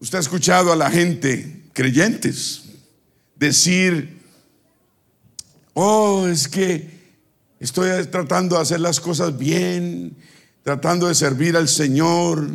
Usted 0.00 0.18
ha 0.18 0.20
escuchado 0.20 0.72
a 0.72 0.76
la 0.76 0.90
gente, 0.90 1.64
creyentes, 1.72 2.62
decir, 3.34 4.22
oh, 5.74 6.28
es 6.28 6.46
que 6.46 6.88
estoy 7.58 8.06
tratando 8.06 8.54
de 8.54 8.62
hacer 8.62 8.78
las 8.78 9.00
cosas 9.00 9.36
bien, 9.36 10.16
tratando 10.62 11.08
de 11.08 11.16
servir 11.16 11.56
al 11.56 11.68
Señor, 11.68 12.46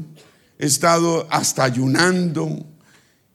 he 0.58 0.66
estado 0.66 1.28
hasta 1.30 1.66
ayunando 1.66 2.66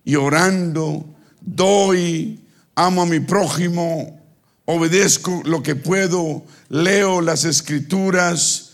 y 0.07 0.15
orando, 0.15 1.05
doy, 1.43 2.41
amo 2.77 3.03
a 3.03 3.07
mi 3.07 3.21
prójimo, 3.21 4.23
obedezco 4.65 5.43
lo 5.45 5.63
que 5.63 5.77
puedo, 5.77 6.47
leo 6.71 7.21
las 7.21 7.45
escrituras, 7.45 8.73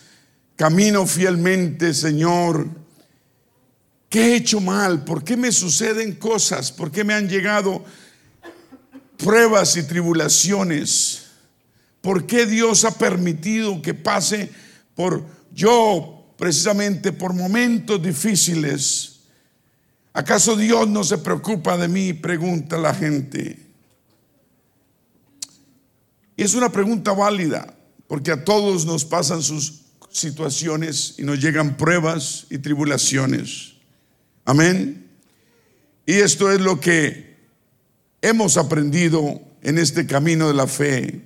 camino 0.54 1.06
fielmente, 1.06 1.92
Señor. 1.92 2.83
¿Qué 4.14 4.26
he 4.26 4.36
hecho 4.36 4.60
mal? 4.60 5.04
¿Por 5.04 5.24
qué 5.24 5.36
me 5.36 5.50
suceden 5.50 6.14
cosas? 6.14 6.70
¿Por 6.70 6.92
qué 6.92 7.02
me 7.02 7.14
han 7.14 7.28
llegado 7.28 7.84
pruebas 9.16 9.76
y 9.76 9.82
tribulaciones? 9.82 11.24
¿Por 12.00 12.24
qué 12.24 12.46
Dios 12.46 12.84
ha 12.84 12.96
permitido 12.96 13.82
que 13.82 13.92
pase 13.92 14.52
por 14.94 15.26
yo 15.52 16.32
precisamente 16.38 17.10
por 17.10 17.34
momentos 17.34 18.00
difíciles? 18.00 19.16
¿Acaso 20.12 20.54
Dios 20.54 20.86
no 20.86 21.02
se 21.02 21.18
preocupa 21.18 21.76
de 21.76 21.88
mí? 21.88 22.12
Pregunta 22.12 22.78
la 22.78 22.94
gente. 22.94 23.66
Y 26.36 26.42
es 26.44 26.54
una 26.54 26.70
pregunta 26.70 27.12
válida, 27.12 27.76
porque 28.06 28.30
a 28.30 28.44
todos 28.44 28.86
nos 28.86 29.04
pasan 29.04 29.42
sus 29.42 29.80
situaciones 30.08 31.16
y 31.18 31.24
nos 31.24 31.40
llegan 31.40 31.76
pruebas 31.76 32.46
y 32.48 32.58
tribulaciones. 32.58 33.73
Amén. 34.44 35.06
Y 36.06 36.14
esto 36.14 36.50
es 36.50 36.60
lo 36.60 36.80
que 36.80 37.36
hemos 38.20 38.56
aprendido 38.56 39.40
en 39.62 39.78
este 39.78 40.06
camino 40.06 40.48
de 40.48 40.54
la 40.54 40.66
fe. 40.66 41.22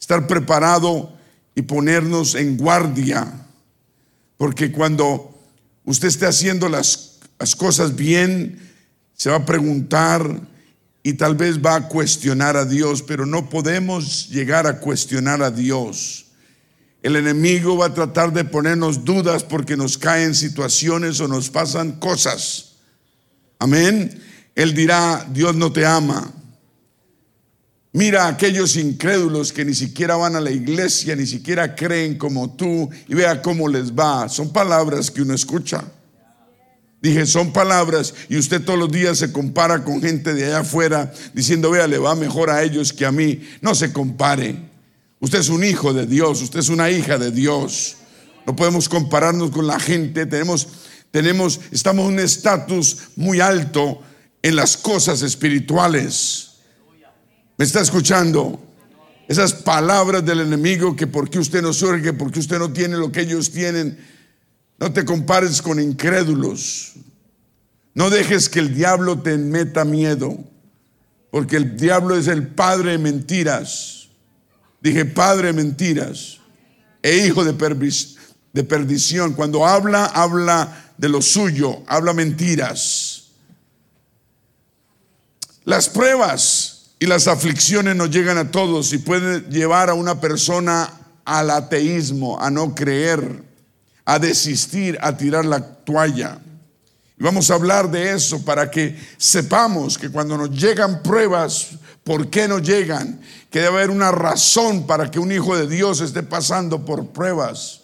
Estar 0.00 0.26
preparado 0.26 1.16
y 1.54 1.62
ponernos 1.62 2.34
en 2.34 2.56
guardia. 2.56 3.46
Porque 4.36 4.72
cuando 4.72 5.38
usted 5.84 6.08
esté 6.08 6.26
haciendo 6.26 6.68
las, 6.68 7.18
las 7.38 7.54
cosas 7.54 7.94
bien, 7.94 8.58
se 9.14 9.30
va 9.30 9.36
a 9.36 9.46
preguntar, 9.46 10.40
y 11.06 11.12
tal 11.12 11.36
vez 11.36 11.62
va 11.62 11.76
a 11.76 11.88
cuestionar 11.88 12.56
a 12.56 12.64
Dios, 12.64 13.02
pero 13.02 13.26
no 13.26 13.50
podemos 13.50 14.30
llegar 14.30 14.66
a 14.66 14.80
cuestionar 14.80 15.42
a 15.42 15.50
Dios. 15.50 16.23
El 17.04 17.16
enemigo 17.16 17.76
va 17.76 17.88
a 17.88 17.92
tratar 17.92 18.32
de 18.32 18.46
ponernos 18.46 19.04
dudas 19.04 19.44
porque 19.44 19.76
nos 19.76 19.98
caen 19.98 20.34
situaciones 20.34 21.20
o 21.20 21.28
nos 21.28 21.50
pasan 21.50 21.92
cosas. 22.00 22.76
Amén. 23.58 24.22
Él 24.54 24.72
dirá, 24.72 25.28
Dios 25.30 25.54
no 25.54 25.70
te 25.70 25.84
ama. 25.84 26.32
Mira 27.92 28.24
a 28.24 28.28
aquellos 28.28 28.76
incrédulos 28.76 29.52
que 29.52 29.66
ni 29.66 29.74
siquiera 29.74 30.16
van 30.16 30.34
a 30.34 30.40
la 30.40 30.50
iglesia, 30.50 31.14
ni 31.14 31.26
siquiera 31.26 31.74
creen 31.74 32.16
como 32.16 32.56
tú 32.56 32.88
y 33.06 33.14
vea 33.14 33.42
cómo 33.42 33.68
les 33.68 33.92
va. 33.92 34.26
Son 34.30 34.50
palabras 34.50 35.10
que 35.10 35.20
uno 35.20 35.34
escucha. 35.34 35.84
Dije, 37.02 37.26
son 37.26 37.52
palabras 37.52 38.14
y 38.30 38.38
usted 38.38 38.64
todos 38.64 38.78
los 38.78 38.90
días 38.90 39.18
se 39.18 39.30
compara 39.30 39.84
con 39.84 40.00
gente 40.00 40.32
de 40.32 40.46
allá 40.46 40.60
afuera 40.60 41.12
diciendo, 41.34 41.70
vea, 41.70 41.86
le 41.86 41.98
va 41.98 42.14
mejor 42.14 42.48
a 42.48 42.62
ellos 42.62 42.94
que 42.94 43.04
a 43.04 43.12
mí. 43.12 43.46
No 43.60 43.74
se 43.74 43.92
compare. 43.92 44.72
Usted 45.20 45.38
es 45.38 45.48
un 45.48 45.64
hijo 45.64 45.92
de 45.92 46.06
Dios, 46.06 46.42
usted 46.42 46.60
es 46.60 46.68
una 46.68 46.90
hija 46.90 47.18
de 47.18 47.30
Dios. 47.30 47.96
No 48.46 48.54
podemos 48.54 48.88
compararnos 48.88 49.50
con 49.50 49.66
la 49.66 49.80
gente. 49.80 50.26
Tenemos, 50.26 50.68
tenemos, 51.10 51.60
estamos 51.70 52.06
en 52.06 52.14
un 52.14 52.20
estatus 52.20 52.98
muy 53.16 53.40
alto 53.40 54.00
en 54.42 54.56
las 54.56 54.76
cosas 54.76 55.22
espirituales. 55.22 56.50
¿Me 57.56 57.64
está 57.64 57.80
escuchando? 57.80 58.60
Esas 59.26 59.54
palabras 59.54 60.24
del 60.24 60.40
enemigo 60.40 60.94
que 60.94 61.06
porque 61.06 61.38
usted 61.38 61.62
no 61.62 61.72
surge, 61.72 62.12
porque 62.12 62.40
usted 62.40 62.58
no 62.58 62.72
tiene 62.72 62.96
lo 62.96 63.10
que 63.10 63.22
ellos 63.22 63.50
tienen, 63.50 63.98
no 64.78 64.92
te 64.92 65.04
compares 65.04 65.62
con 65.62 65.80
incrédulos. 65.80 66.92
No 67.94 68.10
dejes 68.10 68.48
que 68.48 68.58
el 68.58 68.74
diablo 68.74 69.20
te 69.20 69.38
meta 69.38 69.84
miedo, 69.84 70.36
porque 71.30 71.56
el 71.56 71.76
diablo 71.76 72.16
es 72.16 72.26
el 72.26 72.48
padre 72.48 72.92
de 72.92 72.98
mentiras. 72.98 74.03
Dije 74.84 75.04
padre 75.04 75.52
mentiras 75.52 76.38
e 77.02 77.16
hijo 77.16 77.42
de, 77.42 77.52
de 78.52 78.64
perdición. 78.64 79.32
Cuando 79.32 79.66
habla, 79.66 80.04
habla 80.04 80.92
de 80.96 81.08
lo 81.08 81.20
suyo, 81.20 81.82
habla 81.88 82.12
mentiras. 82.12 83.24
Las 85.64 85.88
pruebas 85.88 86.92
y 87.00 87.06
las 87.06 87.26
aflicciones 87.26 87.96
nos 87.96 88.10
llegan 88.10 88.38
a 88.38 88.52
todos 88.52 88.92
y 88.92 88.98
pueden 88.98 89.50
llevar 89.50 89.90
a 89.90 89.94
una 89.94 90.20
persona 90.20 90.88
al 91.24 91.50
ateísmo, 91.50 92.40
a 92.40 92.50
no 92.50 92.76
creer 92.76 93.42
a 94.04 94.18
desistir, 94.18 94.98
a 95.00 95.16
tirar 95.16 95.44
la 95.44 95.60
toalla. 95.60 96.38
Y 97.18 97.22
vamos 97.22 97.50
a 97.50 97.54
hablar 97.54 97.90
de 97.90 98.12
eso 98.12 98.44
para 98.44 98.70
que 98.70 98.98
sepamos 99.16 99.96
que 99.96 100.10
cuando 100.10 100.36
nos 100.36 100.50
llegan 100.50 101.02
pruebas, 101.02 101.70
¿por 102.02 102.28
qué 102.28 102.48
nos 102.48 102.62
llegan? 102.62 103.20
Que 103.54 103.60
debe 103.60 103.76
haber 103.76 103.90
una 103.90 104.10
razón 104.10 104.84
para 104.84 105.12
que 105.12 105.20
un 105.20 105.30
hijo 105.30 105.56
de 105.56 105.68
Dios 105.68 106.00
esté 106.00 106.24
pasando 106.24 106.84
por 106.84 107.10
pruebas. 107.10 107.82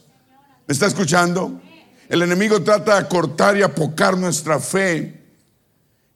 ¿Me 0.66 0.72
está 0.72 0.86
escuchando? 0.86 1.60
El 2.08 2.22
enemigo 2.22 2.60
trata 2.60 3.00
de 3.00 3.06
cortar 3.06 3.56
y 3.56 3.62
apocar 3.62 4.18
nuestra 4.18 4.58
fe. 4.58 5.22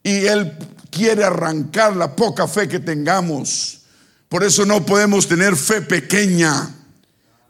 Y 0.03 0.27
él 0.27 0.59
quiere 0.91 1.23
arrancar 1.23 1.95
la 1.95 2.17
poca 2.17 2.49
fe 2.49 2.67
que 2.67 2.81
tengamos. 2.81 3.83
Por 4.29 4.43
eso 4.43 4.67
no 4.67 4.85
podemos 4.85 5.29
tener 5.29 5.55
fe 5.55 5.83
pequeña. 5.83 6.75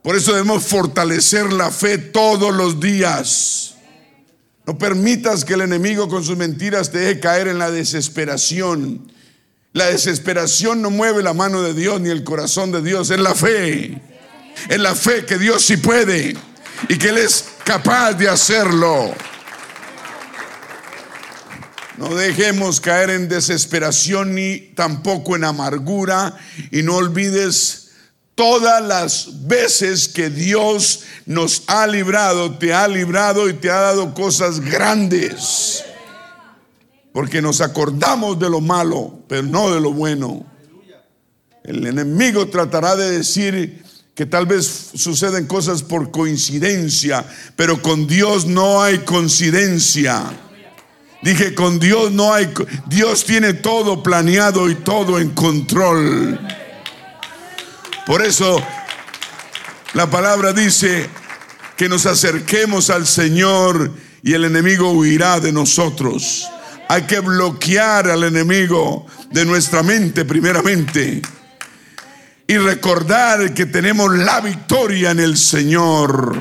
Por 0.03 0.15
eso 0.15 0.33
debemos 0.33 0.63
fortalecer 0.63 1.55
la 1.55 1.71
fe 1.71 1.97
todos 1.97 2.55
los 2.55 2.81
días. 2.81 3.77
No 4.67 4.77
permitas 4.77 5.43
que 5.43 5.55
el 5.55 5.63
enemigo 5.63 6.11
con 6.11 6.23
sus 6.23 6.37
mentiras 6.37 6.91
te 6.91 6.99
deje 6.99 7.21
caer 7.21 7.49
en 7.49 7.59
la 7.59 7.71
desesperación. 7.71 9.11
La 9.75 9.87
desesperación 9.87 10.81
no 10.81 10.89
mueve 10.89 11.23
la 11.23 11.35
mano 11.35 11.61
de 11.61 11.75
Dios 11.75 12.01
ni 12.01 12.09
el 12.09 12.25
corazón 12.25 12.73
de 12.73 12.81
Dios, 12.81 13.11
es 13.11 13.19
la 13.19 13.35
fe. 13.35 14.01
Es 14.69 14.79
la 14.79 14.95
fe 14.95 15.27
que 15.27 15.37
Dios 15.37 15.63
sí 15.63 15.77
puede 15.77 16.37
y 16.89 16.97
que 16.97 17.09
Él 17.09 17.19
es 17.19 17.45
capaz 17.65 18.15
de 18.15 18.29
hacerlo. 18.29 19.13
No 21.99 22.15
dejemos 22.15 22.81
caer 22.81 23.11
en 23.11 23.29
desesperación 23.29 24.35
ni 24.35 24.59
tampoco 24.59 25.37
en 25.37 25.45
amargura 25.45 26.35
y 26.71 26.83
no 26.83 26.97
olvides 26.97 27.85
Todas 28.35 28.83
las 28.83 29.47
veces 29.47 30.09
que 30.09 30.29
Dios 30.29 31.03
nos 31.25 31.63
ha 31.69 31.87
librado, 31.87 32.59
te 32.59 32.75
ha 32.75 32.89
librado 32.89 33.49
y 33.49 33.55
te 33.55 33.71
ha 33.71 33.81
dado 33.81 34.13
cosas 34.13 34.59
grandes. 34.59 35.85
Porque 37.15 37.41
nos 37.41 37.61
acordamos 37.61 38.41
de 38.41 38.51
lo 38.51 38.61
malo, 38.61 39.21
pero 39.29 39.45
no 39.45 39.73
de 39.73 39.81
lo 39.81 39.93
bueno. 39.93 40.45
El 41.63 41.87
enemigo 41.87 42.49
tratará 42.49 42.97
de 42.97 43.09
decir 43.09 43.85
que 44.17 44.27
tal 44.27 44.47
vez 44.47 44.91
suceden 44.95 45.47
cosas 45.47 45.85
por 45.85 46.11
coincidencia, 46.11 47.25
pero 47.55 47.81
con 47.81 48.09
Dios 48.09 48.47
no 48.47 48.83
hay 48.83 48.99
coincidencia. 48.99 50.25
Dije, 51.23 51.55
con 51.55 51.79
Dios 51.79 52.11
no 52.11 52.35
hay, 52.35 52.53
Dios 52.87 53.25
tiene 53.25 53.55
todo 53.55 54.03
planeado 54.03 54.69
y 54.69 54.75
todo 54.75 55.21
en 55.21 55.31
control. 55.31 56.41
Por 58.07 58.23
eso 58.23 58.61
la 59.93 60.11
palabra 60.11 60.53
dice 60.53 61.09
que 61.77 61.89
nos 61.89 62.07
acerquemos 62.07 62.91
al 62.91 63.07
Señor 63.07 63.93
y 64.25 64.33
el 64.33 64.47
enemigo 64.47 64.91
huirá 64.91 65.39
de 65.39 65.53
nosotros. 65.53 66.51
Hay 66.89 67.03
que 67.03 67.21
bloquear 67.21 68.09
al 68.09 68.25
enemigo 68.25 69.07
de 69.31 69.45
nuestra 69.45 69.83
mente 69.83 70.25
primeramente 70.25 71.23
y 72.47 72.59
recordar 72.59 73.55
que 73.55 73.67
tenemos 73.67 74.15
la 74.17 74.41
victoria 74.41 75.11
en 75.11 75.21
el 75.21 75.37
Señor. 75.37 76.39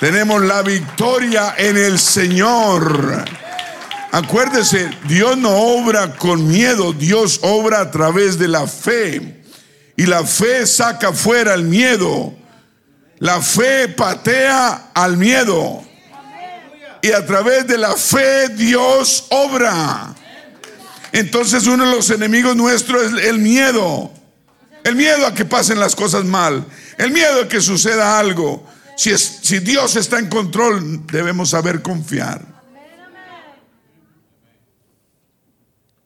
Tenemos 0.00 0.42
la 0.42 0.62
victoria 0.62 1.54
en 1.58 1.76
el 1.76 1.98
Señor. 1.98 3.24
Acuérdese, 4.12 4.90
Dios 5.08 5.36
no 5.36 5.50
obra 5.50 6.16
con 6.16 6.48
miedo, 6.48 6.92
Dios 6.92 7.40
obra 7.42 7.80
a 7.80 7.90
través 7.90 8.38
de 8.38 8.48
la 8.48 8.66
fe. 8.66 9.42
Y 9.96 10.06
la 10.06 10.24
fe 10.24 10.66
saca 10.66 11.12
fuera 11.12 11.54
el 11.54 11.64
miedo. 11.64 12.34
La 13.18 13.40
fe 13.40 13.88
patea 13.88 14.90
al 14.94 15.16
miedo. 15.16 15.82
Y 17.02 17.12
a 17.12 17.24
través 17.24 17.66
de 17.66 17.78
la 17.78 17.94
fe 17.94 18.48
Dios 18.48 19.26
obra. 19.30 20.14
Entonces 21.12 21.66
uno 21.66 21.84
de 21.84 21.96
los 21.96 22.10
enemigos 22.10 22.56
nuestros 22.56 23.12
es 23.12 23.24
el 23.26 23.38
miedo. 23.38 24.10
El 24.84 24.96
miedo 24.96 25.26
a 25.26 25.34
que 25.34 25.44
pasen 25.44 25.80
las 25.80 25.96
cosas 25.96 26.24
mal. 26.24 26.64
El 26.98 27.10
miedo 27.10 27.42
a 27.42 27.48
que 27.48 27.60
suceda 27.60 28.18
algo. 28.18 28.66
Si, 28.96 29.16
si 29.16 29.58
Dios 29.58 29.96
está 29.96 30.18
en 30.18 30.28
control, 30.28 31.06
debemos 31.06 31.50
saber 31.50 31.82
confiar. 31.82 32.56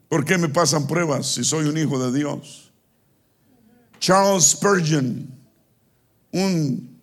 ¿Por 0.09 0.25
qué 0.25 0.39
me 0.39 0.49
pasan 0.49 0.89
pruebas 0.89 1.29
si 1.29 1.45
soy 1.45 1.67
un 1.67 1.79
hijo 1.79 2.05
de 2.05 2.19
Dios? 2.19 2.73
Charles 4.01 4.45
Spurgeon, 4.45 5.29
un, 6.33 7.01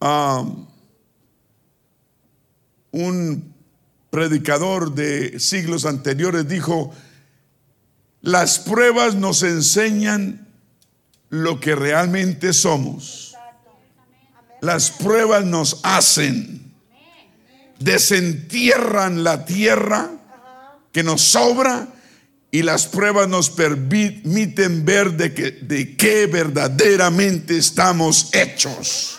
um, 0.00 0.66
un 2.92 3.52
predicador 4.10 4.94
de 4.94 5.40
siglos 5.40 5.84
anteriores, 5.86 6.46
dijo, 6.46 6.94
las 8.20 8.60
pruebas 8.60 9.14
nos 9.16 9.42
enseñan 9.42 10.46
lo 11.30 11.58
que 11.58 11.74
realmente 11.74 12.52
somos. 12.52 13.34
Las 14.60 14.90
pruebas 14.90 15.44
nos 15.44 15.80
hacen, 15.82 16.72
desentierran 17.80 19.24
la 19.24 19.44
tierra 19.44 20.10
que 20.92 21.02
nos 21.02 21.22
sobra 21.22 21.88
y 22.50 22.62
las 22.62 22.86
pruebas 22.86 23.28
nos 23.28 23.48
permiten 23.48 24.84
ver 24.84 25.14
de, 25.14 25.30
de 25.30 25.96
qué 25.96 26.26
verdaderamente 26.26 27.56
estamos 27.56 28.28
hechos. 28.34 29.18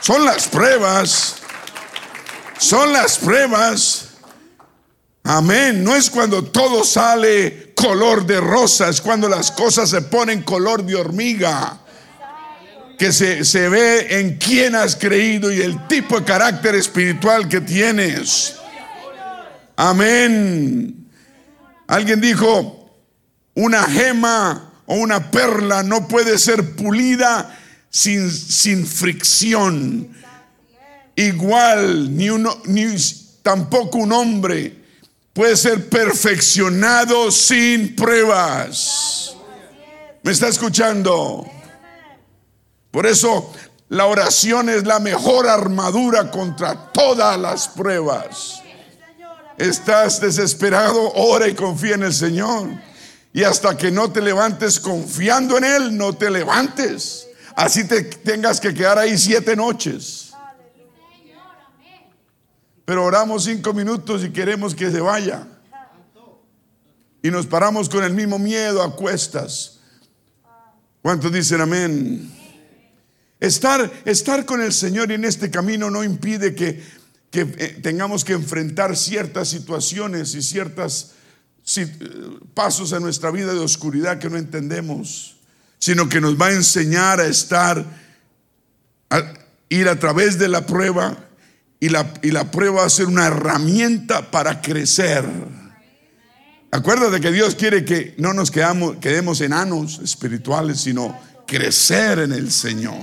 Son 0.00 0.24
las 0.24 0.46
pruebas, 0.46 1.41
son 2.62 2.92
las 2.92 3.18
pruebas. 3.18 4.04
Amén. 5.24 5.82
No 5.82 5.96
es 5.96 6.08
cuando 6.08 6.44
todo 6.44 6.84
sale 6.84 7.72
color 7.74 8.24
de 8.24 8.40
rosa, 8.40 8.88
es 8.88 9.00
cuando 9.00 9.28
las 9.28 9.50
cosas 9.50 9.90
se 9.90 10.02
ponen 10.02 10.42
color 10.42 10.84
de 10.84 10.94
hormiga. 10.94 11.80
Que 12.98 13.12
se, 13.12 13.44
se 13.44 13.68
ve 13.68 14.20
en 14.20 14.38
quién 14.38 14.76
has 14.76 14.94
creído 14.94 15.50
y 15.50 15.60
el 15.60 15.88
tipo 15.88 16.20
de 16.20 16.24
carácter 16.24 16.76
espiritual 16.76 17.48
que 17.48 17.60
tienes. 17.60 18.54
Amén. 19.74 21.10
Alguien 21.88 22.20
dijo, 22.20 22.96
una 23.54 23.82
gema 23.84 24.70
o 24.86 24.94
una 24.94 25.32
perla 25.32 25.82
no 25.82 26.06
puede 26.06 26.38
ser 26.38 26.76
pulida 26.76 27.58
sin, 27.90 28.30
sin 28.30 28.86
fricción. 28.86 30.21
Igual, 31.16 32.16
ni, 32.16 32.30
uno, 32.30 32.60
ni 32.64 32.86
tampoco 33.42 33.98
un 33.98 34.12
hombre 34.12 34.82
puede 35.32 35.56
ser 35.56 35.88
perfeccionado 35.88 37.30
sin 37.30 37.94
pruebas. 37.94 39.34
¿Me 40.22 40.32
está 40.32 40.48
escuchando? 40.48 41.44
Por 42.90 43.06
eso 43.06 43.52
la 43.88 44.06
oración 44.06 44.68
es 44.68 44.86
la 44.86 45.00
mejor 45.00 45.48
armadura 45.48 46.30
contra 46.30 46.92
todas 46.92 47.38
las 47.38 47.68
pruebas. 47.68 48.62
Estás 49.58 50.20
desesperado, 50.20 51.12
ora 51.14 51.48
y 51.48 51.54
confía 51.54 51.94
en 51.94 52.04
el 52.04 52.14
Señor. 52.14 52.68
Y 53.34 53.44
hasta 53.44 53.76
que 53.76 53.90
no 53.90 54.10
te 54.10 54.20
levantes 54.20 54.78
confiando 54.78 55.56
en 55.56 55.64
Él, 55.64 55.96
no 55.96 56.14
te 56.14 56.30
levantes. 56.30 57.26
Así 57.56 57.84
te 57.84 58.02
tengas 58.02 58.60
que 58.60 58.74
quedar 58.74 58.98
ahí 58.98 59.16
siete 59.16 59.56
noches. 59.56 60.21
Pero 62.84 63.04
oramos 63.04 63.44
cinco 63.44 63.72
minutos 63.72 64.24
y 64.24 64.30
queremos 64.30 64.74
que 64.74 64.90
se 64.90 65.00
vaya. 65.00 65.46
Y 67.22 67.30
nos 67.30 67.46
paramos 67.46 67.88
con 67.88 68.02
el 68.02 68.12
mismo 68.14 68.38
miedo 68.38 68.82
a 68.82 68.96
cuestas. 68.96 69.80
¿Cuántos 71.00 71.32
dicen 71.32 71.60
amén? 71.60 72.30
Estar, 73.38 73.90
estar 74.04 74.44
con 74.44 74.62
el 74.62 74.72
Señor 74.72 75.10
en 75.12 75.24
este 75.24 75.50
camino 75.50 75.90
no 75.90 76.04
impide 76.04 76.54
que, 76.54 76.82
que 77.30 77.40
eh, 77.40 77.80
tengamos 77.82 78.24
que 78.24 78.34
enfrentar 78.34 78.96
ciertas 78.96 79.48
situaciones 79.48 80.34
y 80.34 80.42
ciertos 80.42 81.12
pasos 82.54 82.92
en 82.92 83.02
nuestra 83.02 83.30
vida 83.30 83.52
de 83.52 83.60
oscuridad 83.60 84.18
que 84.18 84.28
no 84.28 84.36
entendemos, 84.36 85.36
sino 85.78 86.08
que 86.08 86.20
nos 86.20 86.40
va 86.40 86.46
a 86.46 86.52
enseñar 86.52 87.20
a 87.20 87.26
estar, 87.26 87.84
a 89.10 89.34
ir 89.68 89.88
a 89.88 89.98
través 89.98 90.38
de 90.38 90.48
la 90.48 90.66
prueba 90.66 91.28
y 91.82 91.88
la, 91.88 92.14
y 92.22 92.30
la 92.30 92.48
prueba 92.48 92.82
va 92.82 92.86
a 92.86 92.90
ser 92.90 93.06
una 93.06 93.26
herramienta 93.26 94.30
para 94.30 94.62
crecer. 94.62 95.24
Acuérdate 96.70 97.20
que 97.20 97.32
Dios 97.32 97.56
quiere 97.56 97.84
que 97.84 98.14
no 98.18 98.32
nos 98.32 98.52
quedamos, 98.52 98.98
quedemos 98.98 99.40
enanos 99.40 99.98
espirituales, 99.98 100.80
sino 100.80 101.18
crecer 101.44 102.20
en 102.20 102.30
el 102.30 102.52
Señor. 102.52 103.00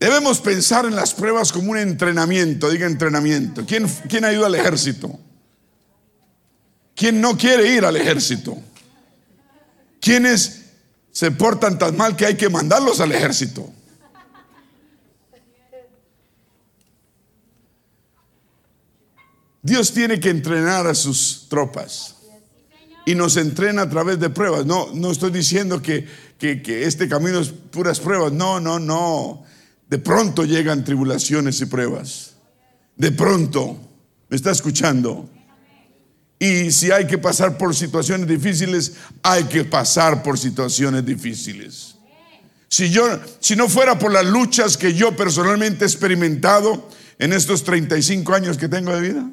Debemos 0.00 0.40
pensar 0.40 0.86
en 0.86 0.96
las 0.96 1.12
pruebas 1.12 1.52
como 1.52 1.72
un 1.72 1.76
entrenamiento, 1.76 2.70
diga 2.70 2.86
entrenamiento. 2.86 3.66
¿Quién, 3.66 3.86
quién 4.08 4.24
ayuda 4.24 4.46
al 4.46 4.54
ejército? 4.54 5.20
¿Quién 6.96 7.20
no 7.20 7.36
quiere 7.36 7.74
ir 7.74 7.84
al 7.84 7.96
ejército? 7.96 8.56
¿Quiénes 10.00 10.62
se 11.12 11.30
portan 11.30 11.78
tan 11.78 11.94
mal 11.94 12.16
que 12.16 12.24
hay 12.24 12.36
que 12.38 12.48
mandarlos 12.48 13.00
al 13.00 13.12
ejército? 13.12 13.74
Dios 19.68 19.92
tiene 19.92 20.18
que 20.18 20.30
entrenar 20.30 20.86
a 20.86 20.94
sus 20.94 21.46
tropas 21.48 22.16
y 23.06 23.14
nos 23.14 23.36
entrena 23.36 23.82
a 23.82 23.88
través 23.88 24.18
de 24.18 24.30
pruebas. 24.30 24.66
No, 24.66 24.88
no 24.92 25.10
estoy 25.10 25.30
diciendo 25.30 25.80
que, 25.80 26.06
que 26.38 26.84
este 26.84 27.08
camino 27.08 27.40
es 27.40 27.48
puras 27.48 28.00
pruebas. 28.00 28.32
No, 28.32 28.60
no, 28.60 28.78
no. 28.78 29.44
De 29.88 29.98
pronto 29.98 30.44
llegan 30.44 30.84
tribulaciones 30.84 31.60
y 31.60 31.66
pruebas. 31.66 32.34
De 32.96 33.12
pronto, 33.12 33.78
¿me 34.28 34.36
está 34.36 34.50
escuchando? 34.50 35.28
Y 36.38 36.70
si 36.70 36.90
hay 36.90 37.06
que 37.06 37.18
pasar 37.18 37.56
por 37.56 37.74
situaciones 37.74 38.28
difíciles, 38.28 38.94
hay 39.22 39.44
que 39.44 39.64
pasar 39.64 40.22
por 40.22 40.38
situaciones 40.38 41.04
difíciles. 41.04 41.94
Si 42.68 42.90
yo 42.90 43.04
si 43.40 43.56
no 43.56 43.68
fuera 43.68 43.98
por 43.98 44.12
las 44.12 44.26
luchas 44.26 44.76
que 44.76 44.94
yo 44.94 45.16
personalmente 45.16 45.84
he 45.84 45.88
experimentado 45.88 46.88
en 47.18 47.32
estos 47.32 47.64
35 47.64 48.34
años 48.34 48.58
que 48.58 48.68
tengo 48.68 48.94
de 48.94 49.00
vida, 49.00 49.30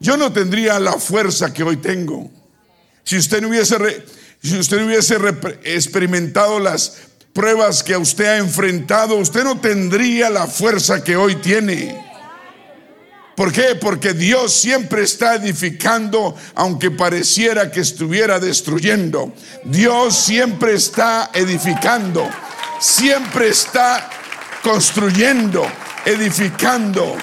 yo 0.00 0.16
no 0.16 0.32
tendría 0.32 0.78
la 0.78 0.94
fuerza 0.94 1.52
que 1.52 1.62
hoy 1.62 1.76
tengo. 1.78 2.30
Si 3.04 3.16
usted 3.16 3.40
no 3.40 3.48
hubiese 3.48 3.76
experimentado 5.64 6.58
las 6.58 6.98
pruebas 7.32 7.82
que 7.82 7.96
usted 7.96 8.24
ha 8.24 8.36
enfrentado, 8.38 9.16
usted 9.16 9.44
no 9.44 9.60
tendría 9.60 10.30
la 10.30 10.46
fuerza 10.46 11.04
que 11.04 11.16
hoy 11.16 11.36
tiene. 11.36 12.04
¿Por 13.36 13.52
qué? 13.52 13.74
Porque 13.78 14.14
Dios 14.14 14.54
siempre 14.54 15.02
está 15.02 15.34
edificando, 15.34 16.34
aunque 16.54 16.90
pareciera 16.90 17.70
que 17.70 17.80
estuviera 17.80 18.40
destruyendo. 18.40 19.34
Dios 19.64 20.16
siempre 20.16 20.74
está 20.74 21.30
edificando, 21.34 22.26
siempre 22.80 23.48
está 23.48 24.08
construyendo, 24.62 25.66
edificando. 26.06 27.14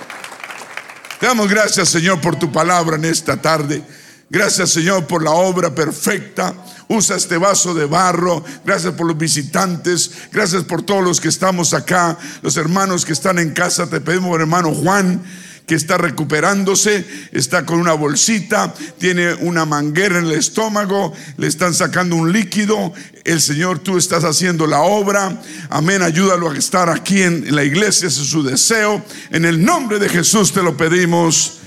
Damos 1.24 1.48
gracias, 1.48 1.88
Señor, 1.88 2.20
por 2.20 2.36
tu 2.36 2.52
palabra 2.52 2.98
en 2.98 3.06
esta 3.06 3.42
tarde. 3.42 3.82
Gracias, 4.30 4.72
Señor, 4.72 5.08
por 5.08 5.24
la 5.24 5.32
obra 5.32 5.74
perfecta 5.74 6.54
Usa 6.90 7.16
este 7.16 7.38
vaso 7.38 7.74
de 7.74 7.86
barro. 7.86 8.44
Gracias 8.66 8.94
por 8.94 9.08
los 9.08 9.18
visitantes. 9.18 10.12
Gracias 10.32 10.64
por 10.64 10.84
todos 10.84 11.04
los 11.04 11.22
que 11.22 11.30
estamos 11.30 11.74
acá. 11.74 12.18
Los 12.42 12.58
hermanos 12.58 13.06
que 13.06 13.14
están 13.14 13.40
en 13.40 13.52
casa. 13.52 13.90
Te 13.90 14.02
pedimos, 14.02 14.38
hermano 14.38 14.74
Juan 14.74 15.24
que 15.66 15.76
está 15.76 15.98
recuperándose, 15.98 17.06
está 17.32 17.66
con 17.66 17.80
una 17.80 17.94
bolsita, 17.94 18.74
tiene 18.98 19.34
una 19.36 19.66
manguera 19.66 20.20
en 20.20 20.26
el 20.26 20.34
estómago, 20.34 21.14
le 21.38 21.48
están 21.48 21.74
sacando 21.74 22.16
un 22.16 22.32
líquido. 22.32 22.94
El 23.24 23.40
Señor, 23.40 23.80
tú 23.80 23.98
estás 23.98 24.24
haciendo 24.26 24.68
la 24.68 24.82
obra. 24.82 25.42
Amén, 25.70 26.02
ayúdalo 26.02 26.50
a 26.50 26.58
estar 26.58 26.90
aquí 26.90 27.22
en 27.22 27.56
la 27.56 27.64
iglesia, 27.64 28.08
ese 28.08 28.22
es 28.22 28.28
su 28.28 28.44
deseo. 28.44 29.04
En 29.32 29.46
el 29.46 29.64
nombre 29.64 30.00
de 30.00 30.10
Jesús 30.10 30.52
te 30.52 30.62
lo 30.62 30.76
pedimos. 30.76 31.60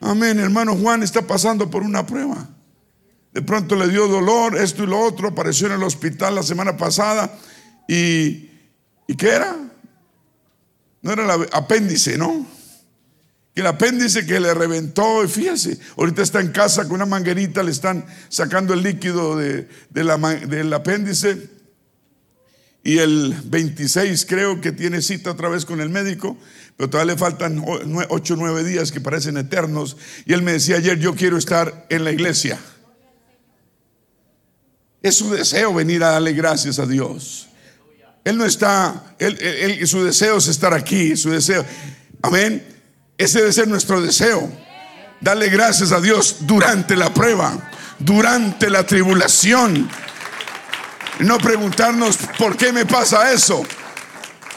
Amén, 0.00 0.38
hermano 0.38 0.76
Juan 0.76 1.02
está 1.02 1.22
pasando 1.22 1.68
por 1.68 1.82
una 1.82 2.06
prueba. 2.06 2.48
De 3.32 3.42
pronto 3.42 3.76
le 3.76 3.88
dio 3.88 4.08
dolor, 4.08 4.56
esto 4.56 4.84
y 4.84 4.86
lo 4.86 4.98
otro, 5.00 5.28
apareció 5.28 5.66
en 5.66 5.74
el 5.74 5.82
hospital 5.82 6.36
la 6.36 6.42
semana 6.42 6.76
pasada. 6.76 7.32
¿Y, 7.88 8.50
¿y 9.06 9.14
qué 9.16 9.28
era? 9.28 9.56
No 11.02 11.12
era 11.12 11.34
el 11.34 11.48
apéndice, 11.52 12.16
¿no? 12.16 12.59
Que 13.54 13.62
el 13.62 13.66
apéndice 13.66 14.26
que 14.26 14.38
le 14.38 14.54
reventó, 14.54 15.24
y 15.24 15.28
fíjese, 15.28 15.78
ahorita 15.96 16.22
está 16.22 16.40
en 16.40 16.52
casa 16.52 16.84
con 16.84 16.92
una 16.92 17.06
manguerita, 17.06 17.62
le 17.62 17.72
están 17.72 18.04
sacando 18.28 18.74
el 18.74 18.82
líquido 18.82 19.36
del 19.36 20.72
apéndice. 20.72 21.50
Y 22.82 22.98
el 22.98 23.34
26 23.44 24.24
creo 24.26 24.60
que 24.60 24.72
tiene 24.72 25.02
cita 25.02 25.32
otra 25.32 25.48
vez 25.48 25.66
con 25.66 25.80
el 25.80 25.90
médico, 25.90 26.38
pero 26.76 26.88
todavía 26.88 27.12
le 27.12 27.18
faltan 27.18 27.62
8 27.62 28.34
o 28.34 28.36
9 28.36 28.64
días 28.64 28.90
que 28.90 29.00
parecen 29.00 29.36
eternos. 29.36 29.96
Y 30.24 30.32
él 30.32 30.42
me 30.42 30.52
decía 30.52 30.76
ayer, 30.76 30.98
yo 30.98 31.14
quiero 31.14 31.36
estar 31.36 31.86
en 31.90 32.04
la 32.04 32.12
iglesia. 32.12 32.58
Es 35.02 35.16
su 35.16 35.30
deseo 35.30 35.74
venir 35.74 36.02
a 36.04 36.12
darle 36.12 36.32
gracias 36.32 36.78
a 36.78 36.86
Dios. 36.86 37.48
Él 38.24 38.38
no 38.38 38.44
está, 38.44 39.14
él, 39.18 39.86
su 39.86 40.04
deseo 40.04 40.36
es 40.36 40.48
estar 40.48 40.72
aquí, 40.72 41.16
su 41.16 41.30
deseo. 41.30 41.64
Amén. 42.22 42.64
Ese 43.20 43.40
debe 43.40 43.52
ser 43.52 43.68
nuestro 43.68 44.00
deseo. 44.00 44.50
Dale 45.20 45.50
gracias 45.50 45.92
a 45.92 46.00
Dios 46.00 46.36
durante 46.40 46.96
la 46.96 47.12
prueba, 47.12 47.70
durante 47.98 48.70
la 48.70 48.86
tribulación. 48.86 49.90
No 51.18 51.36
preguntarnos 51.36 52.16
por 52.38 52.56
qué 52.56 52.72
me 52.72 52.86
pasa 52.86 53.30
eso. 53.30 53.62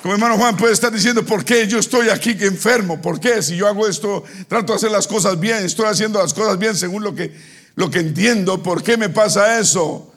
Como 0.01 0.13
hermano 0.13 0.37
Juan 0.37 0.55
puede 0.55 0.71
estar 0.71 0.93
diciendo, 0.93 1.25
¿por 1.25 1.43
qué 1.43 1.67
yo 1.67 1.77
estoy 1.77 2.07
aquí 2.07 2.37
enfermo? 2.39 3.01
¿Por 3.01 3.19
qué 3.19 3.43
si 3.43 3.57
yo 3.57 3.67
hago 3.67 3.85
esto, 3.85 4.23
trato 4.47 4.71
de 4.71 4.77
hacer 4.77 4.91
las 4.91 5.07
cosas 5.07 5.37
bien, 5.37 5.65
estoy 5.65 5.87
haciendo 5.87 6.19
las 6.19 6.33
cosas 6.33 6.57
bien 6.57 6.77
según 6.77 7.03
lo 7.03 7.13
que, 7.13 7.37
lo 7.75 7.91
que 7.91 7.99
entiendo? 7.99 8.63
¿Por 8.63 8.81
qué 8.81 8.95
me 8.95 9.09
pasa 9.09 9.59
eso? 9.59 10.13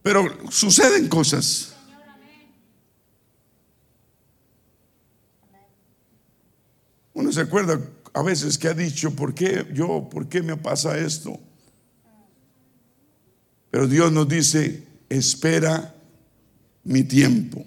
Pero 0.00 0.24
suceden 0.48 1.08
cosas. 1.08 1.73
Uno 7.14 7.32
se 7.32 7.40
acuerda 7.40 7.80
a 8.12 8.22
veces 8.22 8.58
que 8.58 8.68
ha 8.68 8.74
dicho, 8.74 9.12
¿por 9.12 9.34
qué 9.34 9.66
yo, 9.72 10.08
por 10.10 10.28
qué 10.28 10.42
me 10.42 10.56
pasa 10.56 10.98
esto? 10.98 11.38
Pero 13.70 13.88
Dios 13.88 14.12
nos 14.12 14.28
dice, 14.28 14.84
espera 15.08 15.94
mi 16.84 17.02
tiempo. 17.02 17.64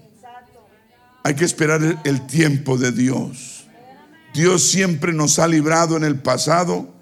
Hay 1.24 1.36
que 1.36 1.44
esperar 1.44 2.02
el, 2.06 2.28
tiempo 2.28 2.78
de 2.78 2.92
Dios. 2.92 3.66
Dios 4.34 4.64
siempre 4.64 5.12
nos 5.12 5.40
ha 5.40 5.48
librado 5.48 5.98
en 5.98 6.06
el 6.06 6.20
pasado, 6.20 6.94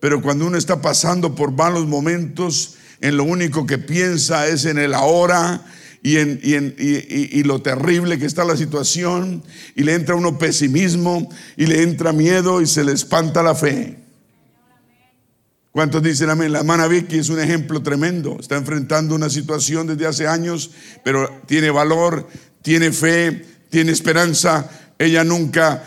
pero 0.00 0.22
cuando 0.22 0.46
uno 0.46 0.56
está 0.56 0.80
pasando 0.80 1.34
por 1.34 1.52
malos 1.52 1.86
momentos, 1.86 2.76
en 3.02 3.16
lo 3.16 3.24
único 3.24 3.66
que 3.66 3.76
piensa 3.76 4.46
es 4.46 4.64
en 4.64 4.78
el 4.78 4.94
ahora 4.94 5.62
y 6.02 6.16
en, 6.16 6.40
y, 6.78 7.42
lo 7.42 7.60
terrible 7.60 8.18
que 8.18 8.26
está 8.26 8.44
la 8.44 8.56
situación, 8.56 9.42
y 9.74 9.82
le 9.82 9.94
entra 9.94 10.14
uno 10.14 10.38
pesimismo, 10.38 11.28
y 11.56 11.66
le 11.66 11.82
entra 11.82 12.12
miedo, 12.12 12.62
y 12.62 12.66
se 12.66 12.84
le 12.84 12.92
espanta 12.92 13.42
la 13.42 13.54
fe. 13.54 13.98
¿Cuántos 15.72 16.02
dicen 16.02 16.30
amén? 16.30 16.52
La 16.52 16.60
hermana 16.60 16.88
Vicky 16.88 17.18
es 17.18 17.28
un 17.28 17.38
ejemplo 17.38 17.80
tremendo. 17.82 18.38
Está 18.40 18.56
enfrentando 18.56 19.14
una 19.14 19.30
situación 19.30 19.86
desde 19.86 20.06
hace 20.06 20.26
años, 20.26 20.70
pero 21.04 21.42
tiene 21.46 21.70
valor, 21.70 22.26
tiene 22.62 22.90
fe, 22.90 23.44
tiene 23.68 23.92
esperanza. 23.92 24.68
Ella 24.98 25.22
nunca, 25.22 25.84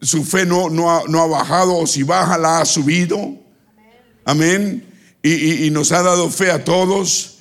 su 0.00 0.22
fe 0.24 0.46
no, 0.46 0.90
ha, 0.90 1.26
bajado 1.26 1.76
o 1.76 1.86
si 1.86 2.04
baja 2.04 2.38
la 2.38 2.60
ha 2.60 2.64
subido. 2.64 3.36
Amén. 4.24 4.84
Y, 5.22 5.68
nos 5.70 5.90
ha 5.90 6.02
dado 6.02 6.30
fe 6.30 6.52
a 6.52 6.64
todos. 6.64 7.37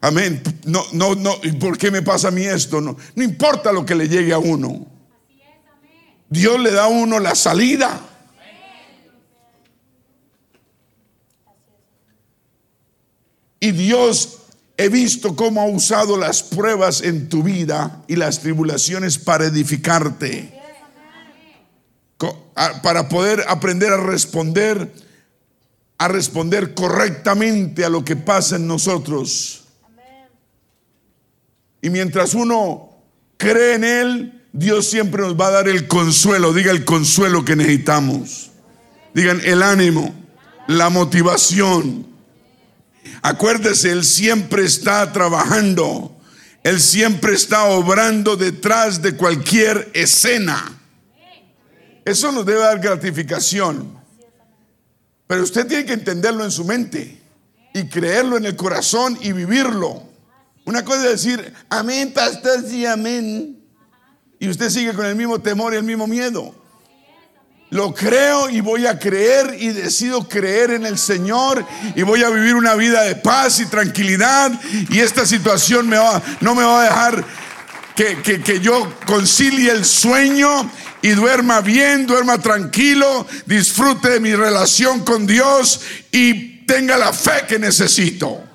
Amén. 0.00 0.42
No, 0.64 0.84
no, 0.92 1.14
no. 1.14 1.40
¿Por 1.58 1.76
qué 1.76 1.90
me 1.90 2.02
pasa 2.02 2.28
a 2.28 2.30
mí 2.30 2.44
esto? 2.44 2.80
No, 2.80 2.96
no 3.14 3.22
importa 3.22 3.72
lo 3.72 3.84
que 3.84 3.94
le 3.94 4.08
llegue 4.08 4.32
a 4.32 4.38
uno. 4.38 4.86
Dios 6.28 6.60
le 6.60 6.70
da 6.70 6.84
a 6.84 6.88
uno 6.88 7.18
la 7.18 7.34
salida. 7.34 8.00
Y 13.62 13.72
Dios 13.72 14.40
He 14.80 14.88
visto 14.88 15.36
cómo 15.36 15.60
ha 15.60 15.66
usado 15.66 16.16
las 16.16 16.42
pruebas 16.42 17.02
en 17.02 17.28
tu 17.28 17.42
vida 17.42 18.02
y 18.08 18.16
las 18.16 18.40
tribulaciones 18.40 19.18
para 19.18 19.44
edificarte. 19.44 20.58
Para 22.82 23.06
poder 23.06 23.44
aprender 23.46 23.92
a 23.92 23.98
responder, 23.98 24.90
a 25.98 26.08
responder 26.08 26.72
correctamente 26.72 27.84
a 27.84 27.90
lo 27.90 28.06
que 28.06 28.16
pasa 28.16 28.56
en 28.56 28.66
nosotros. 28.66 29.59
Y 31.82 31.90
mientras 31.90 32.34
uno 32.34 32.90
cree 33.36 33.74
en 33.74 33.84
Él, 33.84 34.42
Dios 34.52 34.88
siempre 34.88 35.22
nos 35.22 35.38
va 35.38 35.48
a 35.48 35.52
dar 35.52 35.68
el 35.68 35.86
consuelo. 35.86 36.52
Diga 36.52 36.72
el 36.72 36.84
consuelo 36.84 37.44
que 37.44 37.56
necesitamos. 37.56 38.50
Digan 39.14 39.40
el 39.44 39.62
ánimo, 39.62 40.14
la 40.68 40.88
motivación 40.90 42.10
Acuérdese, 43.22 43.92
Él 43.92 44.04
siempre 44.04 44.64
está 44.64 45.12
trabajando. 45.12 46.16
Él 46.62 46.80
siempre 46.80 47.34
está 47.34 47.64
obrando 47.64 48.36
detrás 48.36 49.00
de 49.02 49.16
cualquier 49.16 49.90
escena. 49.94 50.78
Eso 52.04 52.32
nos 52.32 52.44
debe 52.44 52.60
dar 52.60 52.80
gratificación. 52.80 53.98
Pero 55.26 55.42
usted 55.42 55.66
tiene 55.66 55.86
que 55.86 55.92
entenderlo 55.92 56.44
en 56.44 56.50
su 56.50 56.64
mente 56.64 57.20
y 57.72 57.88
creerlo 57.88 58.36
en 58.36 58.46
el 58.46 58.56
corazón 58.56 59.18
y 59.20 59.32
vivirlo. 59.32 60.09
Una 60.70 60.84
cosa 60.84 61.06
es 61.06 61.24
decir, 61.24 61.52
amén, 61.68 62.12
pastor, 62.12 62.64
sí, 62.64 62.86
amén. 62.86 63.58
Y 64.38 64.48
usted 64.48 64.70
sigue 64.70 64.92
con 64.92 65.04
el 65.04 65.16
mismo 65.16 65.40
temor 65.40 65.74
y 65.74 65.78
el 65.78 65.82
mismo 65.82 66.06
miedo. 66.06 66.54
Lo 67.70 67.92
creo 67.92 68.48
y 68.48 68.60
voy 68.60 68.86
a 68.86 68.96
creer 68.96 69.56
y 69.58 69.70
decido 69.70 70.28
creer 70.28 70.70
en 70.70 70.86
el 70.86 70.96
Señor 70.96 71.66
y 71.96 72.02
voy 72.02 72.22
a 72.22 72.30
vivir 72.30 72.54
una 72.54 72.76
vida 72.76 73.02
de 73.02 73.16
paz 73.16 73.58
y 73.58 73.66
tranquilidad 73.66 74.52
y 74.90 75.00
esta 75.00 75.26
situación 75.26 75.88
me 75.88 75.98
va, 75.98 76.22
no 76.40 76.54
me 76.54 76.62
va 76.62 76.82
a 76.82 76.84
dejar 76.84 77.24
que, 77.96 78.40
que 78.40 78.60
yo 78.60 78.94
concilie 79.06 79.72
el 79.72 79.84
sueño 79.84 80.70
y 81.02 81.08
duerma 81.10 81.62
bien, 81.62 82.06
duerma 82.06 82.38
tranquilo, 82.38 83.26
disfrute 83.44 84.08
de 84.08 84.20
mi 84.20 84.36
relación 84.36 85.04
con 85.04 85.26
Dios 85.26 85.80
y 86.12 86.64
tenga 86.64 86.96
la 86.96 87.12
fe 87.12 87.44
que 87.48 87.58
necesito. 87.58 88.49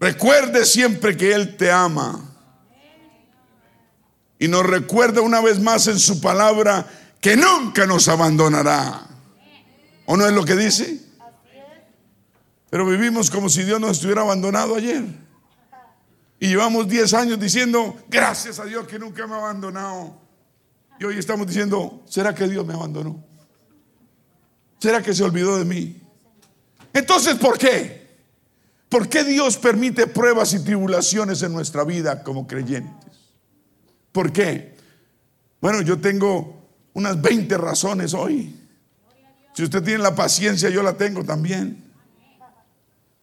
Recuerde 0.00 0.64
siempre 0.64 1.14
que 1.14 1.34
Él 1.34 1.58
te 1.58 1.70
ama 1.70 2.24
y 4.38 4.48
nos 4.48 4.64
recuerda 4.64 5.20
una 5.20 5.42
vez 5.42 5.60
más 5.60 5.86
en 5.88 5.98
su 5.98 6.22
palabra 6.22 6.86
que 7.20 7.36
nunca 7.36 7.86
nos 7.86 8.08
abandonará. 8.08 9.06
¿O 10.06 10.16
no 10.16 10.26
es 10.26 10.32
lo 10.32 10.42
que 10.46 10.56
dice? 10.56 11.04
Pero 12.70 12.86
vivimos 12.86 13.30
como 13.30 13.50
si 13.50 13.62
Dios 13.62 13.78
nos 13.78 13.92
estuviera 13.92 14.22
abandonado 14.22 14.74
ayer. 14.74 15.04
Y 16.38 16.48
llevamos 16.48 16.88
10 16.88 17.12
años 17.12 17.38
diciendo, 17.38 18.02
gracias 18.08 18.58
a 18.58 18.64
Dios 18.64 18.86
que 18.86 18.98
nunca 18.98 19.26
me 19.26 19.34
ha 19.34 19.38
abandonado. 19.38 20.18
Y 20.98 21.04
hoy 21.04 21.18
estamos 21.18 21.46
diciendo, 21.46 22.02
¿será 22.08 22.34
que 22.34 22.48
Dios 22.48 22.64
me 22.64 22.72
abandonó? 22.72 23.22
¿Será 24.78 25.02
que 25.02 25.12
se 25.12 25.22
olvidó 25.22 25.58
de 25.58 25.66
mí? 25.66 26.00
Entonces, 26.94 27.34
¿por 27.34 27.58
qué? 27.58 27.99
¿Por 28.90 29.08
qué 29.08 29.22
Dios 29.22 29.56
permite 29.56 30.08
pruebas 30.08 30.52
y 30.52 30.64
tribulaciones 30.64 31.42
en 31.44 31.52
nuestra 31.52 31.84
vida 31.84 32.24
como 32.24 32.48
creyentes? 32.48 33.12
¿Por 34.10 34.32
qué? 34.32 34.76
Bueno, 35.60 35.80
yo 35.80 36.00
tengo 36.00 36.68
unas 36.92 37.22
20 37.22 37.56
razones 37.56 38.14
hoy. 38.14 38.52
Si 39.54 39.62
usted 39.62 39.84
tiene 39.84 40.02
la 40.02 40.16
paciencia, 40.16 40.70
yo 40.70 40.82
la 40.82 40.94
tengo 40.94 41.24
también. 41.24 41.84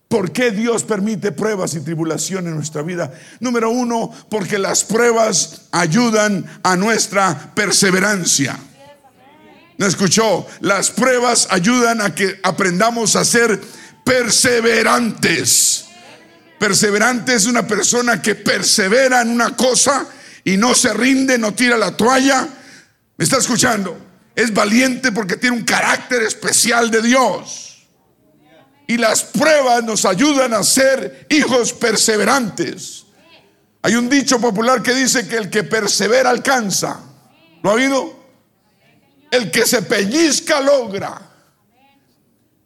¿Por 0.08 0.32
qué 0.32 0.52
Dios 0.52 0.86
permite 0.86 1.34
pruebas 1.34 1.74
y 1.76 1.82
tribulación 1.82 2.48
en 2.48 2.56
nuestra 2.56 2.82
vida? 2.82 3.12
Número 3.42 3.70
uno, 3.70 4.10
porque 4.30 4.58
las 4.58 4.86
pruebas 4.86 5.64
ayudan 5.72 6.46
a 6.64 6.78
nuestra 6.78 7.52
perseverancia. 7.54 8.58
¿No 9.78 9.86
escuchó? 9.86 10.48
Las 10.62 10.92
pruebas 10.92 11.50
ayudan 11.52 12.02
a 12.02 12.16
que 12.16 12.40
aprendamos 12.42 13.18
a 13.18 13.26
ser 13.26 13.60
perseverantes. 14.08 15.86
Perseverante 16.58 17.36
es 17.36 17.46
una 17.46 17.68
persona 17.68 18.22
que 18.22 18.36
persevera 18.36 19.22
en 19.22 19.30
una 19.30 19.56
cosa 19.56 20.08
y 20.46 20.56
no 20.56 20.74
se 20.74 20.94
rinde, 20.94 21.38
no 21.38 21.54
tira 21.54 21.78
la 21.78 21.96
toalla. 21.96 22.48
¿Me 23.18 23.26
está 23.26 23.38
escuchando? 23.38 23.98
Es 24.34 24.54
valiente 24.54 25.12
porque 25.12 25.36
tiene 25.36 25.58
un 25.58 25.64
carácter 25.64 26.24
especial 26.24 26.90
de 26.90 27.02
Dios. 27.02 27.86
Y 28.88 28.98
las 28.98 29.24
pruebas 29.24 29.84
nos 29.84 30.06
ayudan 30.06 30.54
a 30.54 30.64
ser 30.64 31.28
hijos 31.30 31.74
perseverantes. 31.74 33.04
Hay 33.82 33.96
un 33.96 34.08
dicho 34.08 34.40
popular 34.40 34.82
que 34.82 34.94
dice 34.94 35.28
que 35.28 35.36
el 35.36 35.50
que 35.50 35.64
persevera 35.64 36.30
alcanza. 36.30 37.02
¿Lo 37.62 37.72
ha 37.72 37.74
oído? 37.74 38.26
El 39.30 39.52
que 39.52 39.66
se 39.66 39.82
pellizca 39.82 40.62
logra. 40.62 41.27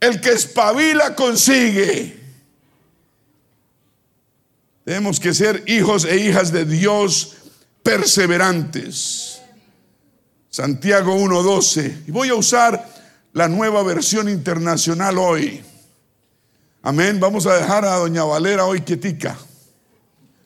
El 0.01 0.20
que 0.20 0.31
espabila 0.31 1.15
consigue. 1.15 2.20
Tenemos 4.84 5.20
que 5.20 5.34
ser 5.34 5.63
hijos 5.67 6.05
e 6.05 6.17
hijas 6.17 6.51
de 6.51 6.65
Dios 6.65 7.38
perseverantes. 7.84 9.39
Santiago 10.50 11.15
1.12. 11.15 12.05
Y 12.08 12.12
voy 12.12 12.29
a 12.29 12.34
usar 12.34 12.84
la 13.31 13.48
nueva 13.48 13.84
versión 13.84 14.27
internacional 14.27 15.20
hoy. 15.20 15.63
Amén. 16.81 17.20
Vamos 17.20 17.46
a 17.46 17.53
dejar 17.53 17.86
a 17.86 17.98
Doña 17.98 18.24
Valera 18.24 18.65
hoy 18.65 18.81
quietica. 18.81 19.38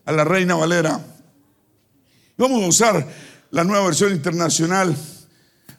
A 0.03 0.11
la 0.11 0.25
Reina 0.25 0.55
Valera. 0.55 0.99
Vamos 2.37 2.61
a 2.61 2.67
usar 2.67 3.07
la 3.51 3.63
nueva 3.63 3.85
versión 3.85 4.11
internacional 4.11 4.93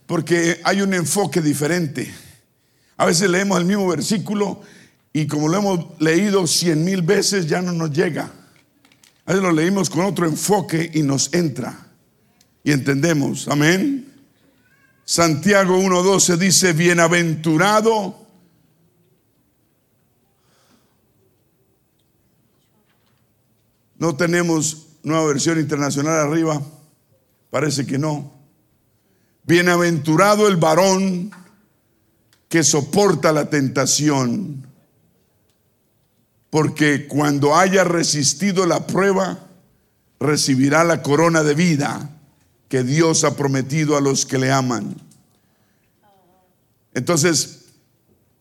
porque 0.06 0.62
hay 0.64 0.80
un 0.80 0.94
enfoque 0.94 1.42
diferente. 1.42 2.25
A 2.96 3.06
veces 3.06 3.28
leemos 3.30 3.58
el 3.58 3.66
mismo 3.66 3.86
versículo 3.88 4.62
y 5.12 5.26
como 5.26 5.48
lo 5.48 5.58
hemos 5.58 6.00
leído 6.00 6.46
cien 6.46 6.84
mil 6.84 7.02
veces 7.02 7.46
ya 7.46 7.62
no 7.62 7.72
nos 7.72 7.90
llega. 7.90 8.30
A 9.24 9.32
veces 9.32 9.42
lo 9.42 9.52
leímos 9.52 9.90
con 9.90 10.04
otro 10.04 10.26
enfoque 10.26 10.90
y 10.94 11.02
nos 11.02 11.32
entra. 11.34 11.86
y 12.62 12.72
entendemos. 12.72 13.48
Amén. 13.48 14.12
Santiago 15.04 15.78
1.12 15.78 16.36
dice, 16.36 16.72
bienaventurado. 16.72 18.26
No 23.98 24.16
tenemos 24.16 24.86
nueva 25.02 25.26
versión 25.26 25.60
internacional 25.60 26.18
arriba. 26.18 26.60
Parece 27.50 27.86
que 27.86 27.98
no. 27.98 28.32
Bienaventurado 29.44 30.48
el 30.48 30.56
varón 30.56 31.30
que 32.48 32.62
soporta 32.62 33.32
la 33.32 33.50
tentación, 33.50 34.66
porque 36.50 37.06
cuando 37.06 37.56
haya 37.56 37.84
resistido 37.84 38.66
la 38.66 38.86
prueba, 38.86 39.46
recibirá 40.20 40.84
la 40.84 41.02
corona 41.02 41.42
de 41.42 41.54
vida 41.54 42.10
que 42.68 42.82
Dios 42.82 43.24
ha 43.24 43.36
prometido 43.36 43.96
a 43.96 44.00
los 44.00 44.26
que 44.26 44.38
le 44.38 44.52
aman. 44.52 44.96
Entonces, 46.94 47.66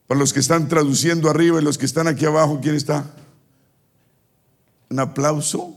para 0.06 0.18
los 0.18 0.32
que 0.32 0.40
están 0.40 0.68
traduciendo 0.68 1.28
arriba 1.28 1.60
y 1.60 1.64
los 1.64 1.78
que 1.78 1.86
están 1.86 2.06
aquí 2.06 2.24
abajo, 2.24 2.60
¿quién 2.62 2.76
está? 2.76 3.04
Un 4.88 5.00
aplauso. 5.00 5.76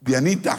Dianita. 0.00 0.58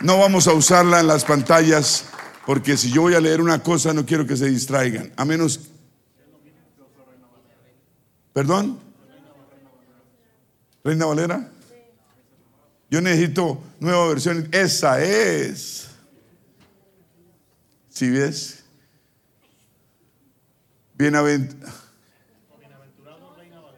No 0.00 0.18
vamos 0.18 0.46
a 0.46 0.52
usarla 0.52 1.00
en 1.00 1.08
las 1.08 1.24
pantallas 1.24 2.04
porque 2.48 2.78
si 2.78 2.90
yo 2.90 3.02
voy 3.02 3.14
a 3.14 3.20
leer 3.20 3.42
una 3.42 3.62
cosa 3.62 3.92
no 3.92 4.06
quiero 4.06 4.26
que 4.26 4.34
se 4.34 4.46
distraigan. 4.46 5.12
A 5.16 5.26
menos... 5.26 5.68
¿Perdón? 8.32 8.80
¿Reina 10.82 11.04
Valera? 11.04 11.46
Yo 12.90 13.02
necesito 13.02 13.62
nueva 13.80 14.08
versión. 14.08 14.48
Esa 14.50 15.04
es. 15.04 15.90
Si 17.90 18.08
ves? 18.08 18.64
Bienaventurado. 20.94 21.74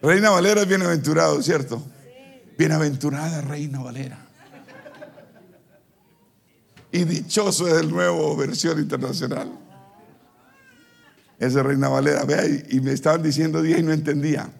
Reina 0.01 0.31
Valera 0.31 0.61
es 0.61 0.69
bienaventurado, 0.69 1.43
¿cierto? 1.43 1.85
Bienaventurada 2.57 3.41
Reina 3.41 3.81
Valera. 3.81 4.30
Y 6.93 7.05
dichoso 7.05 7.69
es 7.69 7.81
el 7.81 7.91
nuevo 7.91 8.37
versión 8.37 8.79
internacional. 8.79 9.51
Esa 11.39 11.63
Reina 11.63 11.89
Valera, 11.89 12.25
vea, 12.25 12.45
y, 12.47 12.81
me 12.81 12.93
estaban 12.93 13.23
diciendo 13.23 13.63
día 13.63 13.79
y 13.79 13.83
no 13.83 13.93
entendía. 13.93 14.53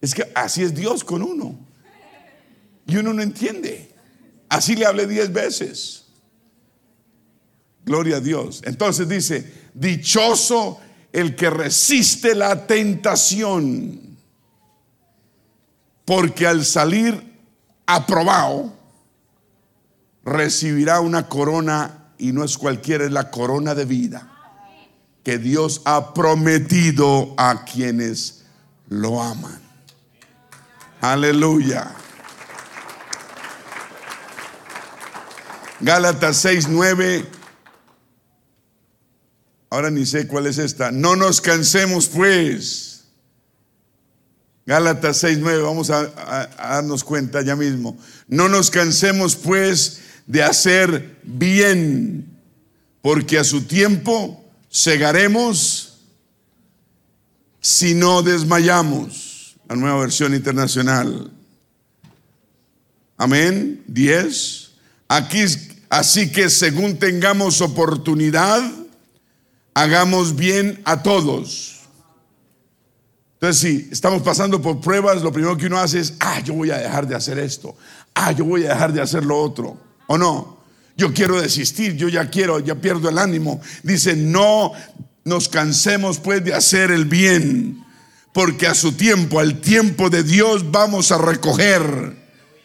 Es 0.00 0.14
que 0.14 0.30
así 0.34 0.62
es 0.62 0.74
Dios 0.74 1.04
con 1.04 1.22
uno. 1.22 1.58
Y 2.86 2.96
uno 2.96 3.12
no 3.12 3.22
entiende. 3.22 3.94
Así 4.48 4.74
le 4.74 4.84
hablé 4.84 5.06
diez 5.06 5.32
veces. 5.32 6.06
Gloria 7.84 8.16
a 8.16 8.20
Dios. 8.20 8.62
Entonces 8.64 9.08
dice, 9.08 9.50
dichoso 9.72 10.78
el 11.12 11.36
que 11.36 11.50
resiste 11.50 12.34
la 12.34 12.66
tentación. 12.66 14.18
Porque 16.04 16.46
al 16.46 16.64
salir 16.64 17.22
aprobado, 17.86 18.79
recibirá 20.24 21.00
una 21.00 21.28
corona 21.28 22.08
y 22.18 22.32
no 22.32 22.44
es 22.44 22.58
cualquiera, 22.58 23.04
es 23.04 23.12
la 23.12 23.30
corona 23.30 23.74
de 23.74 23.84
vida 23.84 24.30
que 25.22 25.38
Dios 25.38 25.82
ha 25.84 26.14
prometido 26.14 27.34
a 27.36 27.64
quienes 27.64 28.42
lo 28.88 29.22
aman. 29.22 29.60
Aleluya. 31.00 31.90
Gálatas 35.80 36.36
6, 36.38 36.68
9. 36.68 37.26
Ahora 39.70 39.90
ni 39.90 40.04
sé 40.04 40.26
cuál 40.26 40.46
es 40.46 40.58
esta. 40.58 40.90
No 40.90 41.16
nos 41.16 41.40
cansemos 41.40 42.08
pues. 42.08 43.04
Gálatas 44.66 45.18
6, 45.18 45.38
9. 45.38 45.62
Vamos 45.62 45.90
a 45.90 46.06
darnos 46.56 47.04
cuenta 47.04 47.42
ya 47.42 47.56
mismo. 47.56 47.96
No 48.26 48.48
nos 48.48 48.70
cansemos 48.70 49.36
pues 49.36 50.00
de 50.30 50.44
hacer 50.44 51.18
bien, 51.24 52.24
porque 53.02 53.36
a 53.36 53.42
su 53.42 53.62
tiempo 53.62 54.44
segaremos 54.68 55.98
si 57.60 57.94
no 57.94 58.22
desmayamos. 58.22 59.56
La 59.68 59.74
nueva 59.74 59.98
versión 59.98 60.32
internacional. 60.32 61.32
Amén. 63.16 63.82
10. 63.88 64.70
Aquí, 65.08 65.44
así 65.88 66.30
que 66.30 66.48
según 66.48 66.96
tengamos 66.96 67.60
oportunidad, 67.60 68.62
hagamos 69.74 70.36
bien 70.36 70.80
a 70.84 71.02
todos. 71.02 71.80
Entonces, 73.34 73.60
si 73.60 73.88
estamos 73.90 74.22
pasando 74.22 74.62
por 74.62 74.80
pruebas, 74.80 75.22
lo 75.22 75.32
primero 75.32 75.56
que 75.56 75.66
uno 75.66 75.78
hace 75.78 75.98
es, 75.98 76.14
ah, 76.20 76.38
yo 76.38 76.54
voy 76.54 76.70
a 76.70 76.78
dejar 76.78 77.08
de 77.08 77.16
hacer 77.16 77.36
esto, 77.40 77.76
ah, 78.14 78.30
yo 78.30 78.44
voy 78.44 78.64
a 78.66 78.74
dejar 78.74 78.92
de 78.92 79.00
hacer 79.00 79.24
lo 79.24 79.36
otro. 79.36 79.89
¿O 80.12 80.18
no? 80.18 80.58
Yo 80.96 81.14
quiero 81.14 81.40
desistir, 81.40 81.94
yo 81.94 82.08
ya 82.08 82.28
quiero, 82.28 82.58
ya 82.58 82.74
pierdo 82.74 83.08
el 83.08 83.16
ánimo. 83.16 83.60
Dice, 83.84 84.16
no 84.16 84.72
nos 85.22 85.48
cansemos 85.48 86.18
pues 86.18 86.44
de 86.44 86.52
hacer 86.52 86.90
el 86.90 87.04
bien, 87.04 87.84
porque 88.32 88.66
a 88.66 88.74
su 88.74 88.94
tiempo, 88.94 89.38
al 89.38 89.60
tiempo 89.60 90.10
de 90.10 90.24
Dios 90.24 90.68
vamos 90.72 91.12
a 91.12 91.18
recoger. 91.18 92.16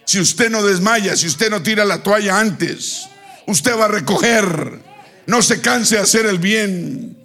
Si 0.05 0.19
usted 0.19 0.49
no 0.49 0.63
desmaya, 0.63 1.15
si 1.15 1.27
usted 1.27 1.51
no 1.51 1.61
tira 1.61 1.85
la 1.85 2.01
toalla 2.01 2.39
antes, 2.39 3.07
usted 3.45 3.77
va 3.77 3.85
a 3.85 3.89
recoger. 3.89 4.81
No 5.27 5.43
se 5.43 5.61
canse 5.61 5.97
de 5.97 6.01
hacer 6.01 6.25
el 6.25 6.39
bien. 6.39 7.15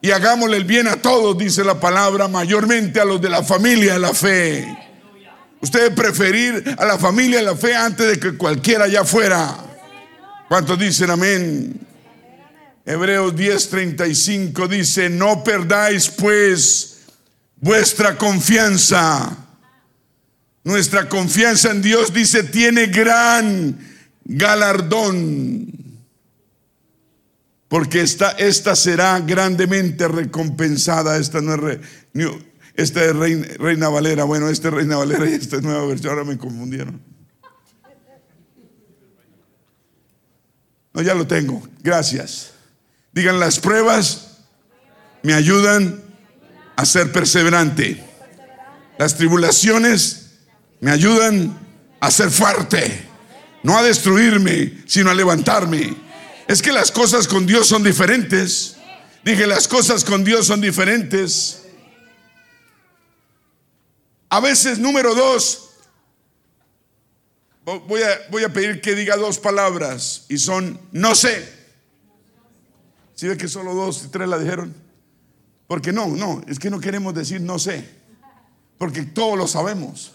Y 0.00 0.10
hagámosle 0.10 0.56
el 0.56 0.64
bien 0.64 0.88
a 0.88 0.96
todos, 0.96 1.36
dice 1.36 1.64
la 1.64 1.78
palabra, 1.78 2.28
mayormente 2.28 2.98
a 2.98 3.04
los 3.04 3.20
de 3.20 3.28
la 3.28 3.42
familia 3.42 3.92
de 3.92 3.98
la 3.98 4.14
fe. 4.14 4.93
Usted 5.64 5.94
preferir 5.94 6.76
a 6.76 6.84
la 6.84 6.98
familia 6.98 7.38
de 7.38 7.46
la 7.46 7.56
fe 7.56 7.74
antes 7.74 8.06
de 8.06 8.20
que 8.20 8.36
cualquiera 8.36 8.84
allá 8.84 9.02
fuera. 9.02 9.56
¿Cuántos 10.46 10.78
dicen 10.78 11.08
amén? 11.08 11.80
Hebreos 12.84 13.34
10:35 13.34 14.68
dice, 14.68 15.08
no 15.08 15.42
perdáis 15.42 16.10
pues 16.10 16.98
vuestra 17.56 18.18
confianza. 18.18 19.38
Nuestra 20.64 21.08
confianza 21.08 21.70
en 21.70 21.80
Dios 21.80 22.12
dice, 22.12 22.42
tiene 22.42 22.88
gran 22.88 23.78
galardón. 24.22 25.72
Porque 27.68 28.02
esta, 28.02 28.32
esta 28.32 28.76
será 28.76 29.18
grandemente 29.20 30.08
recompensada. 30.08 31.16
Esta 31.16 31.40
no 31.40 31.54
es 31.54 31.78
esta 32.74 33.04
es 33.04 33.14
Reina, 33.14 33.88
Valera. 33.88 34.24
Bueno, 34.24 34.48
esta 34.48 34.68
es 34.68 34.74
Reina 34.74 34.96
Valera 34.96 35.28
y 35.28 35.34
esta 35.34 35.56
es 35.56 35.62
nueva 35.62 35.86
versión. 35.86 36.12
Ahora 36.12 36.24
me 36.24 36.36
confundieron. 36.36 37.00
No, 40.92 41.02
ya 41.02 41.14
lo 41.14 41.26
tengo. 41.26 41.66
Gracias. 41.82 42.52
Digan, 43.12 43.38
las 43.38 43.58
pruebas 43.58 44.38
me 45.22 45.34
ayudan 45.34 46.02
a 46.76 46.84
ser 46.84 47.12
perseverante. 47.12 48.02
Las 48.98 49.16
tribulaciones 49.16 50.32
me 50.80 50.90
ayudan 50.90 51.58
a 52.00 52.10
ser 52.10 52.30
fuerte. 52.30 53.06
No 53.62 53.78
a 53.78 53.82
destruirme, 53.82 54.82
sino 54.86 55.10
a 55.10 55.14
levantarme. 55.14 55.96
Es 56.46 56.60
que 56.60 56.72
las 56.72 56.92
cosas 56.92 57.26
con 57.26 57.46
Dios 57.46 57.66
son 57.66 57.82
diferentes. 57.82 58.76
Dije, 59.24 59.46
las 59.46 59.66
cosas 59.66 60.04
con 60.04 60.22
Dios 60.22 60.46
son 60.46 60.60
diferentes. 60.60 61.63
A 64.34 64.40
veces, 64.40 64.80
número 64.80 65.14
dos, 65.14 65.70
voy 67.64 68.02
a, 68.02 68.08
voy 68.32 68.42
a 68.42 68.52
pedir 68.52 68.80
que 68.80 68.96
diga 68.96 69.16
dos 69.16 69.38
palabras 69.38 70.26
y 70.28 70.38
son 70.38 70.80
no 70.90 71.14
sé. 71.14 71.48
Si 73.14 73.28
ve 73.28 73.36
que 73.36 73.46
solo 73.46 73.74
dos 73.74 74.02
y 74.04 74.08
tres 74.08 74.28
la 74.28 74.40
dijeron. 74.40 74.74
Porque 75.68 75.92
no, 75.92 76.08
no, 76.08 76.42
es 76.48 76.58
que 76.58 76.68
no 76.68 76.80
queremos 76.80 77.14
decir 77.14 77.40
no 77.42 77.60
sé. 77.60 77.88
Porque 78.76 79.04
todos 79.04 79.38
lo 79.38 79.46
sabemos. 79.46 80.10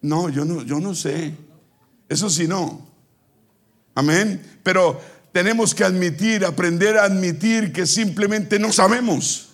No, 0.00 0.30
yo 0.30 0.46
no, 0.46 0.62
yo 0.62 0.80
no 0.80 0.94
sé. 0.94 1.34
Eso 2.08 2.30
sí 2.30 2.48
no. 2.48 2.88
Amén. 3.94 4.42
Pero 4.62 4.98
tenemos 5.32 5.74
que 5.74 5.84
admitir, 5.84 6.46
aprender 6.46 6.96
a 6.96 7.04
admitir 7.04 7.74
que 7.74 7.86
simplemente 7.86 8.58
no 8.58 8.72
sabemos. 8.72 9.49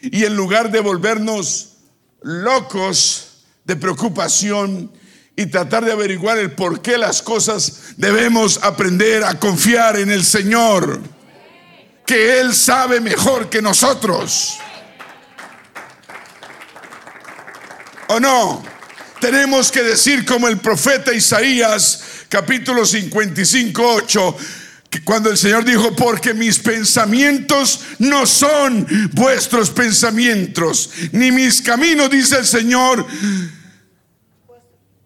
Y 0.00 0.24
en 0.24 0.36
lugar 0.36 0.70
de 0.70 0.80
volvernos 0.80 1.76
locos 2.22 3.44
de 3.64 3.76
preocupación 3.76 4.90
y 5.34 5.46
tratar 5.46 5.84
de 5.84 5.92
averiguar 5.92 6.38
el 6.38 6.52
por 6.52 6.80
qué 6.80 6.96
las 6.96 7.22
cosas, 7.22 7.94
debemos 7.96 8.58
aprender 8.62 9.24
a 9.24 9.38
confiar 9.38 9.98
en 9.98 10.10
el 10.10 10.24
Señor, 10.24 11.00
que 12.06 12.40
Él 12.40 12.54
sabe 12.54 13.00
mejor 13.00 13.50
que 13.50 13.60
nosotros. 13.60 14.58
¿O 18.08 18.20
no? 18.20 18.62
tenemos 19.20 19.72
que 19.72 19.82
decir 19.82 20.24
como 20.24 20.48
el 20.48 20.58
profeta 20.58 21.12
Isaías, 21.12 22.02
capítulo 22.28 22.84
55, 22.84 23.82
8, 23.82 24.36
que 24.36 24.65
cuando 25.04 25.30
el 25.30 25.36
Señor 25.36 25.64
dijo, 25.64 25.94
porque 25.94 26.34
mis 26.34 26.58
pensamientos 26.58 27.80
no 27.98 28.26
son 28.26 28.86
vuestros 29.12 29.70
pensamientos, 29.70 30.90
ni 31.12 31.30
mis 31.30 31.62
caminos, 31.62 32.10
dice 32.10 32.38
el 32.38 32.46
Señor, 32.46 33.06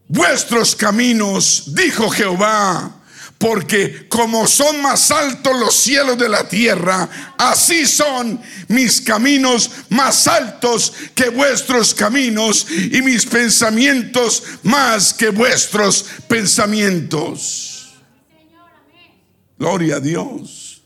vuestros 0.09 0.75
caminos, 0.77 1.75
dijo 1.75 2.11
Jehová 2.11 3.01
porque 3.41 4.07
como 4.07 4.47
son 4.47 4.83
más 4.83 5.11
altos 5.11 5.59
los 5.59 5.75
cielos 5.75 6.19
de 6.19 6.29
la 6.29 6.47
tierra, 6.47 7.09
así 7.39 7.87
son 7.87 8.39
mis 8.69 9.01
caminos 9.01 9.71
más 9.89 10.29
altos 10.29 10.93
que 11.15 11.31
vuestros 11.31 11.95
caminos 11.95 12.67
y 12.69 13.01
mis 13.01 13.25
pensamientos 13.25 14.43
más 14.63 15.15
que 15.15 15.31
vuestros 15.31 16.05
pensamientos. 16.29 17.70
Gloria 19.61 19.97
a 19.97 20.01
Dios. 20.01 20.83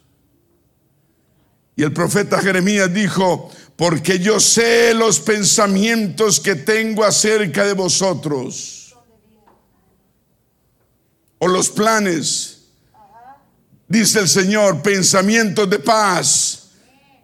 Y 1.76 1.84
el 1.84 1.92
profeta 1.92 2.40
Jeremías 2.40 2.92
dijo, 2.92 3.48
porque 3.76 4.18
yo 4.18 4.40
sé 4.40 4.92
los 4.94 5.20
pensamientos 5.20 6.40
que 6.40 6.56
tengo 6.56 7.04
acerca 7.04 7.64
de 7.64 7.72
vosotros 7.72 8.96
o 11.38 11.46
los 11.46 11.70
planes, 11.70 12.64
dice 13.86 14.18
el 14.18 14.28
Señor, 14.28 14.82
pensamientos 14.82 15.70
de 15.70 15.78
paz 15.78 16.70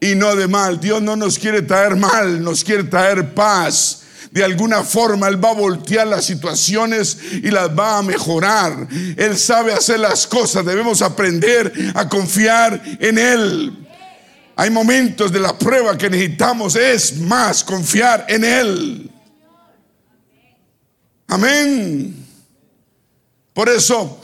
y 0.00 0.14
no 0.14 0.36
de 0.36 0.46
mal. 0.46 0.78
Dios 0.78 1.02
no 1.02 1.16
nos 1.16 1.36
quiere 1.36 1.62
traer 1.62 1.96
mal, 1.96 2.44
nos 2.44 2.62
quiere 2.62 2.84
traer 2.84 3.34
paz. 3.34 4.04
De 4.30 4.44
alguna 4.44 4.84
forma 4.84 5.26
Él 5.26 5.42
va 5.44 5.50
a 5.50 5.54
voltear 5.54 6.06
las 6.06 6.24
situaciones 6.24 7.18
y 7.32 7.50
las 7.50 7.68
va 7.76 7.98
a 7.98 8.02
mejorar. 8.02 8.86
Él 9.16 9.36
sabe 9.36 9.72
hacer 9.72 9.98
las 9.98 10.26
cosas. 10.26 10.64
Debemos 10.64 11.02
aprender 11.02 11.72
a 11.94 12.08
confiar 12.08 12.80
en 13.00 13.18
Él. 13.18 13.88
Hay 14.54 14.70
momentos 14.70 15.32
de 15.32 15.40
la 15.40 15.56
prueba 15.58 15.96
que 15.96 16.10
necesitamos 16.10 16.76
es 16.76 17.16
más 17.16 17.64
confiar 17.64 18.26
en 18.28 18.44
Él. 18.44 19.10
Amén. 21.26 22.26
Por 23.52 23.68
eso, 23.68 24.20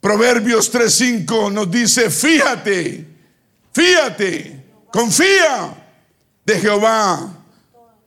Proverbios 0.00 0.72
3:5 0.72 1.52
nos 1.52 1.70
dice, 1.70 2.10
fíjate, 2.10 3.06
fíjate, 3.72 4.64
confía 4.90 5.74
de 6.44 6.58
Jehová 6.58 7.39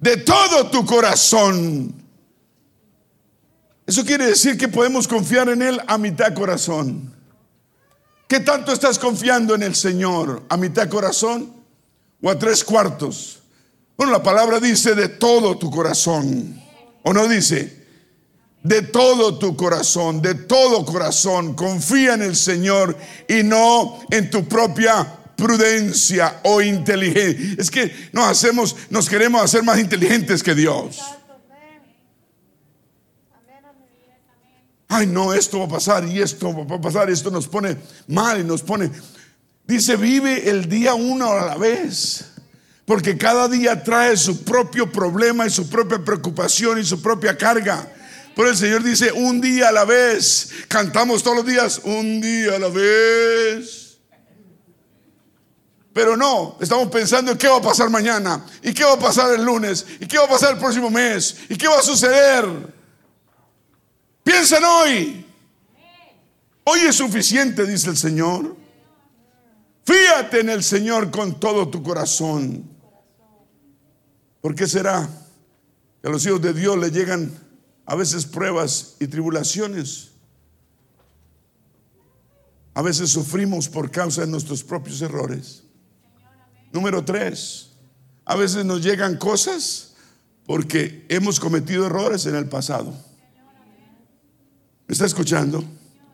de 0.04 0.18
todo 0.18 0.70
tu 0.70 0.86
corazón. 0.86 1.96
Eso 3.88 4.04
quiere 4.04 4.26
decir 4.26 4.58
que 4.58 4.68
podemos 4.68 5.08
confiar 5.08 5.48
en 5.48 5.62
Él 5.62 5.82
a 5.88 5.98
mitad 5.98 6.34
corazón. 6.34 7.14
¿Qué 8.28 8.42
tanto 8.42 8.74
estás 8.74 9.00
confiando 9.00 9.56
en 9.56 9.64
el 9.64 9.76
Señor? 9.76 10.44
¿A 10.50 10.58
mitad 10.58 10.90
corazón 10.90 11.54
o 12.22 12.30
a 12.30 12.38
tres 12.38 12.66
cuartos? 12.66 13.40
Bueno, 13.96 14.12
la 14.12 14.22
palabra 14.22 14.60
dice 14.60 14.94
de 14.94 15.08
todo 15.08 15.58
tu 15.58 15.72
corazón. 15.72 16.62
¿O 17.04 17.14
no 17.14 17.28
dice? 17.28 17.82
de 18.64 18.82
todo 18.82 19.38
tu 19.38 19.58
corazón, 19.58 20.22
de 20.22 20.36
todo 20.36 20.86
corazón. 20.86 21.54
Confía 21.54 22.14
en 22.14 22.22
el 22.22 22.36
Señor 22.38 22.98
y 23.28 23.44
no 23.44 24.00
en 24.10 24.30
tu 24.30 24.46
propia 24.46 25.20
prudencia 25.44 26.40
o 26.44 26.62
inteligencia. 26.62 27.56
Es 27.58 27.70
que 27.70 27.94
nos 28.14 28.26
hacemos, 28.28 28.78
nos 28.90 29.10
queremos 29.10 29.42
hacer 29.42 29.62
más 29.62 29.78
inteligentes 29.78 30.42
que 30.42 30.56
Dios. 30.56 31.02
Ay, 34.88 35.08
no, 35.08 35.34
esto 35.34 35.60
va 35.60 35.66
a 35.66 35.70
pasar 35.70 36.08
y 36.08 36.22
esto 36.22 36.66
va 36.66 36.76
a 36.78 36.82
pasar, 36.82 37.10
esto 37.10 37.30
nos 37.30 37.48
pone 37.48 37.76
mal 38.08 38.40
y 38.40 38.44
nos 38.46 38.62
pone. 38.62 38.90
Dice, 39.68 39.98
vive 39.98 40.50
el 40.50 40.70
día 40.70 40.94
uno 40.94 41.32
a 41.32 41.46
la 41.46 41.58
vez. 41.58 42.26
Porque 42.86 43.18
cada 43.18 43.48
día 43.50 43.84
trae 43.84 44.16
su 44.16 44.44
propio 44.44 44.90
problema 44.92 45.46
y 45.46 45.50
su 45.50 45.70
propia 45.70 46.04
preocupación 46.04 46.80
y 46.80 46.86
su 46.86 47.02
propia 47.02 47.38
carga. 47.38 47.92
Pero 48.36 48.50
el 48.50 48.56
Señor 48.56 48.84
dice, 48.84 49.12
un 49.12 49.42
día 49.42 49.70
a 49.70 49.72
la 49.74 49.84
vez. 49.84 50.52
Cantamos 50.70 51.22
todos 51.22 51.38
los 51.38 51.46
días, 51.46 51.82
un 51.84 52.22
día 52.22 52.56
a 52.56 52.60
la 52.60 52.70
vez. 52.70 53.83
Pero 55.94 56.18
no, 56.18 56.58
estamos 56.60 56.90
pensando 56.90 57.32
en 57.32 57.38
qué 57.38 57.48
va 57.48 57.58
a 57.58 57.62
pasar 57.62 57.90
mañana, 57.90 58.46
y 58.62 58.74
qué 58.74 58.84
va 58.84 58.94
a 58.94 59.00
pasar 59.00 59.34
el 59.34 59.46
lunes, 59.46 59.86
y 60.00 60.08
qué 60.08 60.18
va 60.18 60.26
a 60.26 60.30
pasar 60.30 60.54
el 60.54 60.60
próximo 60.60 60.90
mes, 60.90 61.38
y 61.50 61.56
qué 61.56 61.68
va 61.68 61.80
a 61.80 61.84
suceder. 61.84 62.74
Piensen 64.24 64.64
hoy. 64.64 65.26
Hoy 66.64 66.80
es 66.80 66.96
suficiente, 66.96 67.66
dice 67.66 67.90
el 67.90 67.98
Señor. 67.98 68.56
Fíate 69.86 70.40
en 70.40 70.50
el 70.50 70.64
Señor 70.64 71.12
con 71.12 71.40
todo 71.40 71.70
tu 71.70 71.84
corazón. 71.84 72.70
¿Por 74.42 74.56
qué 74.56 74.66
será 74.66 75.08
que 76.02 76.08
a 76.08 76.12
los 76.12 76.26
hijos 76.26 76.42
de 76.42 76.54
Dios 76.54 76.78
le 76.78 76.90
llegan 76.90 77.32
a 77.86 77.96
veces 77.96 78.26
pruebas 78.26 78.96
y 79.00 79.08
tribulaciones. 79.08 80.12
A 82.74 82.82
veces 82.82 83.10
sufrimos 83.10 83.70
por 83.70 83.92
causa 83.92 84.22
de 84.22 84.28
nuestros 84.28 84.64
propios 84.64 85.02
errores. 85.02 85.63
Número 86.74 87.06
tres, 87.06 87.70
a 88.26 88.36
veces 88.36 88.66
nos 88.66 88.82
llegan 88.84 89.16
cosas 89.18 89.94
porque 90.44 91.06
hemos 91.08 91.40
cometido 91.40 91.86
errores 91.86 92.26
en 92.26 92.36
el 92.36 92.50
pasado. 92.50 92.92
¿Me 94.88 94.94
está 94.94 95.06
escuchando? 95.06 95.64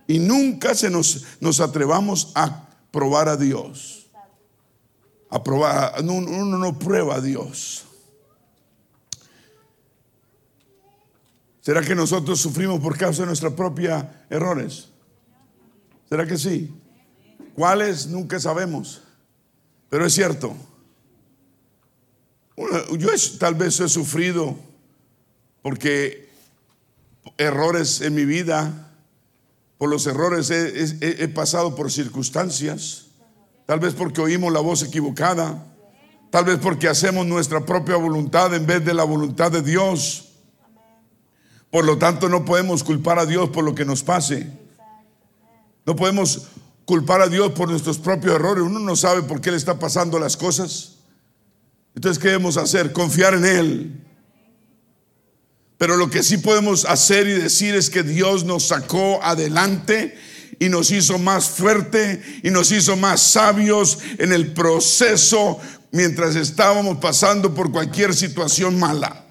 Y 0.06 0.20
nunca 0.20 0.76
se 0.76 0.90
nos, 0.90 1.26
nos 1.40 1.62
atrevamos 1.62 2.34
a 2.36 2.68
probar 2.92 3.30
a 3.30 3.38
Dios. 3.38 4.08
A 5.30 5.42
probar, 5.42 6.04
uno 6.04 6.58
no 6.58 6.78
prueba 6.78 7.16
a 7.16 7.22
Dios. 7.22 7.86
¿Será 11.62 11.82
que 11.82 11.96
nosotros 11.96 12.38
sufrimos 12.42 12.82
por 12.82 12.98
causa 12.98 13.22
de 13.22 13.28
nuestros 13.28 13.54
propios 13.54 14.04
errores? 14.30 14.90
¿Será 16.10 16.28
que 16.28 16.38
sí? 16.38 16.74
¿Cuáles? 17.56 18.08
Nunca 18.08 18.40
sabemos. 18.42 19.04
Pero 19.90 20.06
es 20.06 20.14
cierto. 20.14 20.56
Yo 22.98 23.10
tal 23.40 23.56
vez 23.56 23.80
he 23.80 23.90
sufrido 23.90 24.58
porque 25.62 26.30
errores 27.38 28.02
en 28.02 28.16
mi 28.16 28.26
vida, 28.26 28.92
por 29.78 29.90
los 29.90 30.06
errores 30.08 30.52
he, 30.52 31.28
pasado 31.30 31.76
por 31.76 31.92
circunstancias, 31.92 33.08
tal 33.66 33.80
vez 33.80 33.94
porque 33.94 34.22
oímos 34.22 34.52
la 34.52 34.60
voz 34.60 34.84
equivocada, 34.84 35.66
tal 36.30 36.46
vez 36.46 36.60
porque 36.60 36.90
hacemos 36.90 37.26
nuestra 37.26 37.66
propia 37.66 37.96
voluntad 37.96 38.54
en 38.54 38.66
vez 38.66 38.84
de 38.84 38.94
la 38.94 39.06
voluntad 39.06 39.52
de 39.52 39.62
Dios. 39.62 40.26
Por 41.72 41.86
lo 41.86 41.98
tanto, 41.98 42.28
no 42.28 42.46
podemos 42.46 42.84
culpar 42.84 43.20
a 43.20 43.26
Dios 43.26 43.50
por 43.50 43.64
lo 43.64 43.74
que 43.74 43.86
nos 43.86 44.04
pase. 44.04 44.52
No 45.86 45.96
podemos 45.96 46.48
culpar 46.90 47.22
a 47.22 47.28
Dios 47.28 47.52
por 47.52 47.70
nuestros 47.70 48.00
propios 48.00 48.34
errores. 48.34 48.64
Uno 48.64 48.80
no 48.80 48.96
sabe 48.96 49.22
por 49.22 49.42
qué 49.42 49.52
le 49.52 49.58
está 49.58 49.78
pasando 49.78 50.18
las 50.18 50.36
cosas. 50.36 50.96
Entonces, 51.94 52.18
¿qué 52.18 52.30
debemos 52.30 52.58
hacer? 52.58 52.94
Confiar 52.94 53.36
en 53.36 53.46
Él. 53.46 54.08
Pero 55.78 55.98
lo 55.98 56.10
que 56.10 56.24
sí 56.24 56.40
podemos 56.40 56.86
hacer 56.86 57.28
y 57.28 57.34
decir 57.34 57.76
es 57.76 57.92
que 57.92 58.02
Dios 58.02 58.44
nos 58.44 58.70
sacó 58.70 59.22
adelante 59.22 60.18
y 60.58 60.70
nos 60.70 60.90
hizo 60.90 61.20
más 61.20 61.48
fuerte 61.48 62.24
y 62.42 62.50
nos 62.50 62.72
hizo 62.72 62.98
más 62.98 63.22
sabios 63.22 64.00
en 64.18 64.34
el 64.34 64.52
proceso 64.54 65.60
mientras 65.92 66.36
estábamos 66.36 66.98
pasando 66.98 67.54
por 67.54 67.72
cualquier 67.72 68.16
situación 68.16 68.80
mala. 68.80 69.26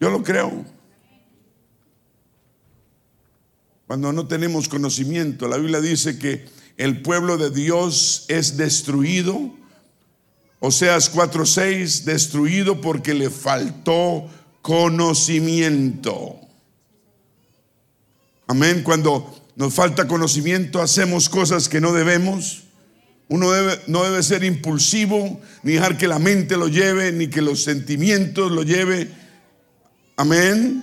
Yo 0.00 0.10
lo 0.10 0.24
creo. 0.24 0.75
Cuando 3.86 4.12
no 4.12 4.26
tenemos 4.26 4.68
conocimiento, 4.68 5.48
la 5.48 5.58
Biblia 5.58 5.80
dice 5.80 6.18
que 6.18 6.44
el 6.76 7.02
pueblo 7.02 7.36
de 7.36 7.50
Dios 7.50 8.24
es 8.28 8.56
destruido. 8.56 9.54
Oseas 10.60 11.10
4:6, 11.10 12.04
destruido 12.04 12.80
porque 12.80 13.14
le 13.14 13.30
faltó 13.30 14.28
conocimiento. 14.62 16.40
Amén. 18.48 18.82
Cuando 18.82 19.48
nos 19.56 19.74
falta 19.74 20.08
conocimiento, 20.08 20.82
hacemos 20.82 21.28
cosas 21.28 21.68
que 21.68 21.80
no 21.80 21.92
debemos. 21.92 22.64
Uno 23.28 23.50
no 23.86 24.04
debe 24.04 24.22
ser 24.22 24.44
impulsivo, 24.44 25.40
ni 25.62 25.72
dejar 25.72 25.98
que 25.98 26.06
la 26.06 26.18
mente 26.18 26.56
lo 26.56 26.68
lleve, 26.68 27.12
ni 27.12 27.28
que 27.28 27.42
los 27.42 27.64
sentimientos 27.64 28.52
lo 28.52 28.62
lleve 28.62 29.10
Amén. 30.18 30.82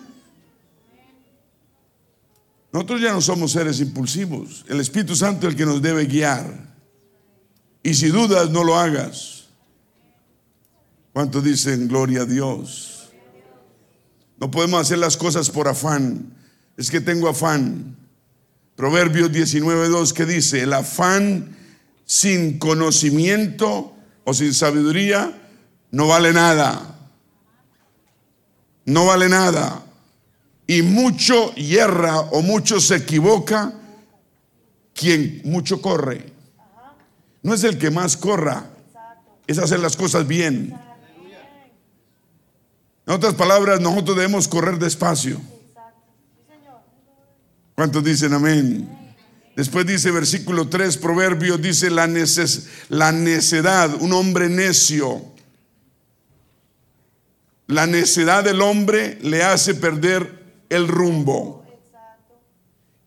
Nosotros 2.74 3.02
ya 3.02 3.14
no 3.14 3.22
somos 3.22 3.52
seres 3.52 3.80
impulsivos. 3.80 4.66
El 4.68 4.80
Espíritu 4.80 5.16
Santo 5.16 5.48
es 5.48 5.54
el 5.54 5.58
que 5.58 5.66
nos 5.66 5.80
debe 5.80 6.06
guiar. 6.06 6.74
Y 7.84 7.94
si 7.94 8.08
dudas, 8.08 8.50
no 8.50 8.64
lo 8.64 8.80
hagas. 8.80 9.50
¿Cuántos 11.14 11.44
dicen 11.44 11.88
gloria 11.88 12.24
a 12.24 12.26
Dios? 12.26 13.12
No 14.40 14.50
podemos 14.50 14.82
hacer 14.82 14.98
las 14.98 15.18
cosas 15.18 15.52
por 15.52 15.68
afán. 15.68 16.34
Es 16.76 16.90
que 16.90 17.00
tengo 17.00 17.30
afán. 17.30 17.96
Proverbios 18.76 19.32
19.2 19.32 20.12
que 20.12 20.26
dice, 20.26 20.64
el 20.64 20.74
afán 20.74 21.56
sin 22.06 22.58
conocimiento 22.58 23.94
o 24.24 24.34
sin 24.34 24.52
sabiduría 24.52 25.32
no 25.92 26.08
vale 26.08 26.34
nada. 26.34 26.98
No 28.86 29.06
vale 29.06 29.30
nada. 29.30 29.83
Y 30.65 30.82
mucho 30.82 31.54
hierra 31.56 32.19
o 32.19 32.41
mucho 32.41 32.80
se 32.80 32.95
equivoca 32.95 33.73
quien 34.93 35.41
mucho 35.43 35.82
corre. 35.82 36.32
No 37.41 37.54
es 37.54 37.63
el 37.63 37.78
que 37.78 37.91
más 37.91 38.15
corra, 38.15 38.69
es 39.45 39.58
hacer 39.58 39.80
las 39.80 39.97
cosas 39.97 40.26
bien. 40.26 40.73
En 43.06 43.13
otras 43.13 43.34
palabras, 43.34 43.82
nosotros 43.82 44.15
debemos 44.15 44.47
correr 44.47 44.80
despacio. 44.80 45.41
¿Cuántos 47.76 48.04
dicen 48.04 48.34
amén? 48.34 48.88
Después 49.56 49.86
dice 49.86 50.10
versículo 50.12 50.69
3, 50.69 50.97
Proverbio, 50.97 51.58
dice 51.58 51.89
la, 51.89 52.08
la 52.89 53.12
necedad, 53.12 54.02
un 54.02 54.13
hombre 54.13 54.49
necio. 54.49 55.21
La 57.67 57.86
necedad 57.86 58.43
del 58.43 58.62
hombre 58.62 59.17
le 59.21 59.43
hace 59.43 59.76
perder 59.76 60.43
el 60.69 60.88
rumbo. 60.88 61.63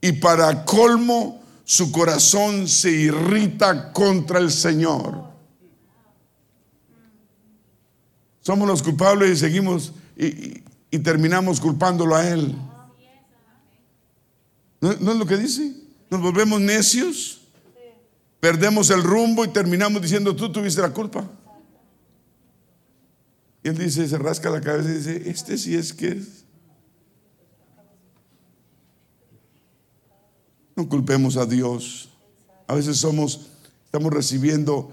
Y 0.00 0.12
para 0.12 0.64
colmo, 0.64 1.42
su 1.64 1.90
corazón 1.90 2.68
se 2.68 2.90
irrita 2.90 3.92
contra 3.92 4.38
el 4.38 4.52
Señor. 4.52 5.24
Somos 8.40 8.68
los 8.68 8.82
culpables 8.82 9.30
y 9.32 9.36
seguimos 9.36 9.92
y, 10.16 10.62
terminamos 11.00 11.60
culpándolo 11.60 12.14
a 12.14 12.26
Él. 12.26 12.56
¿No, 14.80 14.92
es 14.92 15.00
lo 15.00 15.26
que 15.26 15.36
dice? 15.36 15.74
Nos 16.08 16.20
volvemos 16.20 16.60
necios, 16.60 17.40
perdemos 18.38 18.90
el 18.90 19.02
rumbo 19.02 19.44
y 19.44 19.48
terminamos 19.48 20.00
diciendo, 20.00 20.34
tú 20.36 20.52
tuviste 20.52 20.80
la 20.80 20.90
culpa. 20.90 21.28
Y 23.64 23.68
él 23.68 23.76
dice, 23.76 24.06
se 24.06 24.16
rasca 24.16 24.48
la 24.48 24.60
cabeza 24.60 24.88
y 24.90 24.94
dice, 24.94 25.28
este 25.28 25.58
sí 25.58 25.74
es 25.74 25.92
que 25.92 26.08
es. 26.08 26.45
No 30.76 30.88
culpemos 30.88 31.38
a 31.38 31.46
Dios. 31.46 32.10
A 32.66 32.74
veces 32.74 32.98
somos, 32.98 33.48
estamos 33.86 34.12
recibiendo 34.12 34.92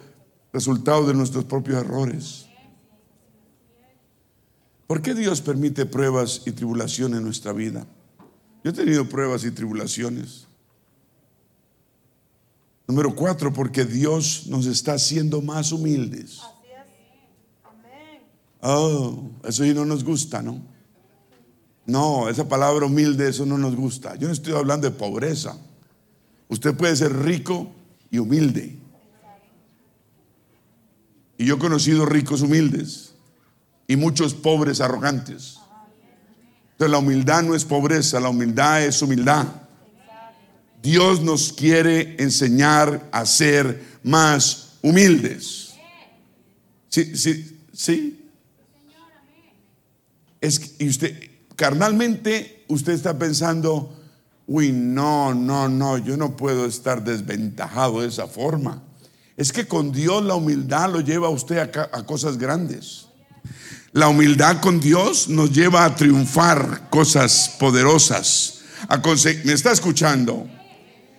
resultados 0.54 1.08
de 1.08 1.14
nuestros 1.14 1.44
propios 1.44 1.78
errores. 1.78 2.46
¿Por 4.88 5.02
qué 5.02 5.14
Dios 5.14 5.42
permite 5.42 5.86
pruebas 5.86 6.44
y 6.46 6.52
tribulaciones 6.52 7.18
en 7.18 7.26
nuestra 7.26 7.52
vida? 7.52 7.86
Yo 8.64 8.72
he 8.72 8.74
tenido 8.74 9.10
pruebas 9.10 9.44
y 9.44 9.52
tribulaciones. 9.52 10.48
Número 12.88 13.14
cuatro, 13.16 13.52
porque 13.52 13.86
Dios 13.86 14.48
nos 14.48 14.66
está 14.66 14.94
haciendo 14.94 15.42
más 15.42 15.72
humildes. 15.72 16.40
Oh, 18.62 19.32
eso 19.44 19.66
no 19.66 19.84
nos 19.84 20.04
gusta, 20.04 20.42
¿no? 20.42 20.62
No, 21.86 22.30
esa 22.30 22.48
palabra 22.48 22.86
humilde, 22.86 23.28
eso 23.28 23.46
no 23.46 23.58
nos 23.58 23.76
gusta. 23.76 24.16
Yo 24.16 24.28
no 24.28 24.34
estoy 24.34 24.54
hablando 24.54 24.90
de 24.90 24.96
pobreza. 24.96 25.58
Usted 26.54 26.76
puede 26.76 26.96
ser 26.96 27.12
rico 27.18 27.74
y 28.12 28.20
humilde. 28.20 28.78
Y 31.36 31.46
yo 31.46 31.56
he 31.56 31.58
conocido 31.58 32.06
ricos 32.06 32.44
humildes 32.44 33.16
y 33.88 33.96
muchos 33.96 34.36
pobres 34.36 34.80
arrogantes. 34.80 35.58
Entonces 36.74 36.92
la 36.92 37.00
humildad 37.00 37.42
no 37.42 37.56
es 37.56 37.66
pobreza, 37.66 38.20
la 38.20 38.30
humildad 38.30 38.84
es 38.84 39.02
humildad. 39.02 39.48
Dios 40.80 41.24
nos 41.24 41.52
quiere 41.52 42.18
enseñar 42.20 43.10
a 43.12 43.26
ser 43.26 43.84
más 44.04 44.78
humildes. 44.84 45.74
Sí, 46.88 47.16
sí, 47.18 47.60
sí. 47.74 48.30
Es, 50.40 50.76
y 50.78 50.88
usted, 50.88 51.32
carnalmente, 51.56 52.64
usted 52.68 52.94
está 52.94 53.18
pensando, 53.18 54.03
uy, 54.48 54.72
no, 54.72 55.34
no, 55.34 55.70
no, 55.70 55.98
yo 55.98 56.18
no 56.18 56.36
puedo 56.36 56.66
estar 56.66 57.04
desventajado 57.04 58.02
de 58.02 58.08
esa 58.08 58.28
forma. 58.28 58.84
Es 59.38 59.52
que 59.52 59.68
con 59.68 59.92
Dios 59.92 60.24
la 60.24 60.36
humildad 60.36 60.92
lo 60.92 61.02
lleva 61.02 61.28
a 61.28 61.32
usted 61.32 61.58
a, 61.58 62.06
cosas 62.06 62.38
grandes. 62.38 63.08
La 63.92 64.08
humildad 64.08 64.60
con 64.62 64.80
Dios 64.80 65.28
nos 65.28 65.52
lleva 65.52 65.86
a 65.86 65.96
triunfar 65.96 66.90
cosas 66.90 67.56
poderosas. 67.60 68.62
¿Me 69.44 69.54
está 69.54 69.72
escuchando? 69.72 70.48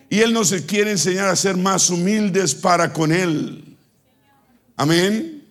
Y 0.09 0.19
Él 0.19 0.33
nos 0.33 0.51
quiere 0.67 0.91
enseñar 0.91 1.27
a 1.27 1.35
ser 1.35 1.57
más 1.57 1.89
humildes 1.89 2.53
para 2.53 2.93
con 2.93 3.11
Él. 3.11 3.77
Amén. 4.77 5.43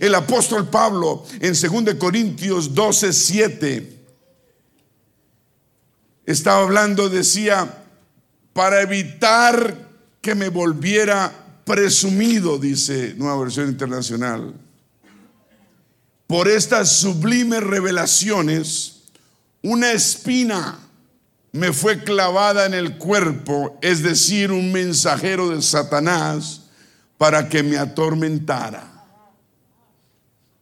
El 0.00 0.14
apóstol 0.14 0.68
Pablo 0.68 1.24
en 1.40 1.54
2 1.54 1.94
Corintios 1.94 2.74
12, 2.74 3.12
7 3.12 3.97
estaba 6.32 6.62
hablando, 6.62 7.08
decía, 7.08 7.84
para 8.52 8.82
evitar 8.82 9.88
que 10.20 10.34
me 10.34 10.50
volviera 10.50 11.32
presumido, 11.64 12.58
dice 12.58 13.14
Nueva 13.16 13.40
Versión 13.40 13.68
Internacional. 13.68 14.52
Por 16.26 16.48
estas 16.48 16.92
sublimes 16.92 17.62
revelaciones, 17.62 19.04
una 19.62 19.92
espina 19.92 20.78
me 21.52 21.72
fue 21.72 22.04
clavada 22.04 22.66
en 22.66 22.74
el 22.74 22.98
cuerpo, 22.98 23.78
es 23.80 24.02
decir, 24.02 24.52
un 24.52 24.70
mensajero 24.70 25.48
de 25.48 25.62
Satanás 25.62 26.66
para 27.16 27.48
que 27.48 27.62
me 27.62 27.78
atormentara. 27.78 28.86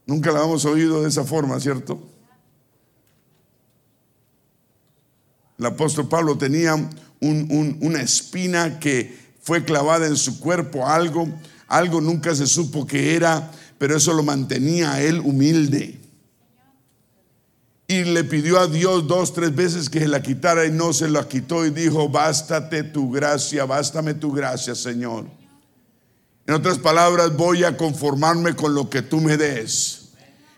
Nunca 0.06 0.30
la 0.30 0.44
hemos 0.44 0.64
oído 0.64 1.02
de 1.02 1.08
esa 1.08 1.24
forma, 1.24 1.58
¿cierto? 1.58 2.15
El 5.58 5.66
apóstol 5.66 6.08
Pablo 6.08 6.36
tenía 6.36 6.74
una 7.20 8.00
espina 8.00 8.78
que 8.78 9.16
fue 9.40 9.64
clavada 9.64 10.06
en 10.06 10.16
su 10.16 10.40
cuerpo, 10.40 10.86
algo, 10.86 11.28
algo 11.68 12.00
nunca 12.00 12.34
se 12.34 12.46
supo 12.46 12.86
que 12.86 13.14
era, 13.14 13.50
pero 13.78 13.96
eso 13.96 14.12
lo 14.12 14.22
mantenía 14.22 14.92
a 14.92 15.02
él 15.02 15.20
humilde. 15.20 16.00
Y 17.88 18.02
le 18.02 18.24
pidió 18.24 18.58
a 18.58 18.66
Dios 18.66 19.06
dos, 19.06 19.32
tres 19.32 19.54
veces 19.54 19.88
que 19.88 20.00
se 20.00 20.08
la 20.08 20.20
quitara 20.20 20.66
y 20.66 20.72
no 20.72 20.92
se 20.92 21.08
la 21.08 21.28
quitó 21.28 21.64
y 21.64 21.70
dijo, 21.70 22.08
bástate 22.08 22.82
tu 22.82 23.10
gracia, 23.10 23.64
bástame 23.64 24.14
tu 24.14 24.32
gracia, 24.32 24.74
Señor. 24.74 25.26
En 26.46 26.54
otras 26.54 26.78
palabras, 26.78 27.36
voy 27.36 27.64
a 27.64 27.76
conformarme 27.76 28.54
con 28.56 28.74
lo 28.74 28.90
que 28.90 29.02
tú 29.02 29.20
me 29.20 29.36
des. 29.36 30.08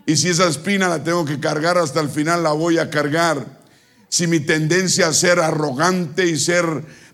Y 0.07 0.17
si 0.17 0.29
esa 0.29 0.49
espina 0.49 0.89
la 0.89 1.05
tengo 1.05 1.27
que 1.27 1.39
cargar 1.39 1.77
hasta 1.77 2.01
el 2.01 2.09
final, 2.09 2.43
la 2.43 2.53
voy 2.53 2.79
a 2.79 2.89
cargar 2.89 3.58
si 4.09 4.27
mi 4.27 4.41
tendencia 4.41 5.09
a 5.09 5.13
ser 5.13 5.39
arrogante 5.39 6.27
y 6.27 6.37
ser 6.39 6.65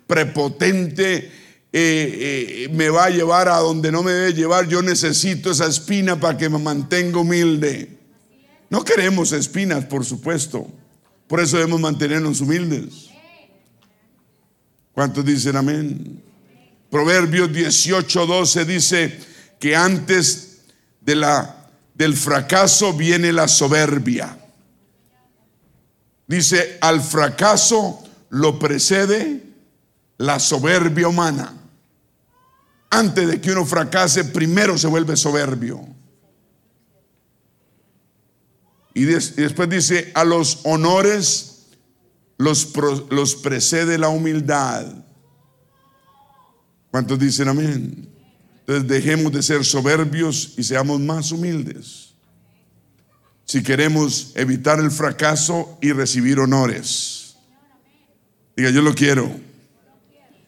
prepotente 0.07 1.31
eh, 1.73 2.67
eh, 2.67 2.69
me 2.73 2.89
va 2.89 3.07
a 3.07 3.11
llevar 3.11 3.49
a 3.49 3.57
donde 3.57 3.91
no 3.91 4.05
me 4.05 4.13
debe 4.13 4.33
llevar, 4.33 4.69
yo 4.69 4.81
necesito 4.81 5.51
esa 5.51 5.67
espina 5.67 6.21
para 6.21 6.39
que 6.39 6.49
me 6.49 6.59
mantenga 6.59 7.19
humilde. 7.19 7.99
No 8.71 8.85
queremos 8.85 9.33
espinas, 9.33 9.85
por 9.87 10.05
supuesto. 10.05 10.69
Por 11.27 11.41
eso 11.41 11.57
debemos 11.57 11.81
mantenernos 11.81 12.41
humildes. 12.41 13.11
¿Cuántos 14.93 15.25
dicen 15.25 15.57
amén? 15.57 16.23
Proverbios 16.91 17.53
18, 17.53 18.27
12 18.27 18.65
dice 18.65 19.19
que 19.59 19.75
antes 19.75 20.61
de 21.01 21.17
la, 21.17 21.71
del 21.95 22.15
fracaso 22.15 22.93
viene 22.93 23.33
la 23.33 23.49
soberbia. 23.49 24.39
Dice, 26.27 26.79
al 26.81 27.03
fracaso 27.03 28.03
lo 28.31 28.59
precede 28.59 29.43
la 30.19 30.39
soberbia 30.39 31.09
humana. 31.09 31.53
Antes 32.91 33.29
de 33.29 33.41
que 33.41 33.53
uno 33.53 33.67
fracase, 33.67 34.25
primero 34.25 34.79
se 34.79 34.87
vuelve 34.87 35.17
soberbio. 35.17 35.87
Y, 38.95 39.05
después 39.05 39.69
dice, 39.69 40.13
a 40.15 40.25
los 40.25 40.61
honores 40.63 41.67
los, 42.39 42.73
los 43.11 43.35
precede 43.35 43.99
la 43.99 44.09
humildad. 44.09 44.87
¿Cuántos 46.91 47.19
dicen 47.19 47.49
amén? 47.49 48.09
Entonces 48.61 48.89
dejemos 48.89 49.33
de 49.33 49.43
ser 49.43 49.65
soberbios 49.65 50.55
y 50.57 50.63
seamos 50.63 51.01
más 51.01 51.33
humildes 51.33 52.14
si 53.45 53.63
queremos 53.63 54.33
evitar 54.35 54.81
el 54.81 54.91
fracaso 54.91 55.79
y 55.83 55.93
recibir 55.93 56.39
honores. 56.39 57.37
Diga, 58.57 58.71
yo 58.71 58.83
lo 58.83 58.95
quiero. 58.95 59.31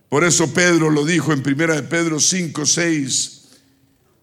Por 0.09 0.25
eso 0.25 0.53
Pedro 0.53 0.91
lo 0.91 1.05
dijo 1.05 1.33
en 1.33 1.43
primera 1.43 1.75
de 1.75 1.83
Pedro 1.83 2.21
5, 2.21 2.65
6. 2.65 3.43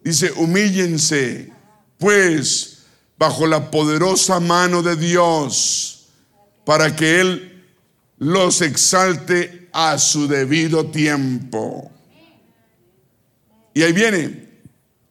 Dice, 0.03 0.31
humíllense 0.31 1.51
pues 1.97 2.79
bajo 3.17 3.47
la 3.47 3.71
poderosa 3.71 4.39
mano 4.39 4.81
de 4.81 4.95
Dios 4.95 6.09
para 6.65 6.95
que 6.95 7.21
Él 7.21 7.63
los 8.17 8.61
exalte 8.61 9.69
a 9.71 9.97
su 9.97 10.27
debido 10.27 10.87
tiempo. 10.87 11.91
Y 13.73 13.83
ahí 13.83 13.93
viene, 13.93 14.49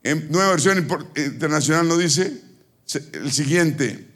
en 0.02 0.30
nueva 0.30 0.50
versión 0.50 0.86
internacional 1.16 1.88
nos 1.88 1.98
dice 1.98 2.42
el 3.12 3.32
siguiente, 3.32 4.06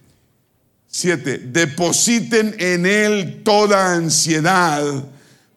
siete, 0.87 1.39
depositen 1.39 2.55
en 2.59 2.87
Él 2.87 3.43
toda 3.45 3.95
ansiedad 3.95 5.07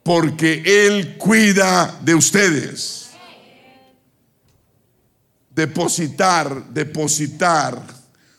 porque 0.04 0.64
Él 0.66 1.18
cuida 1.18 2.00
de 2.04 2.16
ustedes. 2.16 3.10
Depositar, 5.54 6.70
depositar. 6.70 7.84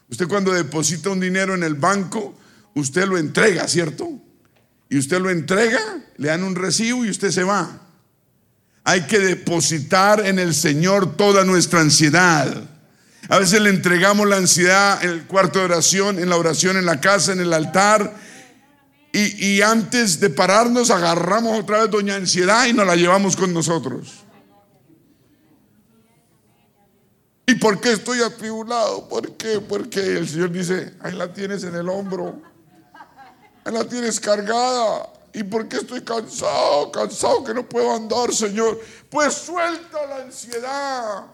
Usted 0.09 0.27
cuando 0.27 0.53
deposita 0.53 1.11
un 1.11 1.21
dinero 1.21 1.55
en 1.55 1.63
el 1.63 1.75
banco, 1.75 2.37
usted 2.75 3.07
lo 3.07 3.19
entrega, 3.19 3.69
¿cierto? 3.69 4.09
Y 4.89 4.99
usted 4.99 5.21
lo 5.21 5.31
entrega, 5.31 5.81
le 6.17 6.29
dan 6.29 6.43
un 6.43 6.57
recibo 6.57 7.05
y 7.05 7.11
usted 7.11 7.31
se 7.31 7.45
va. 7.45 7.81
Hay 8.85 9.03
que 9.03 9.19
depositar 9.19 10.25
en 10.27 10.39
el 10.39 10.55
Señor 10.55 11.17
toda 11.17 11.45
nuestra 11.45 11.81
ansiedad. 11.81 12.70
A 13.31 13.39
veces 13.39 13.61
le 13.61 13.71
entregamos 13.71 14.29
la 14.29 14.39
ansiedad 14.39 15.05
en 15.05 15.11
el 15.11 15.27
cuarto 15.29 15.61
de 15.61 15.67
oración, 15.67 16.19
en 16.19 16.29
la 16.29 16.37
oración 16.37 16.77
en 16.77 16.85
la 16.85 17.01
casa, 17.01 17.31
en 17.33 17.39
el 17.39 17.53
altar. 17.53 18.13
Y, 19.13 19.63
antes 19.63 20.19
de 20.19 20.31
pararnos 20.31 20.91
agarramos 20.91 21.59
otra 21.61 21.81
vez 21.81 21.91
doña 21.91 22.17
ansiedad 22.17 22.67
y 22.67 22.73
nos 22.73 22.87
la 22.87 22.97
llevamos 22.97 23.37
con 23.37 23.55
nosotros. 23.55 24.25
¿Y 27.47 27.55
por 27.55 27.81
qué 27.81 27.93
estoy 27.93 28.21
atribulado? 28.21 29.09
¿Por 29.09 29.37
qué? 29.37 29.61
Porque 29.61 30.01
el 30.01 30.29
Señor 30.29 30.51
dice, 30.51 30.95
ahí 31.01 31.13
la 31.13 31.33
tienes 31.33 31.63
en 31.63 31.77
el 31.77 31.89
hombro. 31.89 32.43
Ahí 33.65 33.73
la 33.73 33.85
tienes 33.85 34.19
cargada. 34.19 35.09
¿Y 35.33 35.45
por 35.45 35.69
qué 35.69 35.77
estoy 35.77 36.01
cansado? 36.03 36.91
Cansado 36.91 37.45
que 37.45 37.55
no 37.55 37.69
puedo 37.69 37.95
andar, 37.95 38.33
Señor. 38.35 38.81
Pues 39.09 39.35
suelta 39.35 40.05
la 40.07 40.17
ansiedad. 40.25 41.27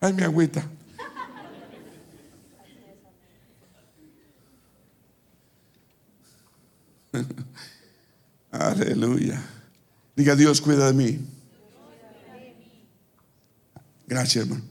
Ay, 0.00 0.12
mi 0.14 0.22
agüita. 0.22 0.64
Aleluya. 8.50 9.42
Diga, 10.16 10.34
Dios 10.34 10.60
cuida 10.60 10.86
de 10.86 10.92
mí. 10.94 11.20
Gracias, 14.06 14.44
hermano. 14.44 14.64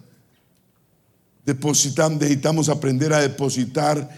Depositamos, 1.45 2.19
necesitamos 2.19 2.69
aprender 2.69 3.13
a 3.13 3.19
depositar 3.19 4.09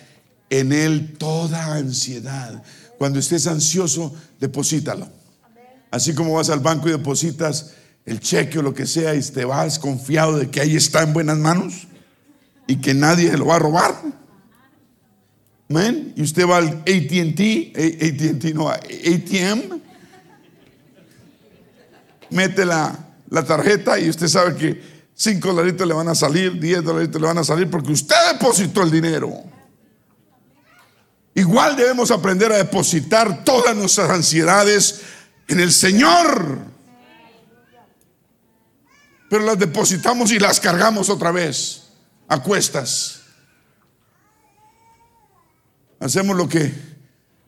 en 0.50 0.74
Él 0.74 1.18
toda 1.18 1.76
ansiedad. 1.76 2.64
Cuando 2.98 3.20
estés 3.20 3.48
ansioso, 3.48 4.16
deposítalo. 4.40 5.10
Así 5.92 6.16
como 6.16 6.34
vas 6.34 6.50
al 6.50 6.60
banco 6.60 6.88
y 6.88 6.92
depositas 6.92 7.74
el 8.06 8.20
cheque 8.20 8.60
o 8.60 8.62
lo 8.62 8.74
que 8.74 8.86
sea 8.86 9.16
y 9.16 9.22
te 9.22 9.46
vas 9.46 9.80
confiado 9.80 10.38
de 10.38 10.50
que 10.50 10.62
ahí 10.62 10.76
está 10.76 11.04
en 11.04 11.14
buenas 11.14 11.38
manos 11.38 11.88
y 12.68 12.78
que 12.78 12.94
nadie 12.94 13.36
lo 13.38 13.48
va 13.48 13.58
a 13.58 13.60
robar. 13.60 13.96
Amén. 15.70 16.14
Y 16.16 16.24
usted 16.24 16.48
va 16.48 16.58
al 16.58 16.68
ATT, 16.68 17.78
ATT 17.78 18.54
no, 18.54 18.70
ATM, 18.70 19.80
mete 22.30 22.66
la, 22.66 22.98
la 23.30 23.44
tarjeta 23.46 24.00
y 24.00 24.10
usted 24.10 24.28
sabe 24.28 24.56
que 24.56 24.82
5 25.14 25.48
dolaritos 25.48 25.88
le 25.88 25.94
van 25.94 26.10
a 26.10 26.16
salir, 26.16 26.60
10 26.60 26.84
dolaritos 26.84 27.22
le 27.22 27.28
van 27.28 27.38
a 27.38 27.44
salir 27.44 27.70
porque 27.70 27.92
usted 27.92 28.16
depositó 28.34 28.84
el 28.84 28.92
dinero. 28.92 29.32
Igual 31.34 31.78
debemos 31.78 32.12
aprender 32.12 32.52
a 32.52 32.58
depositar 32.58 33.44
todas 33.46 33.76
nuestras 33.76 34.10
ansiedades 34.10 35.02
en 35.48 35.60
el 35.62 35.72
Señor 35.72 36.71
pero 39.32 39.46
las 39.46 39.58
depositamos 39.58 40.30
y 40.34 40.40
las 40.40 40.60
cargamos 40.60 41.08
otra 41.08 41.32
vez 41.32 41.84
a 42.28 42.44
cuestas. 42.44 43.22
Hacemos 46.02 46.36
lo 46.36 46.50
que 46.50 46.74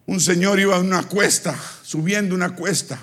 un 0.05 0.21
señor 0.21 0.61
iba 0.61 0.77
a 0.77 0.79
una 0.79 1.03
cuesta, 1.03 1.59
subiendo 1.83 2.35
una 2.35 2.55
cuesta. 2.55 2.97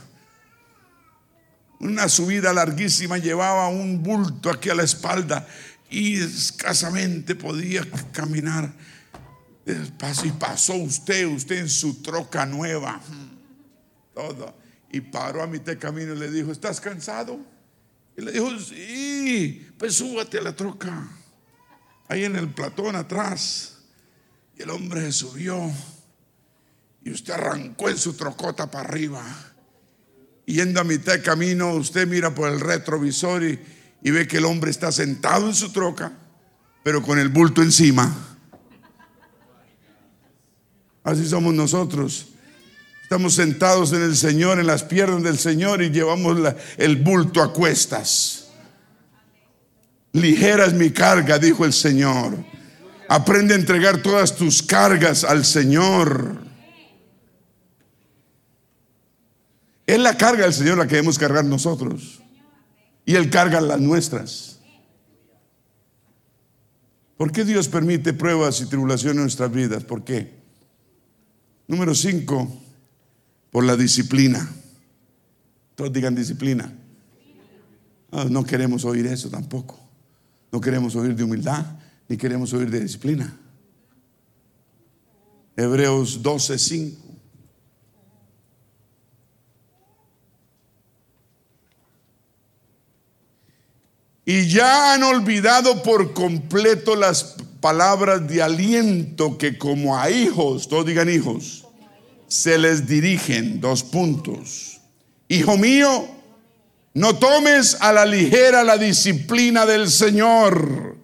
Una 1.79 2.09
subida 2.09 2.55
larguísima 2.55 3.19
llevaba 3.19 3.69
un 3.69 4.03
bulto 4.03 4.49
aquí 4.49 4.71
a 4.71 4.75
la 4.75 4.85
espalda 4.85 5.47
y 5.91 6.19
escasamente 6.19 7.35
podía 7.35 7.87
caminar. 8.13 8.73
Y 9.67 10.31
pasó 10.31 10.73
usted, 10.77 11.27
usted 11.27 11.59
en 11.59 11.69
su 11.69 12.01
troca 12.01 12.47
nueva, 12.47 12.99
todo. 14.15 14.57
Y 14.91 15.03
paró 15.03 15.43
a 15.43 15.47
mitad 15.47 15.73
de 15.73 15.79
camino 15.79 16.15
y 16.15 16.19
le 16.19 16.31
dijo, 16.31 16.51
¿estás 16.51 16.81
cansado? 16.81 17.60
Y 18.17 18.23
le 18.23 18.33
dijo, 18.33 18.51
sí, 18.59 19.69
pues 19.79 19.95
súbate 19.95 20.39
a 20.39 20.43
la 20.43 20.55
troca. 20.55 21.09
Ahí 22.09 22.25
en 22.25 22.37
el 22.37 22.49
platón 22.49 22.97
atrás. 22.97 23.79
Y 24.59 24.63
el 24.63 24.71
hombre 24.71 25.11
subió. 25.13 25.71
Y 27.05 27.11
usted 27.11 27.35
arrancó 27.35 27.89
en 27.89 27.99
su 27.99 28.15
trocota 28.15 28.71
para 28.71 28.89
arriba. 28.89 29.23
Yendo 30.45 30.81
a 30.81 30.85
mitad 30.85 31.13
de 31.13 31.23
camino, 31.23 31.73
usted 31.75 32.07
mira 32.09 32.35
por 32.35 32.51
el 32.51 32.61
retrovisor 32.61 33.45
y, 33.45 33.61
y 34.03 34.11
ve 34.11 34.27
que 34.27 34.39
el 34.39 34.45
hombre 34.45 34.71
está 34.71 34.91
sentado 34.91 35.47
en 35.47 35.55
su 35.55 35.71
troca, 35.71 36.13
pero 36.83 37.03
con 37.03 37.19
el 37.19 37.29
bulto 37.29 37.63
encima. 37.63 38.37
Así 41.05 41.27
somos 41.29 41.55
nosotros. 41.55 42.30
Estamos 43.11 43.35
sentados 43.35 43.93
en 43.93 44.03
el 44.03 44.15
Señor, 44.17 44.61
en 44.61 44.69
las 44.69 44.85
piernas 44.85 45.25
del 45.25 45.37
Señor 45.37 45.83
y 45.83 45.91
llevamos 45.91 46.39
el 46.77 46.95
bulto 46.95 47.43
a 47.43 47.53
cuestas. 47.53 48.51
Ligera 50.13 50.67
es 50.67 50.75
mi 50.75 50.91
carga, 50.91 51.37
dijo 51.41 51.65
el 51.65 51.73
Señor. 51.73 52.37
Aprende 53.09 53.55
a 53.55 53.57
entregar 53.57 54.01
todas 54.01 54.37
tus 54.37 54.63
cargas 54.63 55.25
al 55.25 55.45
Señor. 55.45 56.37
Es 59.89 59.99
la 59.99 60.17
carga 60.17 60.45
del 60.45 60.55
Señor 60.55 60.79
la 60.79 60.87
que 60.87 60.95
debemos 60.95 61.19
cargar 61.19 61.45
nosotros. 61.45 62.23
Y 63.05 63.17
Él 63.17 63.29
carga 63.29 63.61
las 63.61 63.81
nuestras. 63.81 64.61
¿Por 67.17 67.33
qué 67.33 67.45
Dios 67.45 67.67
permite 67.67 68.13
pruebas 68.13 68.61
y 68.61 68.67
tribulaciones 68.67 69.17
en 69.17 69.23
nuestras 69.23 69.51
vidas? 69.51 69.83
¿Por 69.83 70.05
qué? 70.05 70.33
Número 71.67 71.93
cinco 71.93 72.70
por 73.51 73.65
la 73.65 73.77
disciplina. 73.77 74.49
Todos 75.75 75.93
digan 75.93 76.15
disciplina. 76.15 76.73
Ah, 78.13 78.27
no 78.29 78.45
queremos 78.45 78.85
oír 78.85 79.07
eso 79.07 79.29
tampoco. 79.29 79.79
No 80.53 80.61
queremos 80.61 80.97
oír 80.97 81.15
de 81.15 81.25
humildad, 81.25 81.65
ni 82.09 82.17
queremos 82.17 82.53
oír 82.53 82.71
de 82.71 82.81
disciplina. 82.81 83.37
Hebreos 85.57 86.23
12, 86.23 86.59
5. 86.59 87.11
Y 94.25 94.47
ya 94.49 94.95
han 94.95 95.03
olvidado 95.03 95.83
por 95.83 96.15
completo 96.15 96.95
las 96.95 97.37
palabras 97.61 98.27
de 98.29 98.43
aliento 98.43 99.39
que 99.39 99.59
como 99.59 99.99
a 99.99 100.11
hijos, 100.11 100.69
todos 100.69 100.87
digan 100.87 101.11
hijos, 101.11 101.67
se 102.31 102.59
les 102.59 102.87
dirigen 102.87 103.61
dos 103.61 103.83
puntos. 103.83 104.81
Hijo 105.29 105.59
mío, 105.59 106.09
no 106.95 107.17
tomes 107.17 107.77
a 107.81 107.93
la 107.93 108.07
ligera 108.07 108.63
la 108.63 108.79
disciplina 108.79 109.67
del 109.67 109.91
Señor. 109.91 110.97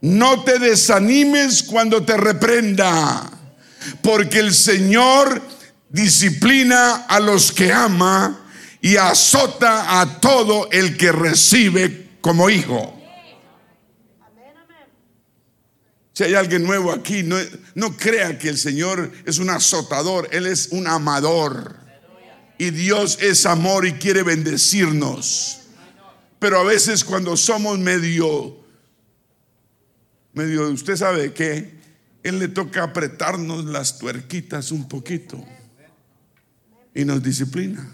No 0.00 0.44
te 0.44 0.58
desanimes 0.58 1.62
cuando 1.62 2.04
te 2.04 2.16
reprenda, 2.16 3.30
porque 4.00 4.38
el 4.38 4.54
Señor 4.54 5.42
disciplina 5.90 7.04
a 7.06 7.20
los 7.20 7.52
que 7.52 7.70
ama 7.70 8.46
y 8.80 8.96
azota 8.96 10.00
a 10.00 10.20
todo 10.20 10.70
el 10.70 10.96
que 10.96 11.12
recibe 11.12 12.08
como 12.22 12.48
hijo. 12.48 12.95
Si 16.16 16.24
hay 16.24 16.32
alguien 16.32 16.62
nuevo 16.62 16.92
aquí, 16.92 17.22
no, 17.22 17.94
crea 17.98 18.38
que 18.38 18.48
el 18.48 18.56
Señor 18.56 19.12
es 19.26 19.36
un 19.36 19.50
azotador, 19.50 20.26
Él 20.32 20.46
es 20.46 20.68
un 20.70 20.86
amador. 20.86 21.76
Y 22.56 22.70
Dios 22.70 23.18
es 23.20 23.44
amor 23.44 23.86
y 23.86 23.92
quiere 23.92 24.22
bendecirnos. 24.22 25.58
Pero 26.38 26.58
a 26.58 26.64
veces 26.64 27.04
cuando 27.04 27.36
somos 27.36 27.78
medio, 27.78 28.56
medio, 30.32 30.70
usted 30.70 30.96
sabe 30.96 31.34
que 31.34 31.74
Él 32.22 32.38
le 32.38 32.48
toca 32.48 32.84
apretarnos 32.84 33.66
las 33.66 33.98
tuerquitas 33.98 34.70
un 34.70 34.88
poquito 34.88 35.44
y 36.94 37.04
nos 37.04 37.22
disciplina. 37.22 37.86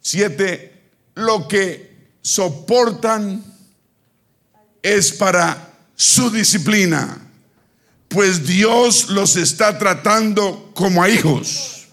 Siete, 0.00 0.72
lo 1.16 1.46
que 1.46 2.08
soportan 2.22 3.51
es 4.82 5.12
para 5.12 5.72
su 5.94 6.30
disciplina, 6.30 7.18
pues 8.08 8.46
Dios 8.46 9.08
los 9.08 9.36
está 9.36 9.78
tratando 9.78 10.72
como 10.74 11.02
a 11.02 11.08
hijos. 11.08 11.86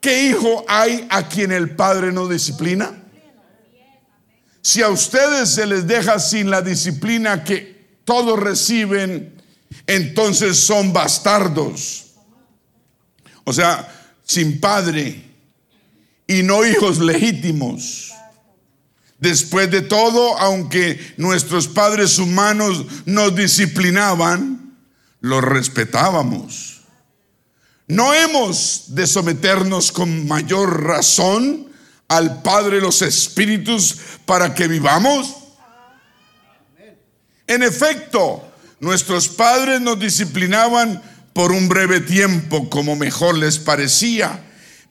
¿Qué 0.00 0.28
hijo 0.28 0.64
hay 0.68 1.06
a 1.10 1.28
quien 1.28 1.52
el 1.52 1.74
padre 1.76 2.12
no 2.12 2.28
disciplina? 2.28 2.92
Si 4.60 4.82
a 4.82 4.88
ustedes 4.88 5.50
se 5.50 5.66
les 5.66 5.86
deja 5.86 6.18
sin 6.18 6.50
la 6.50 6.62
disciplina 6.62 7.44
que 7.44 7.98
todos 8.04 8.38
reciben, 8.38 9.34
entonces 9.86 10.58
son 10.58 10.92
bastardos. 10.92 12.12
O 13.44 13.52
sea, 13.52 13.86
sin 14.24 14.60
padre 14.60 15.22
y 16.26 16.42
no 16.42 16.64
hijos 16.64 16.98
legítimos. 16.98 18.13
Después 19.24 19.70
de 19.70 19.80
todo, 19.80 20.38
aunque 20.38 21.14
nuestros 21.16 21.66
padres 21.66 22.18
humanos 22.18 22.84
nos 23.06 23.34
disciplinaban, 23.34 24.76
los 25.22 25.42
respetábamos. 25.42 26.82
No 27.88 28.12
hemos 28.12 28.94
de 28.94 29.06
someternos 29.06 29.92
con 29.92 30.28
mayor 30.28 30.84
razón 30.84 31.68
al 32.06 32.42
Padre 32.42 32.76
de 32.76 32.82
los 32.82 33.00
Espíritus 33.00 33.96
para 34.26 34.52
que 34.52 34.68
vivamos. 34.68 35.34
En 37.46 37.62
efecto, 37.62 38.46
nuestros 38.78 39.30
padres 39.30 39.80
nos 39.80 39.98
disciplinaban 39.98 41.02
por 41.32 41.50
un 41.50 41.66
breve 41.66 42.00
tiempo 42.00 42.68
como 42.68 42.94
mejor 42.94 43.38
les 43.38 43.58
parecía, 43.58 44.44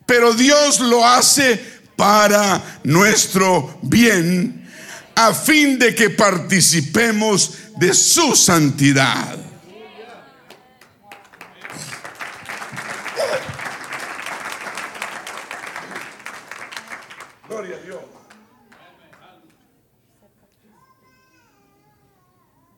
pero 0.06 0.34
Dios 0.34 0.80
lo 0.80 1.06
hace 1.06 1.83
para 1.96 2.80
nuestro 2.84 3.78
bien, 3.82 4.68
a 5.14 5.32
fin 5.32 5.78
de 5.78 5.94
que 5.94 6.10
participemos 6.10 7.54
de 7.76 7.94
su 7.94 8.34
santidad. 8.34 9.38
Gloria 17.48 17.76
a 17.76 17.80
Dios. 17.80 18.00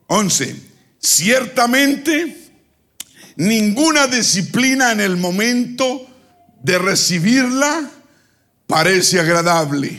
11. 0.09 0.57
Ciertamente, 0.99 2.51
ninguna 3.37 4.07
disciplina 4.07 4.93
en 4.93 5.01
el 5.01 5.17
momento 5.17 6.07
de 6.63 6.79
recibirla 6.79 7.91
parece 8.67 9.21
agradable, 9.21 9.99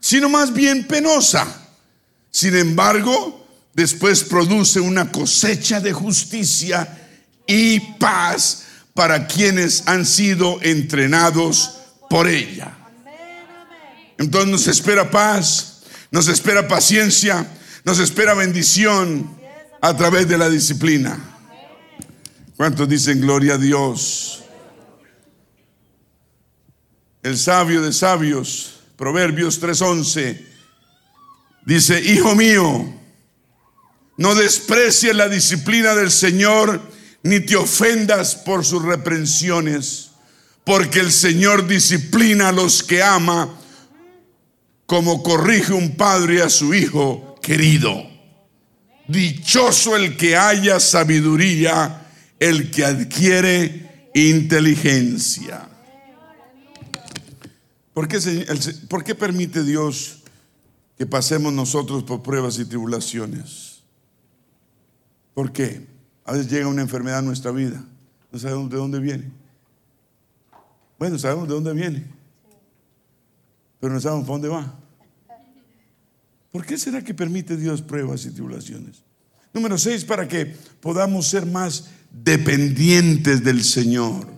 sino 0.00 0.28
más 0.28 0.52
bien 0.52 0.86
penosa. 0.86 1.46
Sin 2.30 2.56
embargo, 2.56 3.46
después 3.74 4.24
produce 4.24 4.80
una 4.80 5.10
cosecha 5.10 5.80
de 5.80 5.92
justicia 5.92 7.08
y 7.46 7.80
paz 7.98 8.64
para 8.94 9.26
quienes 9.26 9.84
han 9.86 10.04
sido 10.04 10.60
entrenados 10.62 11.78
por 12.10 12.26
ella. 12.26 12.76
Entonces 14.18 14.50
nos 14.50 14.66
espera 14.66 15.10
paz, 15.10 15.82
nos 16.10 16.28
espera 16.28 16.66
paciencia, 16.66 17.46
nos 17.84 18.00
espera 18.00 18.34
bendición 18.34 19.38
a 19.80 19.96
través 19.96 20.28
de 20.28 20.36
la 20.36 20.50
disciplina. 20.50 21.18
¿Cuántos 22.56 22.88
dicen 22.88 23.20
gloria 23.20 23.54
a 23.54 23.58
Dios? 23.58 24.42
El 27.28 27.36
sabio 27.36 27.82
de 27.82 27.92
sabios, 27.92 28.76
Proverbios 28.96 29.60
3:11, 29.60 30.46
dice, 31.66 32.00
Hijo 32.00 32.34
mío, 32.34 32.90
no 34.16 34.34
desprecies 34.34 35.14
la 35.14 35.28
disciplina 35.28 35.94
del 35.94 36.10
Señor, 36.10 36.80
ni 37.22 37.40
te 37.40 37.54
ofendas 37.56 38.34
por 38.34 38.64
sus 38.64 38.82
reprensiones, 38.82 40.12
porque 40.64 41.00
el 41.00 41.12
Señor 41.12 41.66
disciplina 41.66 42.48
a 42.48 42.52
los 42.52 42.82
que 42.82 43.02
ama 43.02 43.60
como 44.86 45.22
corrige 45.22 45.74
un 45.74 45.96
padre 45.96 46.40
a 46.40 46.48
su 46.48 46.72
hijo 46.72 47.38
querido. 47.42 48.08
Dichoso 49.06 49.96
el 49.96 50.16
que 50.16 50.34
haya 50.34 50.80
sabiduría, 50.80 52.06
el 52.40 52.70
que 52.70 52.86
adquiere 52.86 54.10
inteligencia. 54.14 55.67
¿Por 57.98 58.06
qué, 58.06 58.46
¿Por 58.88 59.02
qué, 59.02 59.16
permite 59.16 59.64
Dios 59.64 60.22
que 60.96 61.04
pasemos 61.04 61.52
nosotros 61.52 62.04
por 62.04 62.22
pruebas 62.22 62.56
y 62.60 62.64
tribulaciones? 62.64 63.80
¿Por 65.34 65.50
qué? 65.50 65.84
A 66.24 66.30
veces 66.30 66.48
llega 66.48 66.68
una 66.68 66.82
enfermedad 66.82 67.18
a 67.18 67.22
nuestra 67.22 67.50
vida. 67.50 67.84
No 68.30 68.38
sabemos 68.38 68.70
de 68.70 68.76
dónde 68.76 69.00
viene. 69.00 69.32
Bueno, 70.96 71.18
sabemos 71.18 71.48
de 71.48 71.54
dónde 71.54 71.72
viene 71.72 72.06
pero 73.80 73.92
no 73.92 74.00
sabemos 74.00 74.26
para 74.26 74.32
dónde 74.34 74.48
va. 74.48 74.78
¿Por 76.52 76.64
qué 76.64 76.78
será 76.78 77.02
que 77.02 77.14
permite 77.14 77.56
Dios 77.56 77.82
pruebas 77.82 78.24
y 78.26 78.30
tribulaciones? 78.30 79.02
Número 79.52 79.76
seis, 79.76 80.04
para 80.04 80.28
que 80.28 80.46
podamos 80.80 81.26
ser 81.26 81.46
más 81.46 81.88
dependientes 82.12 83.42
del 83.42 83.64
Señor. 83.64 84.28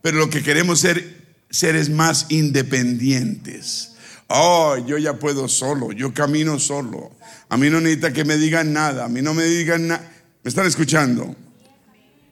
Pero 0.00 0.18
lo 0.18 0.30
que 0.30 0.44
queremos 0.44 0.78
ser 0.78 1.17
seres 1.50 1.90
más 1.90 2.26
independientes. 2.28 3.92
Oh, 4.28 4.76
yo 4.86 4.98
ya 4.98 5.18
puedo 5.18 5.48
solo, 5.48 5.92
yo 5.92 6.12
camino 6.12 6.58
solo. 6.58 7.12
A 7.48 7.56
mí 7.56 7.70
no 7.70 7.80
necesita 7.80 8.12
que 8.12 8.24
me 8.24 8.36
digan 8.36 8.72
nada, 8.72 9.06
a 9.06 9.08
mí 9.08 9.22
no 9.22 9.34
me 9.34 9.44
digan 9.44 9.88
nada. 9.88 10.12
¿Me 10.42 10.48
están 10.48 10.66
escuchando? 10.66 11.34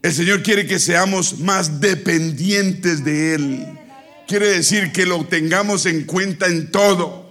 El 0.02 0.12
Señor 0.12 0.42
quiere 0.42 0.66
que 0.66 0.78
seamos 0.78 1.40
más 1.40 1.80
dependientes 1.80 3.04
de 3.04 3.34
Él 3.34 3.76
quiere 4.26 4.48
decir 4.48 4.92
que 4.92 5.06
lo 5.06 5.24
tengamos 5.26 5.86
en 5.86 6.04
cuenta 6.04 6.46
en 6.46 6.70
todo. 6.70 7.26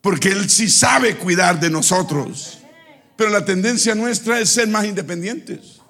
Porque 0.00 0.28
Él 0.28 0.50
sí 0.50 0.68
sabe 0.68 1.16
cuidar 1.16 1.60
de 1.60 1.70
nosotros. 1.70 2.58
Pero 3.16 3.30
la 3.30 3.44
tendencia 3.44 3.94
nuestra 3.94 4.40
es 4.40 4.50
ser 4.50 4.68
más 4.68 4.84
independientes. 4.84 5.80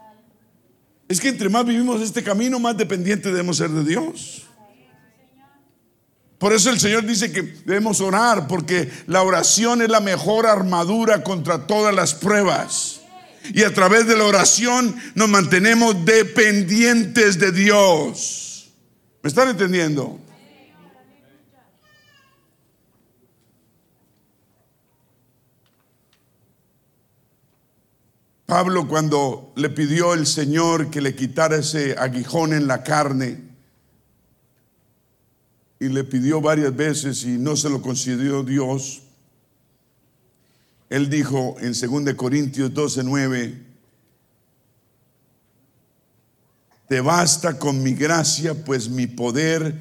Es 1.09 1.21
que 1.21 1.29
entre 1.29 1.49
más 1.49 1.65
vivimos 1.67 2.01
este 2.01 2.23
camino, 2.23 2.59
más 2.59 2.77
dependientes 2.77 3.33
debemos 3.33 3.57
ser 3.57 3.71
de 3.71 3.85
Dios. 3.85 4.44
Por 6.45 6.53
eso 6.53 6.69
el 6.69 6.79
Señor 6.79 7.07
dice 7.07 7.33
que 7.33 7.41
debemos 7.65 8.03
orar, 8.03 8.47
porque 8.47 8.93
la 9.07 9.23
oración 9.23 9.81
es 9.81 9.89
la 9.89 10.01
mejor 10.01 10.47
armadura 10.47 11.25
contra 11.25 11.67
todas 11.67 11.95
las 11.95 12.13
pruebas. 12.13 13.01
Y 13.55 13.63
a 13.63 13.73
través 13.73 14.07
de 14.07 14.15
la 14.15 14.25
oración 14.25 14.95
nos 15.15 15.31
mantenemos 15.31 16.05
dependientes 16.05 17.39
de 17.39 17.51
Dios. 17.51 18.71
¿Me 19.23 19.29
están 19.29 19.49
entendiendo? 19.49 20.21
Pablo 28.45 28.87
cuando 28.87 29.55
le 29.57 29.71
pidió 29.71 30.13
el 30.13 30.27
Señor 30.27 30.91
que 30.91 31.01
le 31.01 31.17
quitara 31.17 31.57
ese 31.57 31.97
aguijón 31.99 32.53
en 32.53 32.67
la 32.67 32.83
carne 32.83 33.54
y 35.85 35.89
le 35.91 36.03
pidió 36.03 36.41
varias 36.41 36.75
veces 36.75 37.25
y 37.25 37.37
no 37.39 37.57
se 37.57 37.69
lo 37.69 37.83
concedió 37.83 38.43
Dios, 38.43 39.03
él 40.89 41.11
dijo 41.11 41.57
en 41.61 41.73
2 41.73 42.15
Corintios 42.15 42.73
12, 42.73 43.05
9, 43.05 43.63
Te 46.89 47.01
basta 47.01 47.59
con 47.59 47.83
mi 47.83 47.95
gracia, 47.95 48.55
pues 48.65 48.89
mi 48.89 49.07
poder 49.07 49.75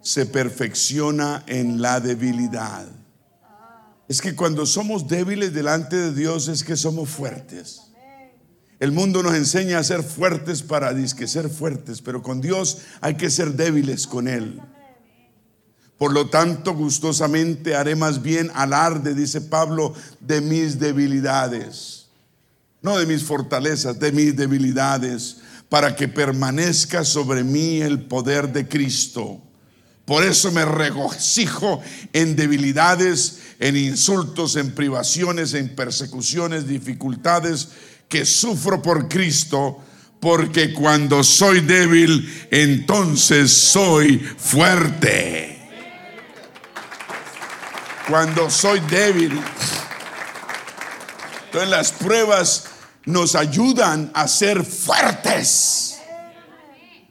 se 0.00 0.26
perfecciona 0.26 1.42
en 1.46 1.82
la 1.82 2.00
debilidad. 2.00 2.86
Es 4.08 4.20
que 4.20 4.34
cuando 4.34 4.66
somos 4.66 5.08
débiles 5.08 5.52
delante 5.52 5.96
de 5.96 6.14
Dios 6.14 6.48
es 6.48 6.64
que 6.64 6.76
somos 6.76 7.08
fuertes. 7.08 7.82
El 8.78 8.92
mundo 8.92 9.22
nos 9.22 9.34
enseña 9.34 9.78
a 9.78 9.84
ser 9.84 10.02
fuertes 10.02 10.62
para 10.62 10.94
disque 10.94 11.26
ser 11.26 11.50
fuertes, 11.50 12.00
pero 12.00 12.22
con 12.22 12.40
Dios 12.40 12.78
hay 13.00 13.16
que 13.16 13.28
ser 13.28 13.52
débiles 13.52 14.06
con 14.06 14.26
Él. 14.26 14.60
Por 16.00 16.14
lo 16.14 16.30
tanto, 16.30 16.72
gustosamente 16.72 17.74
haré 17.74 17.94
más 17.94 18.22
bien 18.22 18.50
alarde, 18.54 19.14
dice 19.14 19.42
Pablo, 19.42 19.92
de 20.18 20.40
mis 20.40 20.80
debilidades. 20.80 22.06
No 22.80 22.96
de 22.96 23.04
mis 23.04 23.22
fortalezas, 23.22 24.00
de 24.00 24.10
mis 24.10 24.34
debilidades 24.34 25.36
para 25.68 25.94
que 25.94 26.08
permanezca 26.08 27.04
sobre 27.04 27.44
mí 27.44 27.82
el 27.82 28.00
poder 28.00 28.50
de 28.50 28.66
Cristo. 28.66 29.42
Por 30.06 30.24
eso 30.24 30.50
me 30.52 30.64
regocijo 30.64 31.82
en 32.14 32.34
debilidades, 32.34 33.40
en 33.58 33.76
insultos, 33.76 34.56
en 34.56 34.74
privaciones, 34.74 35.52
en 35.52 35.76
persecuciones, 35.76 36.66
dificultades 36.66 37.68
que 38.08 38.24
sufro 38.24 38.80
por 38.80 39.06
Cristo, 39.06 39.76
porque 40.18 40.72
cuando 40.72 41.22
soy 41.22 41.60
débil, 41.60 42.26
entonces 42.50 43.52
soy 43.52 44.16
fuerte. 44.16 45.59
Cuando 48.10 48.50
soy 48.50 48.80
débil. 48.80 49.40
Entonces 51.46 51.70
las 51.70 51.92
pruebas 51.92 52.64
nos 53.04 53.36
ayudan 53.36 54.10
a 54.14 54.26
ser 54.26 54.64
fuertes. 54.64 56.00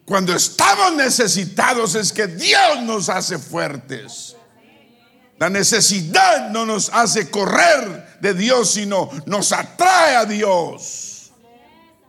Cuando 0.06 0.36
estamos 0.36 0.95
necesitados 0.95 1.95
es 1.95 2.12
que 2.12 2.28
Dios 2.28 2.84
nos 2.84 3.08
hace 3.08 3.39
fuertes. 3.39 4.36
La 5.38 5.50
necesidad 5.50 6.50
no 6.50 6.66
nos 6.66 6.89
hace 6.89 7.30
correr 7.30 8.18
de 8.20 8.34
Dios, 8.34 8.72
sino 8.72 9.10
nos 9.26 9.54
atrae 9.54 10.18
a 10.18 10.26
Dios. 10.26 11.32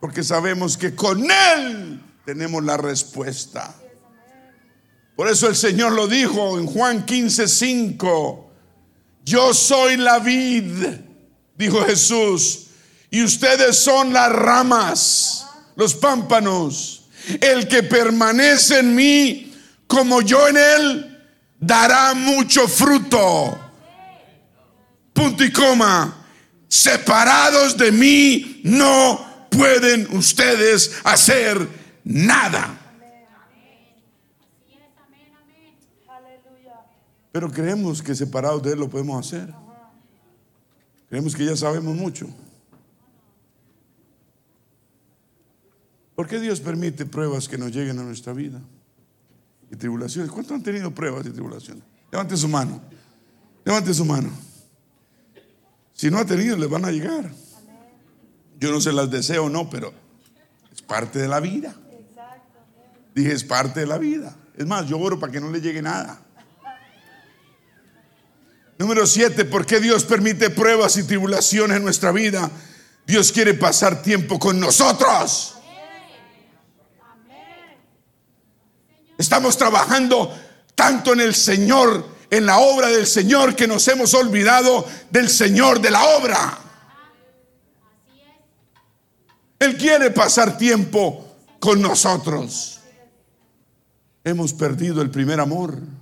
Porque 0.01 0.25
sabemos 0.25 0.77
que 0.77 0.97
con 0.97 1.31
Él 1.31 2.03
tenemos 2.25 2.65
la 2.65 2.77
respuesta. 2.77 3.73
Por 5.15 5.29
eso 5.29 5.47
el 5.47 5.55
Señor 5.55 5.93
lo 5.93 6.09
dijo 6.09 6.59
en 6.59 6.67
Juan 6.67 7.05
15, 7.07 7.47
5. 7.47 8.50
Yo 9.31 9.55
soy 9.55 9.97
la 9.97 10.19
vid, 10.19 10.65
dijo 11.57 11.85
Jesús, 11.85 12.67
y 13.13 13.23
ustedes 13.23 13.79
son 13.79 14.13
las 14.13 14.33
ramas, 14.33 15.47
los 15.77 15.95
pámpanos. 15.95 17.05
El 17.41 17.69
que 17.69 17.85
permanece 17.85 18.81
en 18.81 18.93
mí, 18.93 19.55
como 19.87 20.21
yo 20.21 20.49
en 20.49 20.57
él, 20.57 21.19
dará 21.61 22.13
mucho 22.15 22.67
fruto. 22.67 23.57
Punto 25.13 25.45
y 25.45 25.53
coma. 25.53 26.27
Separados 26.67 27.77
de 27.77 27.93
mí, 27.93 28.63
no 28.65 29.47
pueden 29.49 30.09
ustedes 30.17 30.91
hacer 31.05 31.69
nada. 32.03 32.80
Pero 37.33 37.51
creemos 37.51 38.03
que 38.03 38.15
separados 38.15 38.63
de 38.63 38.73
Él 38.73 38.81
lo 38.81 38.89
podemos 38.89 39.27
hacer. 39.27 39.53
Creemos 41.09 41.35
que 41.35 41.45
ya 41.45 41.57
sabemos 41.57 41.95
mucho. 41.97 42.27
¿Por 46.15 46.27
qué 46.27 46.39
Dios 46.39 46.61
permite 46.61 47.07
pruebas 47.07 47.49
que 47.49 47.57
nos 47.57 47.73
lleguen 47.73 47.99
a 47.99 48.03
nuestra 48.03 48.33
vida? 48.33 48.61
Y 49.71 49.77
tribulaciones. 49.77 50.31
¿Cuántos 50.31 50.53
han 50.53 50.63
tenido 50.63 50.95
pruebas 50.95 51.25
y 51.27 51.31
tribulaciones? 51.31 51.85
Levante 52.11 52.37
su 52.37 52.49
mano. 52.49 52.81
Levante 53.65 53.95
su 53.95 54.05
mano. 54.05 54.31
Si 55.95 56.11
no 56.11 56.19
ha 56.19 56.25
tenido, 56.25 56.57
le 56.57 56.67
van 56.67 56.85
a 56.85 56.91
llegar. 56.91 57.31
Yo 58.59 58.71
no 58.71 58.81
se 58.81 58.93
las 58.93 59.11
deseo, 59.11 59.49
no, 59.49 59.71
pero 59.71 59.93
es 60.73 60.83
parte 60.83 61.19
de 61.19 61.29
la 61.29 61.41
vida. 61.41 61.75
Dije, 63.15 63.33
es 63.33 63.45
parte 63.45 63.81
de 63.81 63.87
la 63.87 63.99
vida. 63.99 64.37
Es 64.57 64.67
más, 64.67 64.87
yo 64.87 64.99
oro 64.99 65.19
para 65.19 65.33
que 65.33 65.41
no 65.41 65.51
le 65.51 65.61
llegue 65.61 65.81
nada. 65.83 66.21
Número 68.81 69.07
siete, 69.07 69.45
¿por 69.45 69.67
qué 69.67 69.79
Dios 69.79 70.05
permite 70.05 70.49
pruebas 70.49 70.97
y 70.97 71.03
tribulaciones 71.03 71.77
en 71.77 71.85
nuestra 71.85 72.13
vida? 72.13 72.51
Dios 73.07 73.31
quiere 73.31 73.53
pasar 73.53 74.01
tiempo 74.01 74.39
con 74.39 74.59
nosotros. 74.59 75.57
Estamos 79.19 79.59
trabajando 79.59 80.35
tanto 80.75 81.13
en 81.13 81.21
el 81.21 81.35
Señor, 81.35 82.09
en 82.31 82.47
la 82.47 82.59
obra 82.59 82.89
del 82.89 83.07
Señor, 83.07 83.55
que 83.55 83.67
nos 83.69 83.87
hemos 83.87 84.15
olvidado 84.15 84.87
del 85.11 85.29
Señor 85.29 85.83
de 85.83 85.91
la 85.91 86.03
obra. 86.17 86.59
Él 89.59 89.77
quiere 89.77 90.11
pasar 90.11 90.57
tiempo 90.57 91.37
con 91.59 91.83
nosotros. 91.83 92.81
Hemos 94.25 94.55
perdido 94.55 95.03
el 95.03 95.11
primer 95.11 95.39
amor. 95.39 96.00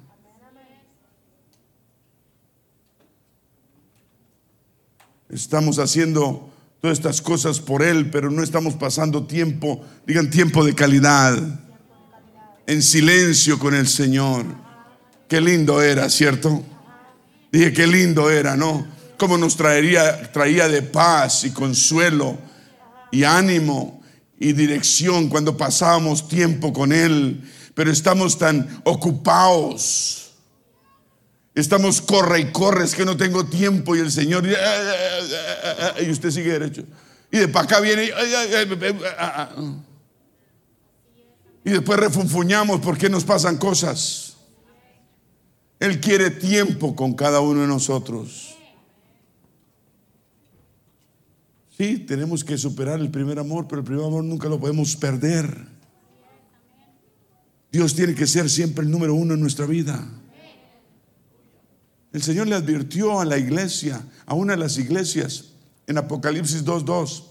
Estamos 5.31 5.79
haciendo 5.79 6.49
todas 6.81 6.99
estas 6.99 7.21
cosas 7.21 7.61
por 7.61 7.83
Él, 7.83 8.11
pero 8.11 8.31
no 8.31 8.43
estamos 8.43 8.75
pasando 8.75 9.27
tiempo, 9.27 9.85
digan 10.07 10.31
tiempo 10.31 10.65
de 10.65 10.75
calidad, 10.75 11.39
en 12.67 12.83
silencio 12.83 13.59
con 13.59 13.75
el 13.75 13.87
Señor. 13.89 14.47
Qué 15.29 15.41
lindo 15.41 15.83
era, 15.83 16.09
¿cierto? 16.09 16.63
Dije, 17.53 17.73
qué 17.73 17.87
lindo 17.87 18.31
era, 18.31 18.57
¿no? 18.57 18.87
Cómo 19.19 19.37
nos 19.37 19.57
traería, 19.57 20.33
traía 20.33 20.69
de 20.69 20.83
paz 20.83 21.45
y 21.45 21.51
consuelo 21.51 22.39
y 23.11 23.25
ánimo 23.25 24.01
y 24.39 24.53
dirección 24.53 25.29
cuando 25.29 25.57
pasábamos 25.57 26.29
tiempo 26.29 26.73
con 26.73 26.93
Él, 26.93 27.43
pero 27.75 27.91
estamos 27.91 28.39
tan 28.39 28.81
ocupados 28.85 30.28
Estamos 31.59 32.01
corre 32.01 32.39
y 32.39 32.53
corre, 32.53 32.85
es 32.85 32.95
que 32.95 33.05
no 33.05 33.17
tengo 33.17 33.45
tiempo 33.45 33.97
y 33.97 33.99
el 33.99 34.13
Señor 34.13 34.47
y 34.47 36.09
usted 36.09 36.31
sigue 36.31 36.53
derecho. 36.53 36.85
Y 37.33 37.39
de 37.39 37.49
para 37.49 37.65
acá 37.65 37.81
viene 37.81 38.13
y 41.65 41.71
después 41.71 41.99
refunfuñamos 41.99 42.79
porque 42.81 43.11
nos 43.11 43.25
pasan 43.25 43.57
cosas. 43.57 44.37
Él 45.81 45.99
quiere 45.99 46.31
tiempo 46.31 46.95
con 46.95 47.15
cada 47.15 47.41
uno 47.41 47.63
de 47.63 47.67
nosotros. 47.67 48.57
Sí, 51.77 51.99
tenemos 51.99 52.45
que 52.45 52.57
superar 52.57 53.01
el 53.01 53.11
primer 53.11 53.41
amor, 53.41 53.67
pero 53.67 53.81
el 53.81 53.85
primer 53.85 54.05
amor 54.05 54.23
nunca 54.23 54.49
lo 54.49 54.61
podemos 54.61 54.95
perder. 54.95 55.67
Dios 57.73 57.97
tiene 57.97 58.15
que 58.15 58.29
ser 58.29 58.49
siempre 58.49 58.85
el 58.85 58.93
número 58.93 59.13
uno 59.13 59.35
en 59.35 59.41
nuestra 59.41 59.67
vida. 59.67 60.09
El 62.19 62.25
Señor 62.25 62.49
le 62.49 62.57
advirtió 62.57 63.21
a 63.21 63.25
la 63.25 63.39
iglesia, 63.39 64.05
a 64.27 64.35
una 64.35 64.55
de 64.55 64.59
las 64.59 64.77
iglesias, 64.77 65.51
en 65.87 65.99
Apocalipsis 65.99 66.65
2.2. 66.65 67.23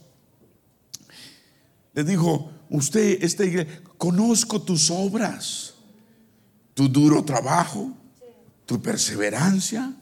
Le 1.94 2.06
dijo, 2.06 2.50
usted, 2.70 3.22
esta 3.22 3.44
iglesia, 3.44 3.82
conozco 3.98 4.62
tus 4.62 4.90
obras, 4.90 5.74
tu 6.74 6.88
duro 6.88 7.26
trabajo, 7.26 7.92
tu 8.66 8.82
perseverancia. 8.82 9.94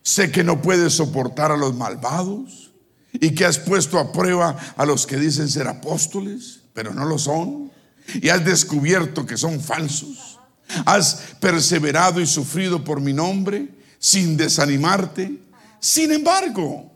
Sé 0.00 0.30
que 0.30 0.44
no 0.44 0.62
puedes 0.62 0.92
soportar 0.92 1.50
a 1.50 1.56
los 1.56 1.74
malvados 1.74 2.70
y 3.12 3.34
que 3.34 3.46
has 3.46 3.58
puesto 3.58 3.98
a 3.98 4.12
prueba 4.12 4.56
a 4.76 4.86
los 4.86 5.08
que 5.08 5.16
dicen 5.16 5.48
ser 5.48 5.66
apóstoles, 5.66 6.60
pero 6.72 6.94
no 6.94 7.04
lo 7.04 7.18
son. 7.18 7.72
Y 8.14 8.28
has 8.28 8.44
descubierto 8.44 9.26
que 9.26 9.36
son 9.36 9.60
falsos. 9.60 10.38
Has 10.86 11.34
perseverado 11.40 12.20
y 12.20 12.28
sufrido 12.28 12.84
por 12.84 13.00
mi 13.00 13.12
nombre 13.12 13.76
sin 13.98 14.36
desanimarte. 14.36 15.38
Sin 15.80 16.12
embargo, 16.12 16.90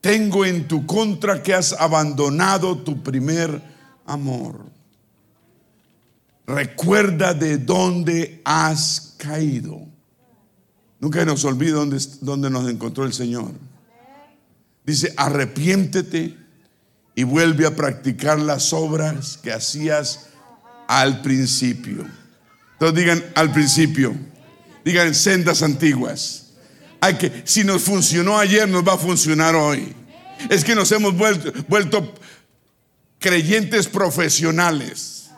tengo 0.00 0.44
en 0.44 0.68
tu 0.68 0.86
contra 0.86 1.42
que 1.42 1.54
has 1.54 1.72
abandonado 1.72 2.78
tu 2.78 3.02
primer 3.02 3.62
amor. 4.06 4.66
Recuerda 6.46 7.32
de 7.32 7.58
dónde 7.58 8.42
has 8.44 9.14
caído. 9.16 9.80
Nunca 11.00 11.24
nos 11.24 11.44
olvide 11.44 11.72
dónde, 11.72 11.98
dónde 12.20 12.50
nos 12.50 12.68
encontró 12.68 13.04
el 13.04 13.12
Señor. 13.12 13.52
Dice, 14.84 15.14
arrepiéntete 15.16 16.36
y 17.14 17.22
vuelve 17.22 17.66
a 17.66 17.74
practicar 17.74 18.38
las 18.38 18.72
obras 18.72 19.38
que 19.38 19.52
hacías 19.52 20.28
al 20.86 21.22
principio. 21.22 22.06
Entonces 22.72 22.98
digan 22.98 23.24
al 23.34 23.52
principio. 23.52 24.14
Digan 24.84 25.14
sendas 25.14 25.62
antiguas. 25.62 26.52
Hay 27.00 27.14
que, 27.14 27.42
si 27.44 27.64
nos 27.64 27.82
funcionó 27.82 28.38
ayer, 28.38 28.68
nos 28.68 28.86
va 28.86 28.94
a 28.94 28.98
funcionar 28.98 29.54
hoy. 29.54 29.94
Es 30.50 30.64
que 30.64 30.74
nos 30.74 30.90
hemos 30.92 31.14
vuelto, 31.16 32.14
creyentes 33.18 33.86
profesionales. 33.88 35.30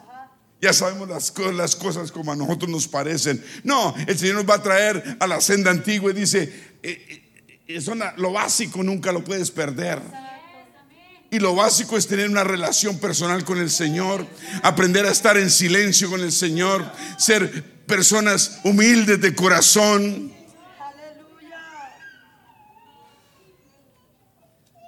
Ya 0.61 0.73
sabemos 0.73 1.09
las, 1.09 1.77
cosas 1.77 2.11
como 2.11 2.33
a 2.33 2.37
nosotros 2.37 2.71
nos 2.71 2.89
parecen. 2.89 3.45
No, 3.63 3.95
el 4.07 4.19
Señor 4.19 4.37
nos 4.37 4.49
va 4.49 4.55
a 4.55 4.63
traer 4.63 5.17
a 5.21 5.27
la 5.27 5.41
senda 5.41 5.71
antigua 5.71 6.11
y 6.11 6.15
dice, 6.15 6.43
eh, 6.83 7.23
eh, 7.49 7.61
eso, 7.69 7.95
lo 8.17 8.33
básico 8.33 8.83
nunca 8.83 9.13
lo 9.13 9.23
puedes 9.23 9.51
perder. 9.51 10.01
Y 11.31 11.39
lo 11.39 11.55
básico 11.55 11.97
es 11.97 12.07
tener 12.07 12.29
una 12.29 12.45
relación 12.45 12.99
personal 12.99 13.45
con 13.45 13.59
el 13.59 13.70
Señor, 13.70 14.27
aprender 14.62 15.07
a 15.07 15.11
estar 15.11 15.37
en 15.37 15.51
silencio 15.51 16.09
con 16.09 16.20
el 16.20 16.33
Señor, 16.33 16.85
ser 17.18 17.85
personas 17.87 18.61
humildes 18.64 19.20
de 19.20 19.35
corazón. 19.35 20.33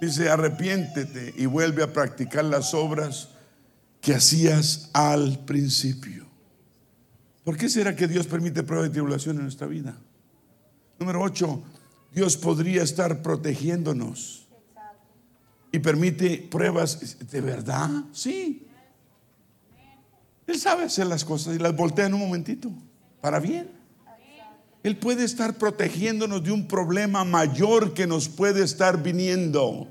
Dice, 0.01 0.29
arrepiéntete 0.29 1.35
y 1.37 1.47
vuelve 1.47 1.83
a 1.83 1.93
practicar 1.93 2.45
las 2.45 2.73
obras 2.73 3.31
que 4.01 4.15
hacías 4.15 4.91
al 4.93 5.45
principio. 5.45 6.27
¿Por 7.43 7.57
qué 7.57 7.69
será 7.69 7.97
que 7.97 8.07
Dios 8.07 8.27
permite 8.27 8.63
prueba 8.63 8.87
y 8.87 8.91
tribulación 8.91 9.37
en 9.37 9.43
nuestra 9.43 9.67
vida? 9.67 9.97
Número 11.01 11.21
8, 11.23 11.63
Dios 12.13 12.37
podría 12.37 12.83
estar 12.83 13.23
protegiéndonos 13.23 14.48
y 15.71 15.79
permite 15.79 16.39
pruebas 16.51 17.19
de 17.31 17.41
verdad. 17.41 17.91
Sí. 18.13 18.67
Él 20.47 20.59
sabe 20.59 20.85
hacer 20.85 21.07
las 21.07 21.25
cosas 21.25 21.57
y 21.57 21.59
las 21.59 21.77
voltea 21.77 22.07
en 22.07 22.15
un 22.15 22.21
momentito 22.21 22.71
para 23.21 23.39
bien. 23.39 23.71
Él 24.83 24.97
puede 24.97 25.25
estar 25.25 25.59
protegiéndonos 25.59 26.43
de 26.43 26.53
un 26.53 26.67
problema 26.67 27.25
mayor 27.25 27.93
que 27.93 28.07
nos 28.07 28.29
puede 28.29 28.65
estar 28.65 29.03
viniendo. 29.03 29.89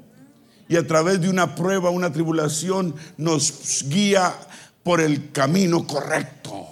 Y 0.69 0.75
a 0.75 0.88
través 0.88 1.21
de 1.21 1.30
una 1.30 1.55
prueba, 1.55 1.89
una 1.89 2.11
tribulación, 2.11 2.95
nos 3.17 3.86
guía 3.88 4.34
por 4.84 5.01
el 5.01 5.32
camino 5.32 5.86
correcto. 5.86 6.65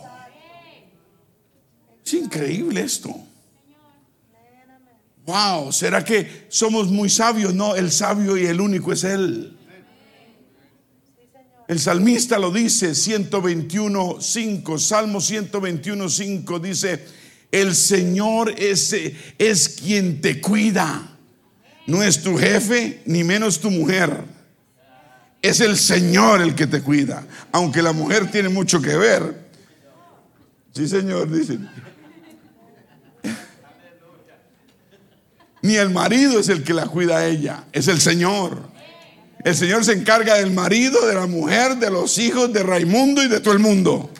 Es 2.03 2.13
increíble 2.13 2.81
esto. 2.81 3.13
Wow, 5.25 5.71
¿será 5.71 6.03
que 6.03 6.45
somos 6.49 6.87
muy 6.87 7.09
sabios? 7.09 7.53
No, 7.53 7.75
el 7.75 7.91
sabio 7.91 8.37
y 8.37 8.45
el 8.45 8.61
único 8.61 8.93
es 8.93 9.03
Él. 9.03 9.57
El 11.67 11.79
salmista 11.79 12.37
lo 12.37 12.51
dice, 12.51 12.91
121.5, 12.91 14.77
Salmo 14.77 15.19
121.5 15.19 16.61
dice, 16.61 17.03
el 17.51 17.73
Señor 17.75 18.53
es, 18.55 18.95
es 19.39 19.69
quien 19.69 20.21
te 20.21 20.39
cuida. 20.39 21.17
No 21.87 22.03
es 22.03 22.21
tu 22.21 22.37
jefe, 22.37 23.01
ni 23.05 23.23
menos 23.23 23.59
tu 23.59 23.71
mujer. 23.71 24.25
Es 25.41 25.59
el 25.59 25.75
Señor 25.77 26.41
el 26.41 26.53
que 26.53 26.67
te 26.67 26.81
cuida. 26.81 27.25
Aunque 27.51 27.81
la 27.81 27.93
mujer 27.93 28.29
tiene 28.29 28.49
mucho 28.49 28.79
que 28.79 28.95
ver. 28.95 29.49
Sí, 30.71 30.87
Señor, 30.87 31.31
dice. 31.31 31.57
Ni 35.65 35.77
el 35.77 35.89
marido 35.89 36.39
es 36.39 36.47
el 36.49 36.63
que 36.63 36.75
la 36.75 36.85
cuida 36.85 37.17
a 37.17 37.25
ella, 37.25 37.63
es 37.71 37.87
el 37.87 37.99
Señor. 37.99 38.69
El 39.43 39.55
Señor 39.55 39.83
se 39.83 39.93
encarga 39.93 40.35
del 40.35 40.51
marido, 40.51 41.07
de 41.07 41.15
la 41.15 41.25
mujer, 41.25 41.77
de 41.77 41.89
los 41.89 42.19
hijos, 42.19 42.53
de 42.53 42.61
Raimundo 42.61 43.23
y 43.23 43.27
de 43.27 43.39
todo 43.39 43.51
el 43.55 43.59
mundo. 43.59 44.11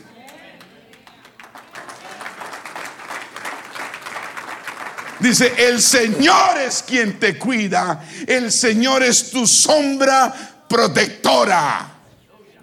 Dice, 5.19 5.53
el 5.55 5.83
Señor 5.83 6.57
es 6.65 6.81
quien 6.81 7.19
te 7.19 7.37
cuida, 7.37 8.03
el 8.25 8.51
Señor 8.51 9.03
es 9.03 9.29
tu 9.29 9.45
sombra 9.45 10.33
protectora. 10.67 11.91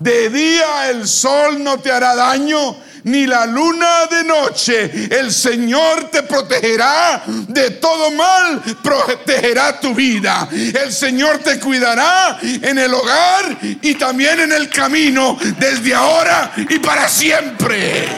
De 0.01 0.29
día 0.29 0.91
el 0.91 1.07
sol 1.07 1.63
no 1.63 1.79
te 1.79 1.93
hará 1.93 2.17
daño, 2.17 2.77
ni 3.05 3.27
la 3.27 3.47
luna 3.47 4.07
de 4.07 4.25
noche. 4.25 5.09
El 5.11 5.33
Señor 5.33 6.11
te 6.11 6.23
protegerá 6.23 7.23
de 7.27 7.71
todo 7.73 8.11
mal, 8.11 8.63
protegerá 8.83 9.81
tu 9.81 9.95
vida. 9.95 10.49
El 10.51 10.93
Señor 10.93 11.39
te 11.39 11.59
cuidará 11.59 12.39
en 12.43 12.79
el 12.79 12.93
hogar 12.95 13.59
y 13.61 13.95
también 13.95 14.41
en 14.41 14.53
el 14.53 14.69
camino, 14.69 15.39
desde 15.59 15.95
ahora 15.95 16.53
y 16.57 16.79
para 16.79 17.09
siempre. 17.09 18.09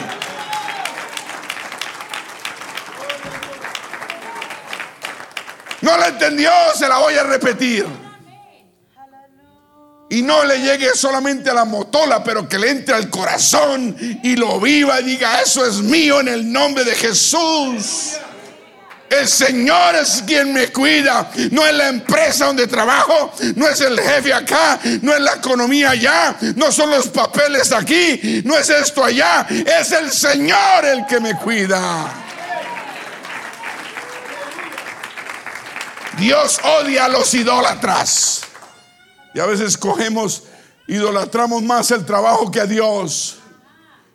No 5.81 5.97
la 5.97 6.07
entendió, 6.07 6.51
se 6.75 6.87
la 6.87 6.97
voy 6.97 7.13
a 7.13 7.23
repetir. 7.23 8.04
Y 10.15 10.21
no 10.21 10.45
le 10.45 10.59
llegue 10.61 10.95
solamente 10.95 11.49
a 11.49 11.53
la 11.53 11.65
motola, 11.65 12.23
pero 12.23 12.47
que 12.47 12.57
le 12.57 12.69
entre 12.69 12.95
al 12.95 13.09
corazón 13.09 13.97
y 14.23 14.37
lo 14.37 14.61
viva 14.61 15.01
y 15.01 15.03
diga, 15.03 15.41
eso 15.41 15.65
es 15.65 15.79
mío 15.79 16.21
en 16.21 16.29
el 16.29 16.53
nombre 16.53 16.85
de 16.85 16.95
Jesús. 16.95 18.13
El 19.09 19.27
Señor 19.27 19.93
es 19.95 20.23
quien 20.25 20.53
me 20.53 20.69
cuida. 20.69 21.29
No 21.51 21.65
es 21.65 21.73
la 21.73 21.89
empresa 21.89 22.45
donde 22.45 22.65
trabajo, 22.65 23.33
no 23.57 23.67
es 23.67 23.81
el 23.81 23.99
jefe 23.99 24.33
acá, 24.33 24.79
no 25.01 25.13
es 25.13 25.19
la 25.19 25.33
economía 25.33 25.89
allá, 25.89 26.37
no 26.55 26.71
son 26.71 26.91
los 26.91 27.09
papeles 27.09 27.73
aquí, 27.73 28.41
no 28.45 28.57
es 28.57 28.69
esto 28.69 29.03
allá. 29.03 29.45
Es 29.49 29.91
el 29.91 30.09
Señor 30.09 30.85
el 30.85 31.05
que 31.07 31.19
me 31.19 31.35
cuida. 31.35 32.09
Dios 36.17 36.57
odia 36.63 37.03
a 37.03 37.09
los 37.09 37.33
idólatras. 37.33 38.45
Y 39.35 39.39
a 39.41 39.45
veces 39.45 39.77
cogemos, 39.77 40.43
idolatramos 40.87 41.61
más 41.61 41.91
el 41.91 42.05
trabajo 42.05 42.49
que 42.49 42.61
a 42.61 42.65
Dios. 42.65 43.35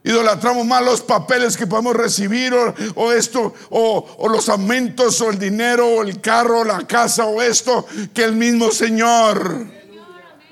Idolatramos 0.03 0.65
más 0.65 0.83
los 0.83 1.03
papeles 1.03 1.59
que 1.59 1.67
podemos 1.67 1.95
recibir 1.95 2.55
o, 2.95 3.13
esto, 3.13 3.53
o, 3.69 4.29
los 4.31 4.49
aumentos 4.49 5.21
o 5.21 5.29
el 5.29 5.39
dinero 5.39 5.87
o 5.87 6.03
el 6.03 6.23
carro 6.23 6.61
o 6.61 6.65
la 6.65 6.87
casa 6.87 7.27
o 7.27 7.43
esto 7.43 7.87
que 8.15 8.25
el 8.25 8.33
mismo 8.33 8.71
Señor. 8.71 9.67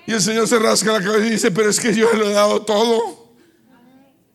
Y 0.07 0.13
el 0.13 0.21
Señor 0.21 0.47
se 0.47 0.59
rasca 0.59 0.93
la 0.93 1.03
cabeza 1.03 1.27
y 1.27 1.31
dice, 1.31 1.51
pero 1.51 1.71
es 1.71 1.81
que 1.81 1.95
yo 1.95 2.13
le 2.13 2.31
he 2.31 2.35
dado 2.35 2.61
todo. 2.61 3.01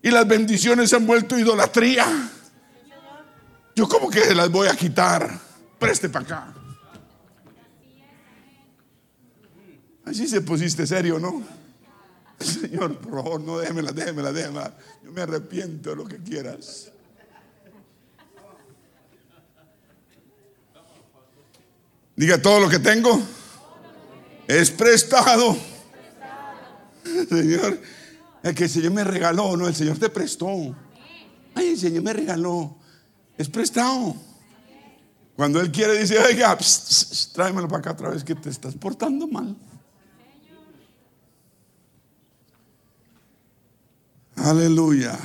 Y 0.02 0.10
las 0.10 0.28
bendiciones 0.28 0.90
se 0.90 0.96
han 0.96 1.06
vuelto 1.06 1.38
idolatría. 1.38 2.08
Yo 3.76 3.88
como 3.88 4.10
que 4.10 4.22
se 4.22 4.34
las 4.34 4.50
voy 4.50 4.68
a 4.68 4.76
quitar. 4.76 5.30
Preste 5.78 6.10
para 6.10 6.26
acá. 6.26 6.63
Así 10.06 10.28
se 10.28 10.42
pusiste 10.42 10.86
serio, 10.86 11.20
¿no? 11.20 11.44
Señor, 12.40 12.98
por 12.98 13.24
favor, 13.24 13.42
no 13.42 13.58
déjemela, 13.60 13.92
déjemela, 13.92 14.32
déjemela. 14.32 14.74
Yo 15.04 15.12
me 15.12 15.22
arrepiento 15.22 15.92
de 15.92 15.96
lo 15.96 16.06
que 16.06 16.18
quieras. 16.18 16.92
Diga 22.16 22.42
todo 22.42 22.60
lo 22.60 22.70
que 22.70 22.80
tengo. 22.80 23.22
Es 24.48 24.70
prestado. 24.72 25.58
Señor, 27.30 27.80
es 28.44 28.56
que 28.56 28.66
el 28.66 28.70
Señor 28.70 28.92
me 28.92 29.04
regaló, 29.04 29.56
no, 29.56 29.68
el 29.68 29.76
Señor 29.76 29.98
te 29.98 30.10
prestó. 30.10 30.76
Ay, 31.56 31.70
el 31.70 31.80
Señor 31.80 32.04
me 32.04 32.14
regaló. 32.14 32.78
Es 33.38 33.50
prestado. 33.50 34.16
Cuando 35.36 35.60
Él 35.60 35.72
quiere, 35.72 35.98
dice, 35.98 36.20
oiga, 36.20 36.58
tráemelo 37.34 37.68
para 37.68 37.80
acá 37.80 37.92
otra 37.92 38.10
vez 38.10 38.24
que 38.24 38.36
te 38.36 38.50
estás 38.50 38.76
portando 38.76 39.28
mal. 39.28 39.56
Aleluya. 44.36 45.18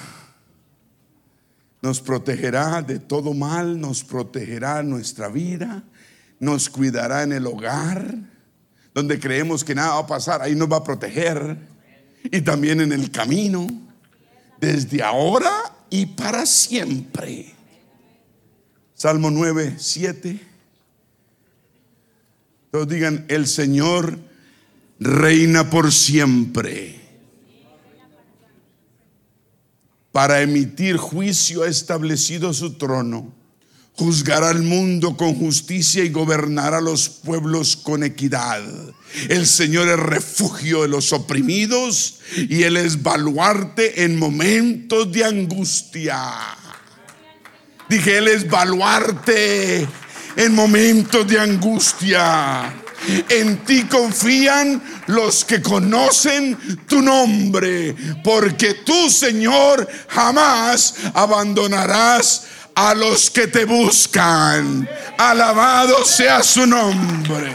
Nos 1.81 2.01
protegerá 2.01 2.83
de 2.83 2.99
todo 2.99 3.35
mal, 3.35 3.81
nos 3.81 4.03
protegerá 4.03 4.83
nuestra 4.83 5.29
vida, 5.29 5.85
nos 6.41 6.69
cuidará 6.69 7.23
en 7.23 7.33
el 7.33 7.47
hogar, 7.47 8.15
donde 8.95 9.21
creemos 9.21 9.65
que 9.65 9.75
nada 9.75 9.95
va 9.95 10.01
a 10.01 10.07
pasar, 10.07 10.43
ahí 10.43 10.55
nos 10.55 10.71
va 10.71 10.79
a 10.79 10.85
proteger. 10.85 11.57
Y 12.25 12.41
también 12.41 12.81
en 12.81 12.93
el 12.93 13.11
camino, 13.11 13.67
desde 14.61 15.03
ahora 15.03 15.53
y 15.89 16.07
para 16.07 16.45
siempre. 16.47 17.55
Salmo 18.95 19.31
9, 19.31 19.77
7. 19.79 20.41
Todos 22.73 22.89
digan, 22.89 23.25
el 23.29 23.47
Señor 23.47 24.19
reina 24.99 25.71
por 25.71 25.93
siempre. 25.93 26.98
Para 30.13 30.41
emitir 30.41 30.97
juicio 30.97 31.63
ha 31.63 31.69
establecido 31.69 32.53
su 32.53 32.75
trono. 32.75 33.35
Juzgará 33.95 34.51
al 34.51 34.63
mundo 34.63 35.17
con 35.17 35.35
justicia 35.35 36.05
y 36.05 36.11
gobernará 36.11 36.81
los 36.81 37.09
pueblos 37.09 37.77
con 37.77 38.05
equidad. 38.05 38.63
El 39.29 39.47
Señor 39.47 39.89
es 39.89 39.99
refugio 39.99 40.83
de 40.83 40.89
los 40.89 41.13
oprimidos 41.13 42.21
y 42.37 42.63
Él 42.63 42.77
es 42.77 43.03
baluarte 43.03 44.05
en 44.05 44.17
momentos 44.17 45.11
de 45.11 45.25
angustia. 45.25 46.17
Dije, 47.89 48.19
Él 48.19 48.29
es 48.29 48.49
baluarte 48.49 49.89
en 50.37 50.55
momentos 50.55 51.27
de 51.27 51.41
angustia. 51.41 52.73
En 53.29 53.59
ti 53.65 53.85
confían 53.85 54.83
los 55.07 55.45
que 55.45 55.63
conocen 55.63 56.59
tu 56.87 57.01
nombre, 57.01 57.95
porque 58.25 58.75
tú, 58.75 59.09
Señor, 59.09 59.89
jamás 60.09 60.95
abandonarás 61.15 62.45
a 62.75 62.95
los 62.95 63.31
que 63.31 63.47
te 63.47 63.65
buscan. 63.65 64.89
Alabado 65.17 66.05
sea 66.05 66.43
su 66.43 66.67
nombre. 66.67 67.53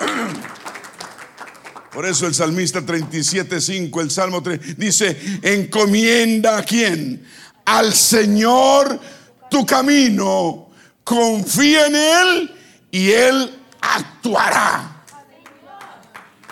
Por 1.92 2.06
eso 2.06 2.26
el 2.26 2.34
salmista 2.34 2.80
37.5, 2.80 4.00
el 4.00 4.10
Salmo 4.10 4.42
3, 4.42 4.76
dice, 4.76 5.16
encomienda 5.42 6.58
a 6.58 6.62
quién? 6.62 7.24
Al 7.64 7.94
Señor 7.94 9.00
tu 9.50 9.64
camino, 9.64 10.70
confía 11.04 11.86
en 11.86 11.94
Él 11.94 12.53
y 12.94 13.10
Él 13.10 13.60
actuará. 13.80 15.02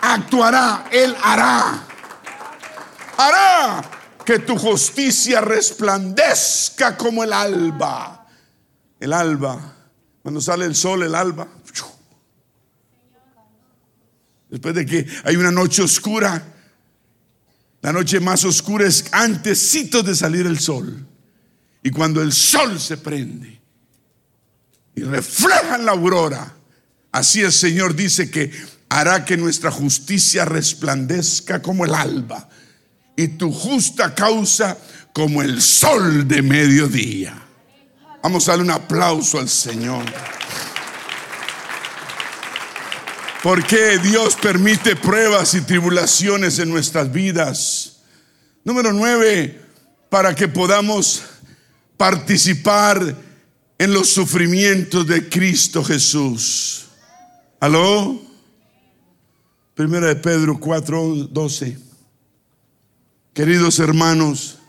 Actuará, 0.01 0.89
Él 0.91 1.15
hará. 1.23 1.87
Hará 3.15 3.81
que 4.25 4.39
tu 4.39 4.57
justicia 4.57 5.39
resplandezca 5.39 6.97
como 6.97 7.23
el 7.23 7.31
alba. 7.31 8.27
El 8.99 9.13
alba, 9.13 9.73
cuando 10.21 10.41
sale 10.41 10.65
el 10.65 10.75
sol, 10.75 11.03
el 11.03 11.15
alba. 11.15 11.47
Después 14.49 14.75
de 14.75 14.85
que 14.85 15.07
hay 15.23 15.37
una 15.37 15.51
noche 15.51 15.81
oscura, 15.81 16.43
la 17.81 17.93
noche 17.93 18.19
más 18.19 18.43
oscura 18.43 18.85
es 18.85 19.05
antesito 19.13 20.03
de 20.03 20.13
salir 20.13 20.45
el 20.45 20.59
sol. 20.59 21.07
Y 21.81 21.89
cuando 21.89 22.21
el 22.21 22.33
sol 22.33 22.81
se 22.81 22.97
prende 22.97 23.52
y 24.95 25.03
refleja 25.03 25.77
la 25.77 25.91
aurora, 25.91 26.53
así 27.11 27.41
el 27.41 27.51
Señor 27.51 27.95
dice 27.95 28.29
que 28.29 28.51
hará 28.89 29.25
que 29.25 29.37
nuestra 29.37 29.71
justicia 29.71 30.45
resplandezca 30.45 31.61
como 31.61 31.85
el 31.85 31.95
alba 31.95 32.49
y 33.15 33.27
tu 33.29 33.51
justa 33.51 34.13
causa 34.13 34.77
como 35.13 35.41
el 35.41 35.61
sol 35.61 36.27
de 36.27 36.41
mediodía. 36.41 37.39
Vamos 38.21 38.47
a 38.47 38.51
darle 38.51 38.65
un 38.65 38.71
aplauso 38.71 39.39
al 39.39 39.49
Señor. 39.49 40.05
Porque 43.41 43.97
Dios 43.97 44.35
permite 44.35 44.95
pruebas 44.95 45.53
y 45.53 45.61
tribulaciones 45.61 46.59
en 46.59 46.69
nuestras 46.69 47.11
vidas? 47.11 47.97
Número 48.63 48.93
nueve, 48.93 49.61
para 50.09 50.33
que 50.33 50.47
podamos 50.47 51.23
participar 51.97 53.15
en 53.77 53.93
los 53.93 54.09
sufrimientos 54.09 55.07
de 55.07 55.29
Cristo 55.29 55.83
Jesús. 55.83 56.85
¿Aló? 57.59 58.21
Primera 59.75 60.07
de 60.07 60.15
Pedro 60.15 60.59
4, 60.59 61.15
12. 61.31 61.77
Queridos 63.33 63.79
hermanos, 63.79 64.59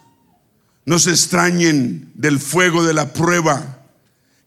no 0.86 0.98
se 0.98 1.10
extrañen 1.10 2.10
del 2.14 2.38
fuego 2.38 2.84
de 2.84 2.94
la 2.94 3.12
prueba 3.12 3.82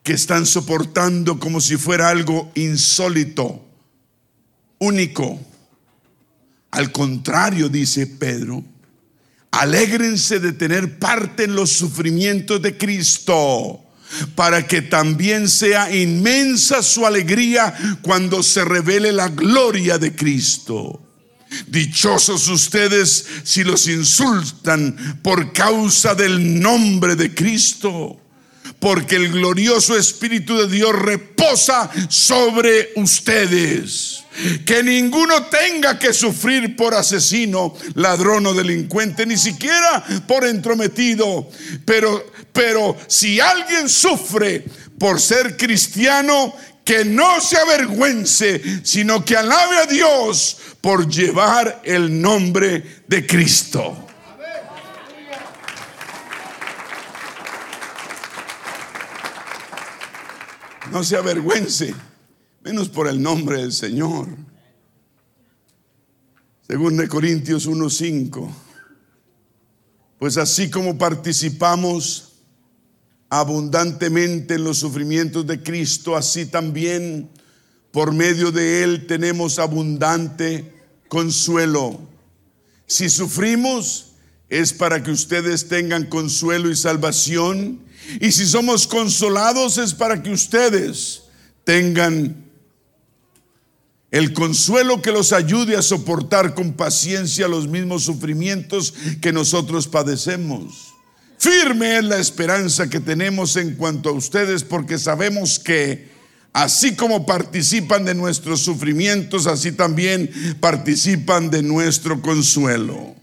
que 0.03 0.14
están 0.14 0.45
soportando 0.45 1.39
como 1.39 1.62
si 1.62 1.78
fuera 1.78 2.10
algo 2.10 2.51
insólito, 2.55 3.64
único. 4.80 5.39
Al 6.72 6.91
contrario, 6.91 7.70
dice 7.70 8.08
Pedro, 8.08 8.64
alégrense 9.51 10.39
de 10.39 10.53
tener 10.53 10.97
parte 10.97 11.43
en 11.43 11.55
los 11.55 11.72
sufrimientos 11.72 12.62
de 12.62 12.78
Cristo 12.78 13.84
para 14.36 14.68
que 14.68 14.82
también 14.82 15.49
sea 15.49 15.93
inmensa 15.93 16.82
su 16.82 17.05
alegría 17.05 17.74
cuando 18.01 18.43
se 18.43 18.64
revele 18.64 19.12
la 19.12 19.30
gloria 19.30 19.97
de 19.97 20.16
Cristo. 20.16 21.01
Dichosos 21.68 22.47
ustedes 22.49 23.26
si 23.43 23.64
los 23.64 23.88
insultan 23.88 25.20
por 25.22 25.53
causa 25.53 26.14
del 26.14 26.60
nombre 26.60 27.16
de 27.16 27.34
Cristo, 27.34 28.20
porque 28.80 29.16
el 29.16 29.32
glorioso 29.32 29.97
Espíritu 29.97 30.58
de 30.58 30.68
Dios 30.68 30.93
reposa 30.93 31.89
sobre 32.10 32.91
ustedes. 32.95 34.24
Que 34.66 34.84
ninguno 34.84 35.45
tenga 35.45 35.97
que 35.97 36.14
sufrir 36.14 36.76
por 36.76 36.93
asesino, 36.93 37.74
ladrón 37.95 38.45
o 38.45 38.53
delincuente, 38.53 39.26
ni 39.26 39.36
siquiera 39.36 40.03
por 40.28 40.45
entrometido. 40.45 41.49
Pero, 41.86 42.24
pero 42.58 42.97
si 43.05 43.39
alguien 43.39 43.88
sufre 43.88 44.66
por 44.97 45.22
ser 45.22 45.55
cristiano, 45.55 46.55
que 46.84 47.05
no 47.05 47.39
se 47.39 47.55
avergüence, 47.55 48.84
sino 48.84 49.24
que 49.24 49.38
alabe 49.38 49.78
a 49.78 49.86
Dios 49.86 50.58
por 50.82 51.08
llevar 51.08 51.82
el 51.84 52.20
nombre 52.20 53.03
de 53.08 53.28
Cristo. 53.28 54.08
No 60.91 61.03
se 61.03 61.16
avergüence 61.16 61.93
menos 62.64 62.89
por 62.89 63.08
el 63.08 63.22
nombre 63.22 63.62
del 63.62 63.72
Señor. 63.72 64.30
Según 66.66 66.97
de 66.97 67.08
Corintios 67.08 67.68
1:5, 67.68 68.49
pues 70.18 70.38
así 70.38 70.72
como 70.72 70.97
participamos 70.97 72.27
abundantemente 73.30 74.56
en 74.56 74.64
los 74.64 74.78
sufrimientos 74.78 75.46
de 75.46 75.62
Cristo, 75.62 76.16
así 76.16 76.46
también 76.46 77.30
por 77.92 78.14
medio 78.14 78.52
de 78.52 78.84
Él 78.84 79.08
tenemos 79.08 79.60
abundante 79.60 80.74
consuelo. 81.08 82.00
Si 82.86 83.10
sufrimos, 83.10 84.14
es 84.50 84.72
para 84.72 85.04
que 85.04 85.12
ustedes 85.12 85.68
tengan 85.68 86.06
consuelo 86.06 86.70
y 86.70 86.76
salvación. 86.76 87.82
Y 88.22 88.32
si 88.32 88.46
somos 88.46 88.88
consolados, 88.88 89.78
es 89.78 89.94
para 89.94 90.24
que 90.24 90.32
ustedes 90.32 91.24
tengan 91.64 92.46
el 94.10 94.32
consuelo 94.32 95.02
que 95.02 95.12
los 95.12 95.34
ayude 95.34 95.76
a 95.76 95.82
soportar 95.82 96.56
con 96.56 96.74
paciencia 96.74 97.50
los 97.50 97.68
mismos 97.68 98.04
sufrimientos 98.04 98.94
que 99.22 99.34
nosotros 99.34 99.88
padecemos. 99.88 100.87
Firme 101.38 101.98
es 101.98 102.04
la 102.04 102.18
esperanza 102.18 102.90
que 102.90 103.00
tenemos 103.00 103.56
en 103.58 103.76
cuanto 103.76 104.10
a 104.10 104.14
ustedes 104.14 104.64
porque 104.64 104.98
sabemos 104.98 105.60
que 105.60 106.10
así 106.52 106.96
como 106.96 107.28
participan 107.28 108.06
de 108.06 108.16
nuestros 108.16 108.62
sufrimientos, 108.62 109.46
así 109.46 109.72
también 109.72 110.32
participan 110.60 111.52
de 111.52 111.62
nuestro 111.62 112.22
consuelo. 112.22 113.16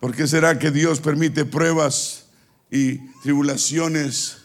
¿Por 0.00 0.16
qué 0.16 0.26
será 0.26 0.58
que 0.58 0.70
Dios 0.70 1.00
permite 1.00 1.44
pruebas 1.44 2.24
y 2.70 2.96
tribulaciones 3.22 4.38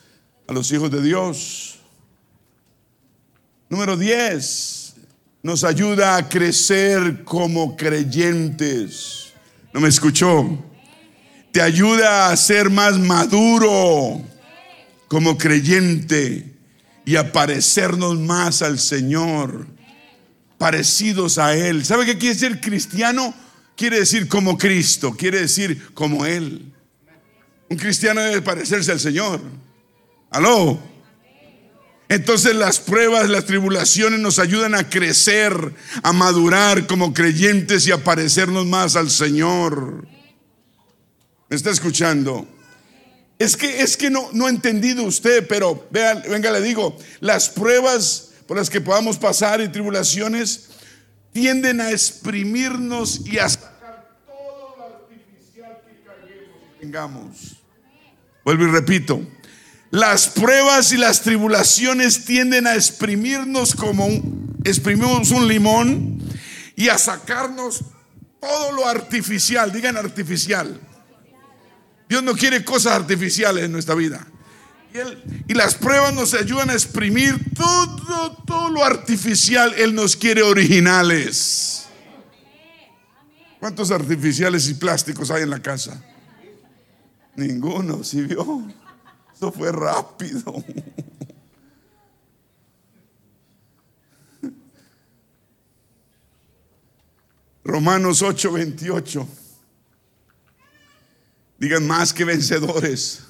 a 0.47 0.53
los 0.53 0.69
hijos 0.73 0.91
de 0.91 1.01
Dios? 1.01 1.79
Número 3.69 3.95
10, 3.95 4.95
nos 5.43 5.63
ayuda 5.63 6.17
a 6.17 6.27
crecer 6.27 7.23
como 7.23 7.77
creyentes. 7.77 9.27
¿No 9.73 9.79
me 9.79 9.87
escuchó? 9.87 10.74
Te 11.55 11.61
ayuda 11.61 12.31
a 12.31 12.35
ser 12.35 12.69
más 12.69 12.99
maduro 12.99 14.21
como 15.07 15.37
creyente 15.37 16.53
y 17.05 17.15
a 17.15 17.31
parecernos 17.31 18.19
más 18.19 18.61
al 18.61 18.77
Señor, 18.77 19.65
parecidos 20.57 21.37
a 21.37 21.55
Él. 21.55 21.85
¿Sabe 21.85 22.05
qué 22.05 22.17
quiere 22.17 22.35
decir 22.35 22.59
cristiano? 22.59 23.33
Quiere 23.77 23.99
decir 23.99 24.27
como 24.27 24.57
Cristo, 24.57 25.15
quiere 25.15 25.39
decir 25.39 25.93
como 25.93 26.25
Él. 26.25 26.73
Un 27.69 27.77
cristiano 27.77 28.19
debe 28.19 28.41
parecerse 28.41 28.91
al 28.91 28.99
Señor. 28.99 29.39
Aló. 30.31 30.77
Entonces 32.09 32.53
las 32.53 32.79
pruebas, 32.79 33.29
las 33.29 33.45
tribulaciones 33.45 34.19
nos 34.19 34.39
ayudan 34.39 34.75
a 34.75 34.89
crecer, 34.89 35.73
a 36.03 36.11
madurar 36.11 36.85
como 36.85 37.13
creyentes 37.13 37.87
y 37.87 37.93
a 37.93 38.03
parecernos 38.03 38.65
más 38.65 38.97
al 38.97 39.09
Señor. 39.09 40.14
¿Me 41.55 41.57
está 41.57 41.71
escuchando? 41.71 42.45
Es 43.39 43.55
que, 43.55 43.81
es 43.81 43.95
que 43.95 44.09
no, 44.09 44.27
no 44.33 44.47
ha 44.47 44.49
entendido 44.49 45.03
usted, 45.03 45.47
pero 45.47 45.87
vea, 45.89 46.15
venga, 46.15 46.51
le 46.51 46.59
digo, 46.59 46.97
las 47.21 47.47
pruebas 47.47 48.31
por 48.45 48.57
las 48.57 48.69
que 48.69 48.81
podamos 48.81 49.17
pasar 49.17 49.61
y 49.61 49.69
tribulaciones 49.69 50.71
tienden 51.31 51.79
a 51.79 51.91
exprimirnos 51.91 53.25
y 53.25 53.37
a 53.37 53.47
sacar 53.47 54.17
todo 54.25 54.75
lo 54.77 54.83
artificial 54.83 55.79
que 55.85 56.81
tengamos. 56.81 57.55
Vuelvo 58.43 58.65
y 58.65 58.71
repito, 58.71 59.25
las 59.91 60.27
pruebas 60.27 60.91
y 60.91 60.97
las 60.97 61.21
tribulaciones 61.21 62.25
tienden 62.25 62.67
a 62.67 62.75
exprimirnos 62.75 63.75
como 63.75 64.09
exprimimos 64.65 65.31
un 65.31 65.47
limón 65.47 66.19
y 66.75 66.89
a 66.89 66.97
sacarnos 66.97 67.85
todo 68.41 68.73
lo 68.73 68.85
artificial, 68.85 69.71
digan 69.71 69.95
artificial. 69.95 70.81
Dios 72.07 72.23
no 72.23 72.33
quiere 72.33 72.63
cosas 72.63 72.93
artificiales 72.93 73.63
en 73.65 73.71
nuestra 73.71 73.95
vida. 73.95 74.27
Y, 75.47 75.53
las 75.53 75.75
pruebas 75.75 76.13
nos 76.13 76.33
ayudan 76.33 76.69
a 76.69 76.73
exprimir 76.73 77.53
todo, 77.53 78.37
todo 78.45 78.69
lo 78.69 78.83
artificial. 78.83 79.73
Él 79.73 79.93
nos 79.93 80.15
quiere 80.15 80.41
originales. 80.41 81.87
¿Cuántos 83.59 83.91
artificiales 83.91 84.69
y 84.69 84.75
plásticos 84.75 85.31
hay 85.31 85.43
en 85.43 85.49
la 85.49 85.61
casa? 85.61 86.01
Ninguno, 87.35 88.03
¿sí 88.03 88.21
vio? 88.21 88.63
Eso 89.35 89.51
fue 89.51 89.71
rápido. 89.71 90.55
Romanos 97.65 98.21
8, 98.21 98.51
28. 98.51 99.27
Digan 101.65 101.87
más 101.87 102.13
que 102.13 102.23
vencedores. 102.23 103.21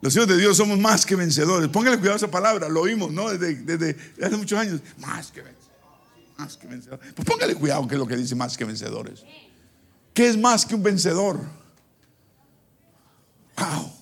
Los 0.00 0.14
hijos 0.14 0.28
de 0.28 0.36
Dios 0.36 0.56
somos 0.56 0.78
más 0.78 1.04
que 1.04 1.16
vencedores. 1.16 1.68
Póngale 1.68 1.96
cuidado 1.96 2.14
a 2.14 2.16
esa 2.18 2.30
palabra, 2.30 2.68
lo 2.68 2.82
oímos, 2.82 3.10
¿no? 3.10 3.30
Desde, 3.30 3.96
hace 4.24 4.36
muchos 4.36 4.56
años. 4.56 4.80
Más 4.98 5.32
que 5.32 5.42
vencedores. 5.42 6.36
Más 6.38 6.56
que 6.56 6.68
vencedores. 6.68 7.12
Pues 7.14 7.26
póngale 7.26 7.56
cuidado 7.56 7.88
que 7.88 7.96
es 7.96 7.98
lo 7.98 8.06
que 8.06 8.16
dice 8.16 8.36
más 8.36 8.56
que 8.56 8.64
vencedores. 8.64 9.24
¿Qué 10.14 10.28
es 10.28 10.38
más 10.38 10.64
que 10.64 10.76
un 10.76 10.84
vencedor? 10.84 11.40
Wow. 13.56 13.92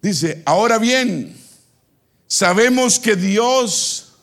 Dice, 0.00 0.44
ahora 0.46 0.78
bien, 0.78 1.36
sabemos 2.28 3.00
que 3.00 3.16
Dios 3.16 4.14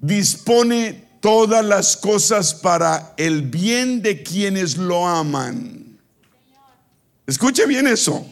dispone 0.00 1.08
todas 1.20 1.64
las 1.64 1.96
cosas 1.96 2.54
para 2.54 3.14
el 3.16 3.42
bien 3.42 4.02
de 4.02 4.22
quienes 4.22 4.76
lo 4.76 5.06
aman. 5.06 5.98
Escuche 7.26 7.66
bien 7.66 7.86
eso. 7.86 8.26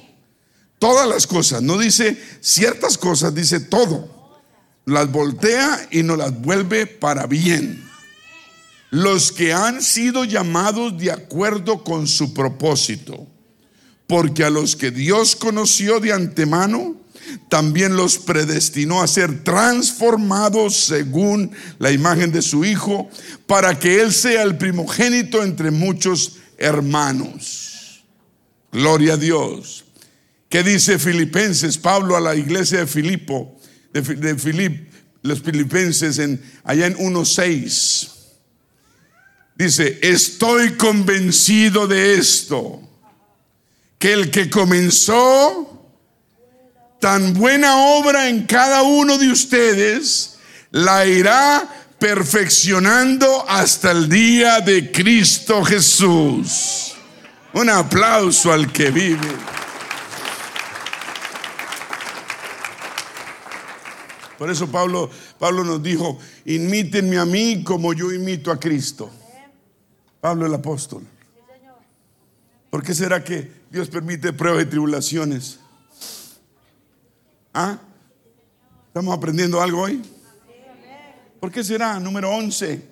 Todas 0.78 1.08
las 1.08 1.26
cosas, 1.26 1.60
no 1.60 1.76
dice 1.76 2.20
ciertas 2.40 2.98
cosas, 2.98 3.34
dice 3.34 3.60
todo. 3.60 4.16
Las 4.86 5.10
voltea 5.10 5.88
y 5.90 6.02
nos 6.02 6.18
las 6.18 6.40
vuelve 6.40 6.86
para 6.86 7.26
bien. 7.26 7.84
Los 8.90 9.32
que 9.32 9.52
han 9.52 9.82
sido 9.82 10.24
llamados 10.24 10.96
de 10.96 11.12
acuerdo 11.12 11.84
con 11.84 12.06
su 12.06 12.32
propósito. 12.32 13.26
Porque 14.06 14.44
a 14.44 14.50
los 14.50 14.76
que 14.76 14.90
Dios 14.90 15.36
conoció 15.36 16.00
de 16.00 16.12
antemano, 16.12 16.96
también 17.48 17.96
los 17.96 18.18
predestinó 18.18 19.02
a 19.02 19.06
ser 19.06 19.44
transformados 19.44 20.76
según 20.76 21.50
la 21.78 21.90
imagen 21.90 22.32
de 22.32 22.42
su 22.42 22.64
Hijo, 22.64 23.08
para 23.46 23.78
que 23.78 24.00
Él 24.00 24.12
sea 24.12 24.42
el 24.42 24.56
primogénito 24.56 25.42
entre 25.42 25.70
muchos 25.70 26.38
hermanos. 26.58 28.04
Gloria 28.72 29.14
a 29.14 29.16
Dios. 29.16 29.84
¿Qué 30.48 30.62
dice 30.62 30.98
Filipenses? 30.98 31.78
Pablo 31.78 32.16
a 32.16 32.20
la 32.20 32.34
iglesia 32.34 32.80
de 32.80 32.86
Filipo, 32.86 33.58
de, 33.92 34.36
Filip, 34.36 34.90
los 35.22 35.42
filipenses 35.42 36.18
en, 36.18 36.40
allá 36.64 36.86
en 36.86 36.96
1.6. 36.96 38.08
Dice, 39.56 39.98
estoy 40.02 40.72
convencido 40.72 41.86
de 41.86 42.14
esto, 42.14 42.80
que 43.98 44.12
el 44.12 44.30
que 44.30 44.48
comenzó 44.48 45.77
tan 47.00 47.34
buena 47.34 47.76
obra 47.96 48.28
en 48.28 48.46
cada 48.46 48.82
uno 48.82 49.18
de 49.18 49.30
ustedes, 49.30 50.38
la 50.70 51.06
irá 51.06 51.68
perfeccionando 51.98 53.48
hasta 53.48 53.90
el 53.90 54.08
día 54.08 54.60
de 54.60 54.90
Cristo 54.92 55.64
Jesús. 55.64 56.94
Un 57.52 57.70
aplauso 57.70 58.52
al 58.52 58.72
que 58.72 58.90
vive. 58.90 59.28
Por 64.38 64.50
eso 64.50 64.70
Pablo, 64.70 65.10
Pablo 65.38 65.64
nos 65.64 65.82
dijo, 65.82 66.18
imítenme 66.44 67.18
a 67.18 67.24
mí 67.24 67.64
como 67.64 67.92
yo 67.92 68.12
imito 68.12 68.52
a 68.52 68.60
Cristo. 68.60 69.10
Pablo 70.20 70.46
el 70.46 70.54
apóstol. 70.54 71.02
¿Por 72.70 72.82
qué 72.82 72.94
será 72.94 73.24
que 73.24 73.50
Dios 73.70 73.88
permite 73.88 74.32
pruebas 74.32 74.64
y 74.64 74.66
tribulaciones? 74.66 75.58
¿Ah? 77.52 77.78
¿Estamos 78.88 79.16
aprendiendo 79.16 79.60
algo 79.60 79.82
hoy? 79.82 80.02
¿Por 81.40 81.52
qué 81.52 81.62
será? 81.62 81.98
Número 82.00 82.30
11. 82.30 82.82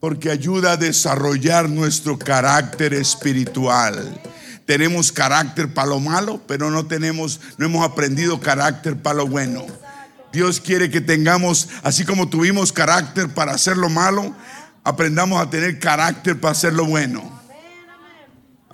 Porque 0.00 0.30
ayuda 0.30 0.72
a 0.72 0.76
desarrollar 0.76 1.68
nuestro 1.68 2.18
carácter 2.18 2.94
espiritual. 2.94 4.20
Tenemos 4.64 5.12
carácter 5.12 5.72
para 5.72 5.88
lo 5.88 6.00
malo, 6.00 6.40
pero 6.46 6.70
no 6.70 6.86
tenemos, 6.86 7.40
no 7.58 7.66
hemos 7.66 7.84
aprendido 7.84 8.40
carácter 8.40 8.96
para 8.96 9.18
lo 9.18 9.26
bueno. 9.26 9.64
Dios 10.32 10.60
quiere 10.60 10.90
que 10.90 11.00
tengamos, 11.00 11.68
así 11.82 12.04
como 12.04 12.28
tuvimos 12.28 12.72
carácter 12.72 13.32
para 13.32 13.52
hacer 13.52 13.76
lo 13.76 13.88
malo, 13.88 14.34
aprendamos 14.84 15.40
a 15.40 15.48
tener 15.48 15.78
carácter 15.78 16.40
para 16.40 16.52
hacer 16.52 16.72
lo 16.72 16.84
bueno. 16.84 17.40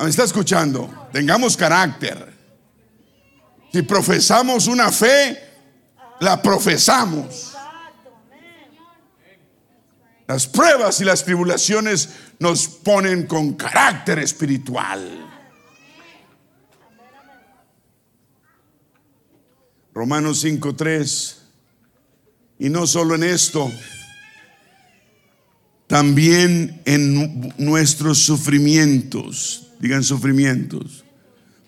¿Me 0.00 0.08
está 0.08 0.24
escuchando? 0.24 1.08
Tengamos 1.12 1.56
carácter. 1.56 2.31
Si 3.72 3.82
profesamos 3.82 4.66
una 4.66 4.92
fe, 4.92 5.38
la 6.20 6.42
profesamos. 6.42 7.52
Las 10.26 10.46
pruebas 10.46 11.00
y 11.00 11.04
las 11.04 11.24
tribulaciones 11.24 12.10
nos 12.38 12.68
ponen 12.68 13.26
con 13.26 13.54
carácter 13.54 14.18
espiritual. 14.18 15.22
Romanos 19.94 20.44
5.3. 20.44 21.36
Y 22.58 22.68
no 22.68 22.86
solo 22.86 23.14
en 23.14 23.24
esto, 23.24 23.70
también 25.86 26.80
en 26.84 27.52
nuestros 27.58 28.18
sufrimientos, 28.18 29.72
digan 29.80 30.04
sufrimientos, 30.04 31.01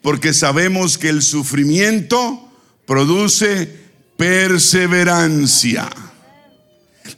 porque 0.05 0.35
sabemos 0.35 0.99
que 0.99 1.09
el 1.09 1.23
sufrimiento 1.23 2.53
produce 2.85 3.75
perseverancia. 4.19 5.89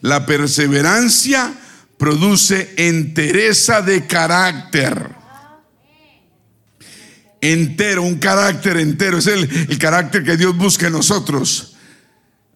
La 0.02 0.24
perseverancia 0.24 1.52
produce 1.98 2.74
entereza 2.76 3.82
de 3.82 4.06
carácter 4.06 5.16
entero, 7.40 8.04
un 8.04 8.20
carácter 8.20 8.76
entero. 8.76 9.18
Es 9.18 9.26
el, 9.26 9.78
carácter 9.78 10.22
que 10.22 10.36
Dios 10.36 10.56
busca 10.56 10.86
en 10.86 10.92
nosotros. 10.92 11.74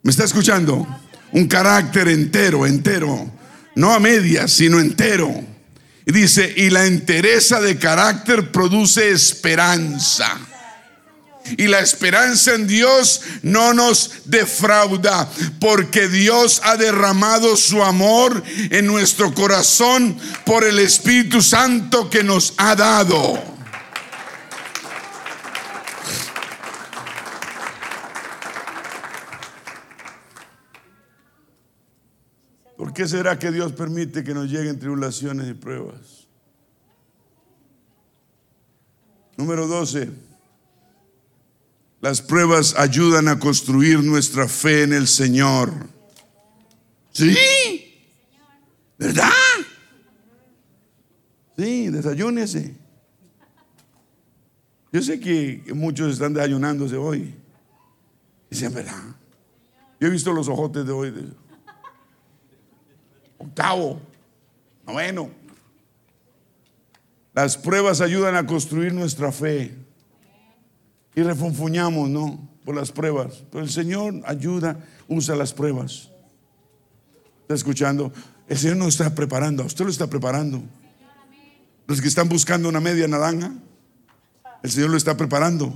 ¿Me 0.04 0.12
está 0.12 0.22
escuchando? 0.22 0.86
Un 1.32 1.48
carácter 1.48 2.06
entero, 2.06 2.68
entero. 2.68 3.32
No 3.74 3.92
a 3.92 3.98
medias, 3.98 4.52
sino 4.52 4.78
entero. 4.78 5.49
Dice, 6.12 6.52
y 6.56 6.70
la 6.70 6.86
entereza 6.86 7.60
de 7.60 7.78
carácter 7.78 8.50
produce 8.50 9.10
esperanza. 9.10 10.38
Y 11.56 11.66
la 11.68 11.80
esperanza 11.80 12.54
en 12.54 12.66
Dios 12.66 13.22
no 13.42 13.74
nos 13.74 14.12
defrauda, 14.26 15.28
porque 15.58 16.08
Dios 16.08 16.60
ha 16.64 16.76
derramado 16.76 17.56
su 17.56 17.82
amor 17.82 18.42
en 18.70 18.86
nuestro 18.86 19.34
corazón 19.34 20.18
por 20.44 20.64
el 20.64 20.78
Espíritu 20.78 21.42
Santo 21.42 22.08
que 22.10 22.22
nos 22.22 22.54
ha 22.56 22.76
dado. 22.76 23.59
¿Por 32.90 32.96
qué 32.96 33.06
será 33.06 33.38
que 33.38 33.52
Dios 33.52 33.70
permite 33.70 34.24
que 34.24 34.34
nos 34.34 34.50
lleguen 34.50 34.76
tribulaciones 34.76 35.48
y 35.48 35.54
pruebas? 35.54 36.26
Número 39.36 39.68
12. 39.68 40.10
Las 42.00 42.20
pruebas 42.20 42.74
ayudan 42.76 43.28
a 43.28 43.38
construir 43.38 44.02
nuestra 44.02 44.48
fe 44.48 44.82
en 44.82 44.92
el 44.92 45.06
Señor. 45.06 45.72
¿Sí? 47.12 47.36
¿Verdad? 48.98 49.30
Sí, 51.56 51.90
desayúnese. 51.90 52.76
Yo 54.92 55.00
sé 55.00 55.20
que 55.20 55.62
muchos 55.76 56.14
están 56.14 56.34
desayunándose 56.34 56.96
hoy. 56.96 57.36
Dicen, 58.50 58.74
¿verdad? 58.74 59.14
Yo 60.00 60.08
he 60.08 60.10
visto 60.10 60.32
los 60.32 60.48
ojotes 60.48 60.84
de 60.84 60.90
hoy 60.90 61.12
octavo, 63.40 64.00
noveno. 64.86 65.30
Las 67.32 67.56
pruebas 67.56 68.00
ayudan 68.00 68.36
a 68.36 68.46
construir 68.46 68.92
nuestra 68.92 69.32
fe. 69.32 69.74
Y 71.14 71.22
refunfuñamos, 71.22 72.08
¿no? 72.08 72.48
Por 72.64 72.76
las 72.76 72.92
pruebas. 72.92 73.42
Pero 73.50 73.64
el 73.64 73.70
Señor 73.70 74.14
ayuda, 74.26 74.78
usa 75.08 75.34
las 75.34 75.52
pruebas. 75.52 76.10
¿Está 77.42 77.54
escuchando? 77.54 78.12
El 78.46 78.58
Señor 78.58 78.76
nos 78.76 78.88
está 78.88 79.14
preparando, 79.14 79.62
a 79.62 79.66
usted 79.66 79.84
lo 79.84 79.90
está 79.90 80.06
preparando. 80.06 80.62
Los 81.86 82.00
que 82.00 82.08
están 82.08 82.28
buscando 82.28 82.68
una 82.68 82.80
media 82.80 83.08
naranja, 83.08 83.52
el 84.62 84.70
Señor 84.70 84.90
lo 84.90 84.96
está 84.96 85.16
preparando 85.16 85.72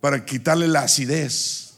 para 0.00 0.24
quitarle 0.24 0.68
la 0.68 0.82
acidez 0.82 1.69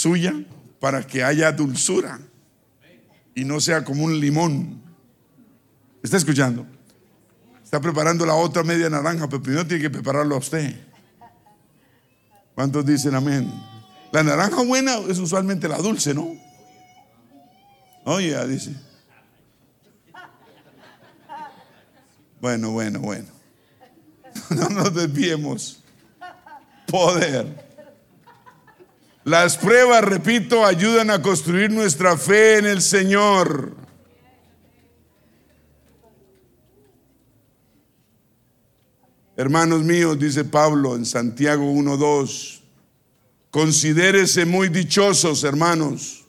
suya 0.00 0.34
para 0.80 1.06
que 1.06 1.22
haya 1.22 1.52
dulzura 1.52 2.18
y 3.34 3.44
no 3.44 3.60
sea 3.60 3.84
como 3.84 4.04
un 4.04 4.18
limón. 4.18 4.82
¿Está 6.02 6.16
escuchando? 6.16 6.66
Está 7.62 7.80
preparando 7.80 8.24
la 8.26 8.34
otra 8.34 8.62
media 8.64 8.88
naranja, 8.88 9.28
pero 9.28 9.42
primero 9.42 9.66
tiene 9.66 9.82
que 9.82 9.90
prepararlo 9.90 10.34
a 10.34 10.38
usted. 10.38 10.74
¿Cuántos 12.54 12.84
dicen 12.84 13.14
amén? 13.14 13.52
La 14.12 14.22
naranja 14.22 14.62
buena 14.64 14.96
es 15.08 15.18
usualmente 15.18 15.68
la 15.68 15.78
dulce, 15.78 16.14
¿no? 16.14 16.34
Oye, 18.04 18.46
dice. 18.48 18.74
Bueno, 22.40 22.70
bueno, 22.72 23.00
bueno. 23.00 23.28
No 24.50 24.68
nos 24.68 24.94
desviemos. 24.94 25.82
Poder. 26.86 27.69
Las 29.30 29.56
pruebas, 29.56 30.02
repito, 30.02 30.66
ayudan 30.66 31.08
a 31.08 31.22
construir 31.22 31.70
nuestra 31.70 32.16
fe 32.16 32.58
en 32.58 32.66
el 32.66 32.82
Señor. 32.82 33.76
Hermanos 39.36 39.84
míos, 39.84 40.18
dice 40.18 40.42
Pablo 40.42 40.96
en 40.96 41.06
Santiago 41.06 41.62
1.2, 41.62 42.58
considérense 43.52 44.46
muy 44.46 44.68
dichosos, 44.68 45.44
hermanos. 45.44 46.24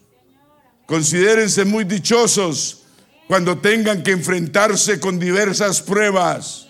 Considérense 0.85 1.65
muy 1.65 1.85
dichosos 1.85 2.83
cuando 3.27 3.57
tengan 3.57 4.03
que 4.03 4.11
enfrentarse 4.11 4.99
con 4.99 5.17
diversas 5.17 5.81
pruebas, 5.81 6.67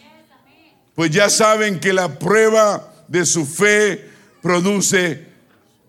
pues 0.95 1.11
ya 1.11 1.29
saben 1.29 1.82
que 1.82 1.91
la 1.91 2.19
prueba 2.19 3.03
de 3.09 3.25
su 3.25 3.45
fe 3.45 4.09
produce 4.41 5.30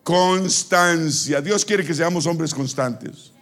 constancia. 0.02 1.40
Dios 1.40 1.64
quiere 1.64 1.84
que 1.84 1.94
seamos 1.94 2.26
hombres 2.26 2.54
constantes. 2.54 3.32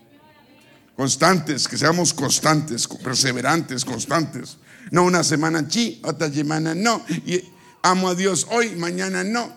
Constantes, 0.96 1.66
que 1.66 1.78
seamos 1.78 2.12
constantes, 2.12 2.86
perseverantes, 2.86 3.84
constantes. 3.84 4.58
No 4.90 5.04
una 5.04 5.24
semana 5.24 5.64
sí, 5.68 6.00
otra 6.04 6.30
semana 6.30 6.74
no. 6.74 7.02
Y 7.08 7.42
amo 7.82 8.08
a 8.08 8.14
Dios 8.14 8.46
hoy, 8.50 8.76
mañana 8.76 9.24
no. 9.24 9.50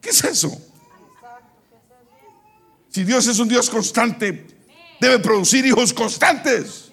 ¿Qué 0.00 0.10
es 0.10 0.24
eso? 0.24 0.50
Si 2.88 3.04
Dios 3.04 3.26
es 3.26 3.38
un 3.38 3.48
Dios 3.48 3.68
constante, 3.68 4.46
debe 5.00 5.18
producir 5.18 5.64
hijos 5.66 5.92
constantes. 5.92 6.90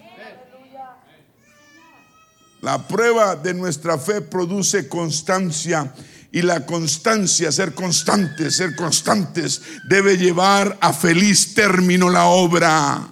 La 2.61 2.87
prueba 2.87 3.35
de 3.35 3.53
nuestra 3.53 3.97
fe 3.97 4.19
produce 4.19 4.89
constancia 4.89 5.93
y 6.31 6.41
la 6.41 6.65
constancia, 6.65 7.51
ser 7.51 7.73
constantes, 7.73 8.55
ser 8.57 8.75
constantes, 8.75 9.61
debe 9.87 10.17
llevar 10.17 10.77
a 10.81 10.93
feliz 10.93 11.53
término 11.53 12.09
la 12.09 12.25
obra 12.25 13.07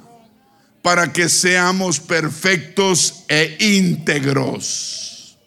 para 0.81 1.11
que 1.11 1.29
seamos 1.29 1.99
perfectos 1.99 3.23
e 3.27 3.57
íntegros, 3.59 5.37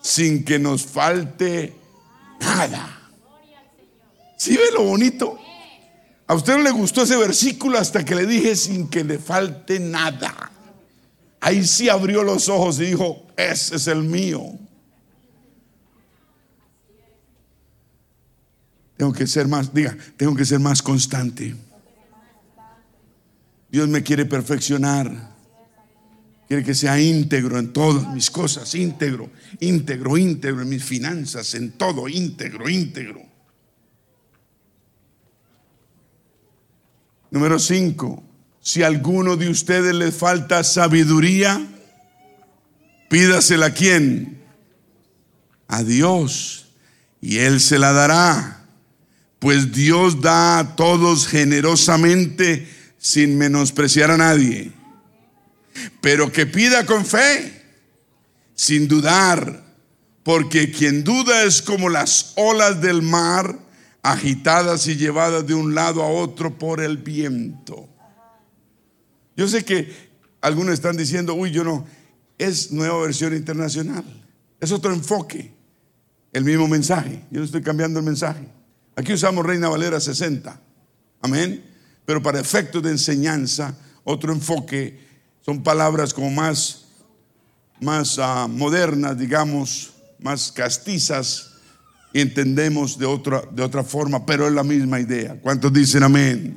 sin 0.00 0.44
que 0.44 0.58
nos 0.58 0.84
falte 0.84 1.74
nada. 2.40 3.10
¿Sí 4.36 4.56
ve 4.56 4.70
lo 4.72 4.84
bonito? 4.84 5.38
A 6.26 6.34
usted 6.34 6.56
no 6.56 6.62
le 6.62 6.70
gustó 6.70 7.02
ese 7.02 7.16
versículo 7.16 7.78
hasta 7.78 8.04
que 8.04 8.14
le 8.14 8.26
dije 8.26 8.54
sin 8.56 8.88
que 8.88 9.02
le 9.04 9.18
falte 9.18 9.80
nada. 9.80 10.52
Ahí 11.40 11.66
sí 11.66 11.88
abrió 11.88 12.22
los 12.22 12.48
ojos 12.48 12.78
y 12.80 12.86
dijo, 12.86 13.26
ese 13.36 13.76
es 13.76 13.86
el 13.86 14.02
mío. 14.02 14.58
Tengo 18.96 19.12
que 19.12 19.26
ser 19.26 19.48
más, 19.48 19.72
diga, 19.74 19.96
tengo 20.16 20.34
que 20.36 20.44
ser 20.44 20.60
más 20.60 20.82
constante. 20.82 21.54
Dios 23.70 23.88
me 23.88 24.02
quiere 24.02 24.24
perfeccionar. 24.24 25.34
Quiere 26.46 26.62
que 26.62 26.74
sea 26.74 27.00
íntegro 27.00 27.58
en 27.58 27.72
todas 27.72 28.06
mis 28.12 28.30
cosas, 28.30 28.74
íntegro, 28.74 29.30
íntegro, 29.60 30.18
íntegro 30.18 30.62
en 30.62 30.68
mis 30.68 30.84
finanzas, 30.84 31.54
en 31.54 31.72
todo, 31.72 32.06
íntegro, 32.06 32.68
íntegro. 32.68 33.22
Número 37.30 37.58
cinco, 37.58 38.22
si 38.60 38.82
a 38.82 38.86
alguno 38.86 39.36
de 39.36 39.48
ustedes 39.48 39.94
le 39.94 40.12
falta 40.12 40.62
sabiduría, 40.62 41.66
pídasela 43.08 43.66
a 43.66 43.74
quién? 43.74 44.40
A 45.66 45.82
Dios, 45.82 46.68
y 47.20 47.38
Él 47.38 47.60
se 47.60 47.78
la 47.78 47.92
dará, 47.92 48.63
pues 49.44 49.72
Dios 49.72 50.22
da 50.22 50.58
a 50.58 50.74
todos 50.74 51.26
generosamente 51.26 52.66
sin 52.96 53.36
menospreciar 53.36 54.10
a 54.10 54.16
nadie, 54.16 54.72
pero 56.00 56.32
que 56.32 56.46
pida 56.46 56.86
con 56.86 57.04
fe, 57.04 57.62
sin 58.54 58.88
dudar, 58.88 59.62
porque 60.22 60.70
quien 60.70 61.04
duda 61.04 61.42
es 61.42 61.60
como 61.60 61.90
las 61.90 62.32
olas 62.36 62.80
del 62.80 63.02
mar, 63.02 63.58
agitadas 64.02 64.86
y 64.86 64.96
llevadas 64.96 65.46
de 65.46 65.52
un 65.52 65.74
lado 65.74 66.02
a 66.02 66.08
otro 66.08 66.58
por 66.58 66.80
el 66.80 66.96
viento. 66.96 67.86
Yo 69.36 69.46
sé 69.46 69.62
que 69.62 69.94
algunos 70.40 70.72
están 70.72 70.96
diciendo, 70.96 71.34
uy, 71.34 71.50
yo 71.50 71.64
no, 71.64 71.86
es 72.38 72.72
nueva 72.72 72.98
versión 73.02 73.36
internacional, 73.36 74.04
es 74.58 74.72
otro 74.72 74.94
enfoque, 74.94 75.52
el 76.32 76.44
mismo 76.44 76.66
mensaje, 76.66 77.22
yo 77.30 77.40
no 77.40 77.44
estoy 77.44 77.60
cambiando 77.60 77.98
el 77.98 78.06
mensaje. 78.06 78.48
Aquí 78.96 79.12
usamos 79.12 79.44
Reina 79.44 79.68
Valera 79.68 80.00
60, 80.00 80.60
amén 81.22 81.74
pero 82.04 82.22
para 82.22 82.40
efectos 82.40 82.82
de 82.82 82.90
enseñanza, 82.90 83.76
otro 84.04 84.32
enfoque, 84.32 84.98
son 85.40 85.62
palabras 85.62 86.12
como 86.12 86.30
más, 86.30 86.84
más 87.80 88.18
ah, 88.18 88.46
modernas, 88.48 89.18
digamos, 89.18 89.92
más 90.18 90.52
castizas, 90.52 91.50
y 92.12 92.20
entendemos 92.20 92.98
de 92.98 93.06
otra, 93.06 93.42
de 93.50 93.62
otra 93.62 93.82
forma, 93.82 94.24
pero 94.24 94.46
es 94.46 94.52
la 94.52 94.62
misma 94.62 95.00
idea. 95.00 95.36
¿Cuántos 95.40 95.72
dicen 95.72 96.02
amén? 96.02 96.56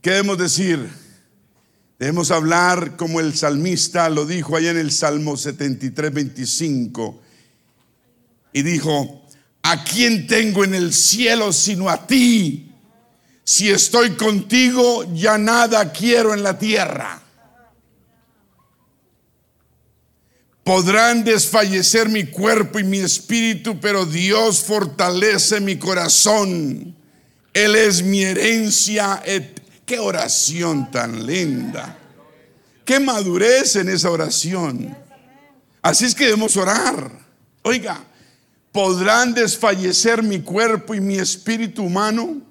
¿Qué 0.00 0.10
debemos 0.10 0.38
decir? 0.38 0.88
Debemos 1.98 2.30
hablar 2.30 2.96
como 2.96 3.20
el 3.20 3.34
salmista 3.34 4.08
lo 4.10 4.26
dijo 4.26 4.56
allá 4.56 4.70
en 4.70 4.76
el 4.76 4.92
Salmo 4.92 5.36
73, 5.36 6.12
25, 6.12 7.22
y 8.54 8.62
dijo, 8.62 9.24
¿A 9.64 9.82
quién 9.82 10.26
tengo 10.26 10.62
en 10.62 10.74
el 10.74 10.92
cielo 10.92 11.50
sino 11.50 11.88
a 11.88 12.06
ti? 12.06 12.70
Si 13.44 13.70
estoy 13.70 14.10
contigo, 14.10 15.04
ya 15.14 15.38
nada 15.38 15.90
quiero 15.90 16.34
en 16.34 16.42
la 16.42 16.58
tierra. 16.58 17.22
Podrán 20.62 21.24
desfallecer 21.24 22.10
mi 22.10 22.26
cuerpo 22.26 22.78
y 22.78 22.84
mi 22.84 22.98
espíritu, 22.98 23.80
pero 23.80 24.04
Dios 24.04 24.62
fortalece 24.62 25.60
mi 25.60 25.78
corazón. 25.78 26.94
Él 27.54 27.74
es 27.74 28.02
mi 28.02 28.22
herencia. 28.22 29.22
Qué 29.86 29.98
oración 29.98 30.90
tan 30.90 31.26
linda. 31.26 31.98
Qué 32.84 33.00
madurez 33.00 33.76
en 33.76 33.88
esa 33.88 34.10
oración. 34.10 34.94
Así 35.80 36.04
es 36.04 36.14
que 36.14 36.24
debemos 36.24 36.54
orar. 36.58 37.10
Oiga, 37.62 38.04
podrán 38.74 39.34
desfallecer 39.34 40.24
mi 40.24 40.40
cuerpo 40.40 40.96
y 40.96 41.00
mi 41.00 41.16
espíritu 41.16 41.84
humano, 41.84 42.42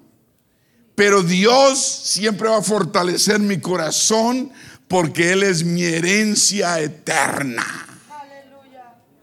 pero 0.94 1.22
Dios 1.22 1.78
siempre 1.78 2.48
va 2.48 2.56
a 2.56 2.62
fortalecer 2.62 3.38
mi 3.40 3.60
corazón 3.60 4.50
porque 4.88 5.32
Él 5.32 5.42
es 5.42 5.62
mi 5.62 5.82
herencia 5.82 6.80
eterna. 6.80 7.66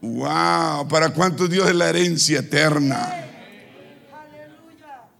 Wow, 0.00 0.86
¿para 0.86 1.12
cuántos 1.12 1.50
Dios 1.50 1.68
es 1.68 1.74
la 1.74 1.88
herencia 1.88 2.38
eterna? 2.38 3.12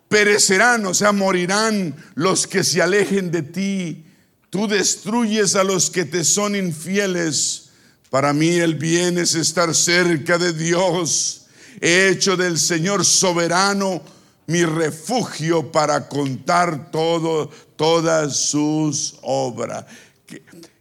Perecerán, 0.09 0.87
o 0.87 0.95
sea, 0.95 1.11
morirán 1.11 1.97
los 2.15 2.47
que 2.47 2.63
se 2.63 2.81
alejen 2.81 3.33
de 3.33 3.43
ti. 3.43 4.07
Tú 4.51 4.69
destruyes 4.69 5.57
a 5.57 5.65
los 5.65 5.91
que 5.91 6.05
te 6.05 6.23
son 6.23 6.55
infieles. 6.55 7.71
Para 8.09 8.33
mí 8.33 8.51
el 8.51 8.77
bien 8.77 9.19
es 9.19 9.35
estar 9.35 9.75
cerca 9.75 10.39
de 10.39 10.53
Dios 10.53 11.41
He 11.81 12.09
hecho 12.09 12.37
del 12.37 12.59
Señor 12.59 13.05
soberano 13.05 14.03
mi 14.47 14.65
refugio 14.65 15.71
para 15.71 16.09
contar 16.09 16.91
todo, 16.91 17.51
todas 17.77 18.37
sus 18.37 19.19
obras. 19.23 19.87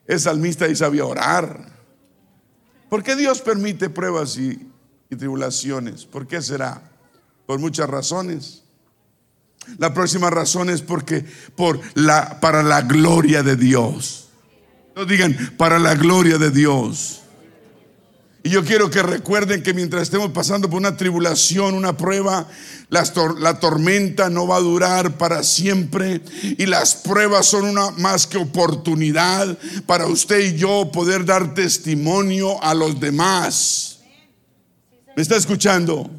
El 0.06 0.20
salmista 0.20 0.68
y 0.68 0.76
sabía 0.76 1.06
orar. 1.06 1.72
¿Por 2.90 3.04
qué 3.04 3.16
Dios 3.16 3.42
permite 3.42 3.90
pruebas 3.90 4.38
y, 4.38 4.68
y 5.10 5.16
tribulaciones? 5.16 6.06
¿Por 6.06 6.28
qué 6.28 6.42
será? 6.42 6.82
Por 7.46 7.60
muchas 7.60 7.90
razones. 7.90 8.64
La 9.78 9.94
próxima 9.94 10.30
razón 10.30 10.70
es 10.70 10.82
porque 10.82 11.26
por 11.56 11.80
la, 11.94 12.40
para 12.40 12.64
la 12.64 12.82
gloria 12.82 13.44
de 13.44 13.56
Dios. 13.56 14.30
No 14.96 15.06
digan 15.06 15.54
para 15.58 15.80
la 15.80 15.96
gloria 15.96 16.38
de 16.38 16.52
Dios. 16.52 17.22
Y 18.44 18.50
yo 18.50 18.64
quiero 18.64 18.90
que 18.90 19.04
recuerden 19.04 19.62
que 19.62 19.74
mientras 19.74 20.04
estemos 20.04 20.32
pasando 20.32 20.68
por 20.68 20.80
una 20.80 20.98
tribulación, 20.98 21.76
una 21.76 21.96
prueba, 21.96 22.48
la, 22.90 23.60
tormenta 23.60 24.32
no 24.32 24.48
va 24.48 24.56
a 24.56 24.62
durar 24.62 25.18
para 25.18 25.44
siempre 25.44 26.22
y 26.42 26.66
las 26.66 26.96
pruebas 26.96 27.46
son 27.46 27.66
una 27.66 27.92
más 27.92 28.26
que 28.26 28.38
oportunidad 28.38 29.58
para 29.86 30.08
usted 30.08 30.40
y 30.40 30.58
yo 30.58 30.92
poder 30.92 31.24
dar 31.24 31.54
testimonio 31.54 32.62
a 32.64 32.74
los 32.74 33.00
demás. 33.00 34.00
¿Me 35.16 35.22
está 35.22 35.36
escuchando? 35.36 36.10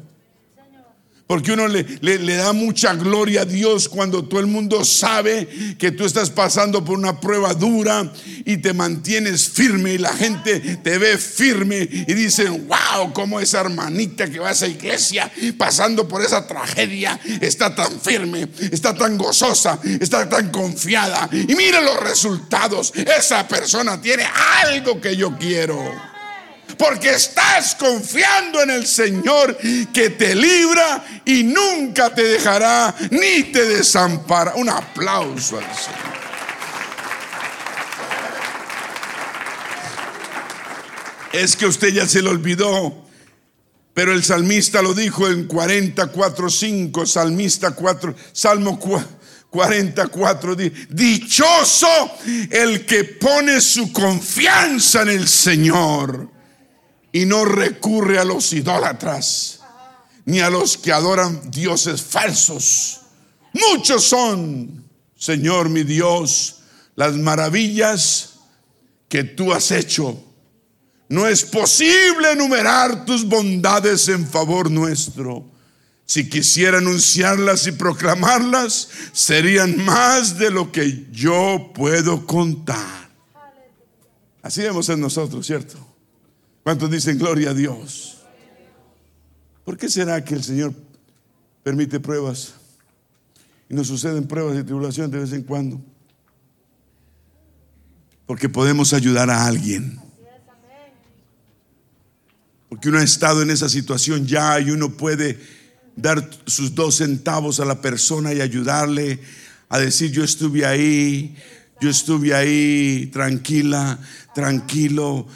Porque 1.33 1.53
uno 1.53 1.67
le, 1.67 1.83
le, 1.99 2.35
da 2.35 2.53
mucha 2.53 2.93
gloria 2.93 3.41
a 3.41 3.45
Dios 3.45 3.89
cuando 3.89 4.23
todo 4.23 4.39
el 4.39 4.45
mundo 4.45 4.85
sabe 4.85 5.75
que 5.79 5.89
tú 5.89 6.05
estás 6.05 6.29
pasando 6.29 6.85
por 6.85 6.95
una 6.95 7.19
prueba 7.19 7.55
dura 7.55 8.13
y 8.45 8.57
te 8.57 8.71
mantienes 8.71 9.49
firme 9.49 9.93
y 9.93 9.97
la 9.97 10.13
gente 10.13 10.59
te 10.59 10.99
ve 10.99 11.17
firme 11.17 11.89
y 11.91 12.13
dicen, 12.13 12.67
wow, 12.67 13.11
como 13.13 13.39
esa 13.39 13.61
hermanita 13.61 14.29
que 14.29 14.37
va 14.37 14.49
a 14.49 14.51
esa 14.51 14.67
iglesia 14.67 15.31
pasando 15.57 16.07
por 16.07 16.23
esa 16.23 16.45
tragedia 16.45 17.19
está 17.41 17.73
tan 17.73 17.99
firme, 17.99 18.47
está 18.71 18.93
tan 18.93 19.17
gozosa, 19.17 19.79
está 19.99 20.29
tan 20.29 20.51
confiada. 20.51 21.27
Y 21.31 21.55
mira 21.55 21.81
los 21.81 21.99
resultados, 21.99 22.93
esa 22.95 23.47
persona 23.47 23.99
tiene 23.99 24.27
algo 24.61 25.01
que 25.01 25.17
yo 25.17 25.35
quiero. 25.39 26.12
Porque 26.83 27.11
estás 27.11 27.75
confiando 27.75 28.61
en 28.61 28.69
el 28.69 28.85
Señor 28.85 29.57
que 29.93 30.09
te 30.09 30.35
libra 30.35 31.21
y 31.23 31.43
nunca 31.43 32.13
te 32.13 32.23
dejará 32.23 32.93
ni 33.09 33.43
te 33.43 33.63
desampara. 33.63 34.55
Un 34.55 34.67
aplauso 34.67 35.59
al 35.59 35.63
Señor. 35.63 36.13
Es 41.31 41.55
que 41.55 41.67
usted 41.67 41.93
ya 41.93 42.05
se 42.05 42.21
lo 42.21 42.31
olvidó. 42.31 43.07
Pero 43.93 44.11
el 44.11 44.21
salmista 44.21 44.81
lo 44.81 44.93
dijo 44.93 45.29
en 45.29 45.47
44.5, 45.47 47.05
salmista 47.05 47.71
4, 47.71 48.13
Salmo 48.33 48.77
44, 49.49 50.55
dichoso 50.89 51.87
el 52.49 52.85
que 52.85 53.05
pone 53.05 53.61
su 53.61 53.93
confianza 53.93 55.03
en 55.03 55.09
el 55.09 55.27
Señor 55.29 56.33
y 57.13 57.25
no 57.25 57.45
recurre 57.45 58.19
a 58.19 58.25
los 58.25 58.51
idólatras 58.51 59.61
ni 60.25 60.39
a 60.39 60.49
los 60.49 60.77
que 60.77 60.91
adoran 60.91 61.51
dioses 61.51 62.01
falsos. 62.01 63.01
Muchos 63.53 64.03
son, 64.03 64.83
Señor 65.15 65.69
mi 65.69 65.83
Dios, 65.83 66.61
las 66.95 67.13
maravillas 67.13 68.39
que 69.07 69.23
tú 69.23 69.53
has 69.53 69.71
hecho 69.71 70.21
no 71.09 71.27
es 71.27 71.43
posible 71.43 72.31
enumerar 72.31 73.05
tus 73.05 73.27
bondades 73.27 74.07
en 74.07 74.27
favor 74.27 74.71
nuestro. 74.71 75.45
Si 76.05 76.27
quisiera 76.27 76.79
anunciarlas 76.79 77.67
y 77.67 77.73
proclamarlas, 77.73 78.89
serían 79.11 79.77
más 79.85 80.39
de 80.39 80.49
lo 80.49 80.71
que 80.71 81.05
yo 81.11 81.71
puedo 81.75 82.25
contar. 82.25 83.09
Así 84.41 84.61
debemos 84.61 84.87
ser 84.87 84.97
nosotros, 84.97 85.45
¿cierto? 85.45 85.92
¿Cuántos 86.63 86.89
dicen 86.89 87.17
gloria 87.17 87.49
a 87.49 87.53
Dios? 87.53 88.19
¿Por 89.65 89.77
qué 89.77 89.89
será 89.89 90.23
que 90.23 90.35
el 90.35 90.43
Señor 90.43 90.73
permite 91.61 91.99
pruebas? 91.99 92.53
Y 93.69 93.73
nos 93.75 93.87
suceden 93.87 94.27
pruebas 94.27 94.57
y 94.57 94.63
tribulaciones 94.63 95.11
de 95.11 95.19
vez 95.19 95.33
en 95.33 95.43
cuando. 95.43 95.81
Porque 98.25 98.47
podemos 98.47 98.93
ayudar 98.93 99.29
a 99.29 99.45
alguien. 99.45 99.99
Porque 102.69 102.89
uno 102.89 102.99
ha 102.99 103.03
estado 103.03 103.41
en 103.41 103.51
esa 103.51 103.69
situación 103.69 104.25
ya 104.25 104.59
y 104.59 104.71
uno 104.71 104.97
puede 104.97 105.39
dar 105.95 106.29
sus 106.45 106.73
dos 106.73 106.95
centavos 106.95 107.59
a 107.59 107.65
la 107.65 107.81
persona 107.81 108.33
y 108.33 108.41
ayudarle 108.41 109.19
a 109.69 109.79
decir 109.79 110.11
yo 110.11 110.23
estuve 110.23 110.65
ahí, 110.65 111.35
yo 111.79 111.89
estuve 111.89 112.33
ahí, 112.33 113.09
tranquila, 113.13 113.99
tranquilo. 114.33 115.27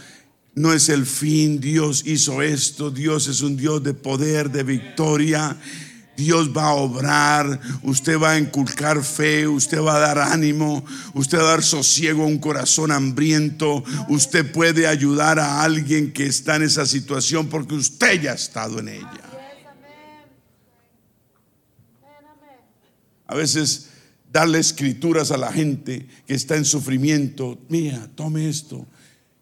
No 0.57 0.73
es 0.73 0.89
el 0.89 1.05
fin, 1.05 1.59
Dios 1.59 2.01
hizo 2.07 2.41
esto, 2.41 2.89
Dios 2.89 3.27
es 3.27 3.41
un 3.41 3.55
Dios 3.55 3.83
de 3.83 3.93
poder, 3.93 4.49
de 4.49 4.63
victoria. 4.63 5.55
Dios 6.15 6.49
va 6.49 6.69
a 6.69 6.73
obrar, 6.73 7.61
usted 7.83 8.19
va 8.19 8.31
a 8.31 8.39
inculcar 8.39 9.03
fe, 9.03 9.47
usted 9.47 9.79
va 9.79 9.97
a 9.97 9.99
dar 9.99 10.17
ánimo, 10.17 10.83
usted 11.13 11.37
va 11.37 11.43
a 11.43 11.51
dar 11.51 11.63
sosiego 11.63 12.23
a 12.23 12.25
un 12.25 12.39
corazón 12.39 12.91
hambriento, 12.91 13.83
usted 14.09 14.51
puede 14.51 14.87
ayudar 14.87 15.37
a 15.37 15.61
alguien 15.61 16.11
que 16.11 16.25
está 16.25 16.55
en 16.55 16.63
esa 16.63 16.87
situación 16.87 17.49
porque 17.49 17.75
usted 17.75 18.19
ya 18.19 18.31
ha 18.31 18.35
estado 18.35 18.79
en 18.79 18.87
ella. 18.87 19.21
A 23.27 23.35
veces 23.35 23.89
darle 24.33 24.57
escrituras 24.57 25.29
a 25.29 25.37
la 25.37 25.51
gente 25.51 26.07
que 26.25 26.33
está 26.33 26.55
en 26.55 26.65
sufrimiento, 26.65 27.59
mira, 27.69 28.09
tome 28.15 28.49
esto, 28.49 28.87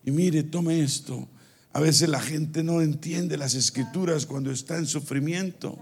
y 0.05 0.11
mire, 0.11 0.43
tome 0.43 0.81
esto. 0.81 1.27
A 1.73 1.79
veces 1.79 2.07
la 2.07 2.21
gente 2.21 2.63
no 2.63 2.81
entiende 2.81 3.37
las 3.37 3.55
escrituras 3.55 4.25
cuando 4.25 4.51
está 4.51 4.77
en 4.77 4.85
sufrimiento. 4.85 5.77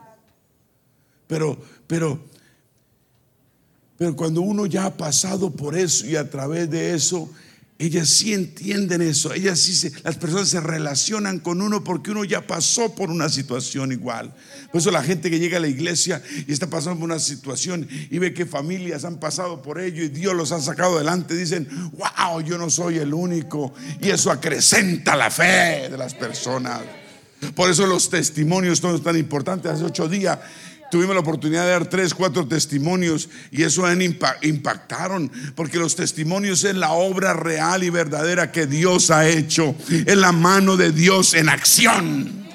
Pero, 1.27 1.61
pero, 1.85 2.19
pero 3.97 4.15
cuando 4.15 4.41
uno 4.41 4.65
ya 4.65 4.85
ha 4.85 4.97
pasado 4.97 5.51
por 5.51 5.77
eso 5.77 6.07
y 6.07 6.15
a 6.15 6.29
través 6.29 6.69
de 6.69 6.93
eso, 6.95 7.29
ellas 7.79 8.09
sí 8.09 8.33
entienden 8.33 9.01
eso, 9.01 9.33
ellas 9.33 9.59
sí 9.59 9.73
se, 9.75 9.91
las 10.03 10.15
personas 10.15 10.47
se 10.47 10.61
relacionan 10.61 11.39
con 11.39 11.61
uno 11.61 11.83
porque 11.83 12.11
uno 12.11 12.23
ya 12.23 12.45
pasó 12.45 12.93
por 12.93 13.09
una 13.09 13.29
situación 13.29 13.91
igual. 13.91 14.33
Por 14.71 14.79
eso 14.79 14.91
la 14.91 15.03
gente 15.03 15.29
que 15.29 15.39
llega 15.39 15.57
a 15.57 15.59
la 15.59 15.67
iglesia 15.67 16.21
y 16.47 16.51
está 16.51 16.69
pasando 16.69 16.99
por 16.99 17.09
una 17.09 17.19
situación 17.19 17.87
y 18.09 18.19
ve 18.19 18.33
que 18.33 18.45
familias 18.45 19.05
han 19.05 19.19
pasado 19.19 19.61
por 19.61 19.79
ello 19.79 20.03
y 20.03 20.09
Dios 20.09 20.35
los 20.35 20.51
ha 20.51 20.61
sacado 20.61 20.95
adelante, 20.95 21.35
dicen, 21.35 21.67
wow, 21.93 22.41
yo 22.41 22.57
no 22.57 22.69
soy 22.69 22.99
el 22.99 23.13
único. 23.13 23.73
Y 24.01 24.09
eso 24.09 24.31
acrecenta 24.31 25.15
la 25.15 25.29
fe 25.31 25.89
de 25.89 25.97
las 25.97 26.13
personas. 26.13 26.81
Por 27.55 27.69
eso 27.69 27.85
los 27.85 28.09
testimonios 28.09 28.79
son 28.79 29.01
tan 29.01 29.17
importantes. 29.17 29.71
Hace 29.71 29.83
ocho 29.83 30.07
días 30.07 30.39
tuvimos 30.93 31.15
la 31.15 31.21
oportunidad 31.21 31.63
de 31.63 31.71
dar 31.71 31.89
tres, 31.89 32.13
cuatro 32.13 32.47
testimonios 32.47 33.27
y 33.49 33.63
eso 33.63 33.83
impactaron, 34.43 35.31
porque 35.55 35.79
los 35.79 35.95
testimonios 35.95 36.63
es 36.65 36.75
la 36.75 36.91
obra 36.91 37.33
real 37.33 37.83
y 37.83 37.89
verdadera 37.89 38.51
que 38.51 38.67
Dios 38.67 39.09
ha 39.09 39.27
hecho, 39.27 39.75
es 39.89 40.15
la 40.15 40.31
mano 40.31 40.77
de 40.77 40.91
Dios 40.91 41.33
en 41.33 41.49
acción. 41.49 42.45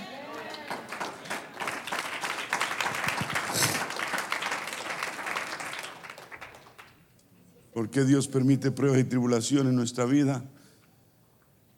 ¿Por 7.75 7.91
qué 7.91 8.05
Dios 8.05 8.29
permite 8.29 8.71
pruebas 8.71 9.01
y 9.01 9.05
tribulaciones 9.05 9.71
en 9.71 9.75
nuestra 9.75 10.05
vida? 10.05 10.45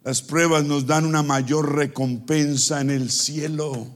Las 0.05 0.21
pruebas 0.21 0.65
nos 0.65 0.87
dan 0.87 1.07
una 1.07 1.23
mayor 1.23 1.75
recompensa 1.75 2.83
en 2.83 2.91
el 2.91 3.11
cielo. 3.11 3.87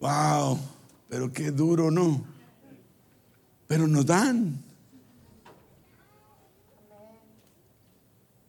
Wow. 0.00 0.73
Pero 1.14 1.32
qué 1.32 1.52
duro, 1.52 1.92
¿no? 1.92 2.24
Pero 3.68 3.86
nos 3.86 4.04
dan. 4.04 4.60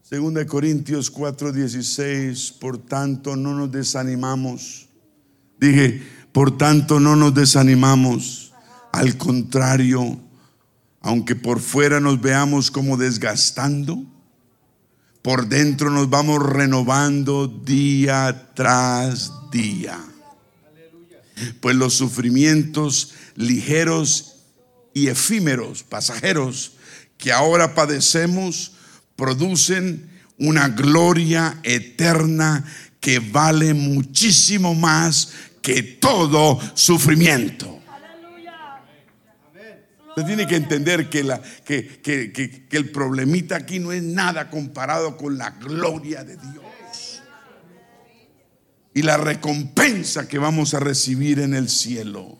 Segunda 0.01 0.39
de 0.39 0.47
Corintios 0.47 1.13
4:16, 1.13 2.53
por 2.53 2.79
tanto 2.79 3.35
no 3.35 3.53
nos 3.53 3.71
desanimamos. 3.71 4.87
Dije, 5.59 6.01
por 6.31 6.57
tanto 6.57 6.99
no 6.99 7.15
nos 7.15 7.35
desanimamos. 7.35 8.51
Al 8.91 9.15
contrario, 9.15 10.19
aunque 11.01 11.35
por 11.35 11.59
fuera 11.59 11.99
nos 11.99 12.19
veamos 12.19 12.71
como 12.71 12.97
desgastando, 12.97 14.03
por 15.21 15.47
dentro 15.47 15.91
nos 15.91 16.09
vamos 16.09 16.41
renovando 16.41 17.47
día 17.47 18.49
tras 18.55 19.31
día 19.51 20.14
pues 21.59 21.75
los 21.75 21.93
sufrimientos 21.93 23.13
ligeros 23.35 24.35
y 24.93 25.07
efímeros, 25.07 25.83
pasajeros, 25.83 26.73
que 27.17 27.31
ahora 27.31 27.75
padecemos, 27.75 28.73
producen 29.15 30.09
una 30.37 30.69
gloria 30.69 31.59
eterna 31.63 32.65
que 32.99 33.19
vale 33.19 33.73
muchísimo 33.73 34.73
más 34.73 35.33
que 35.61 35.83
todo 35.83 36.59
sufrimiento. 36.73 37.79
Usted 40.09 40.27
tiene 40.27 40.47
que 40.47 40.55
entender 40.55 41.09
que, 41.09 41.23
que, 41.65 42.67
el 42.71 42.89
problemita 42.89 43.57
aquí 43.57 43.79
no 43.79 43.91
es 43.91 44.01
nada 44.01 44.49
comparado 44.49 45.17
con 45.17 45.37
la 45.37 45.51
gloria 45.51 46.23
de 46.23 46.37
Dios 46.37 46.64
y 48.95 49.01
la 49.01 49.17
recompensa 49.17 50.27
que 50.27 50.39
vamos 50.39 50.73
a 50.73 50.79
recibir 50.79 51.39
en 51.39 51.53
el 51.53 51.69
cielo. 51.69 52.37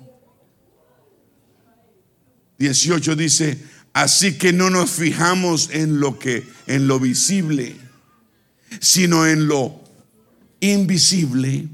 18 2.57 3.17
dice, 3.17 3.59
así 3.91 4.37
que 4.37 4.53
no 4.53 4.69
nos 4.69 4.89
fijamos 4.89 5.69
en 5.73 5.99
lo 5.99 6.17
que 6.17 6.47
en 6.65 6.87
lo 6.87 6.97
visible, 6.97 7.75
sino 8.79 9.27
en 9.27 9.49
lo 9.49 9.83
invisible, 10.61 11.67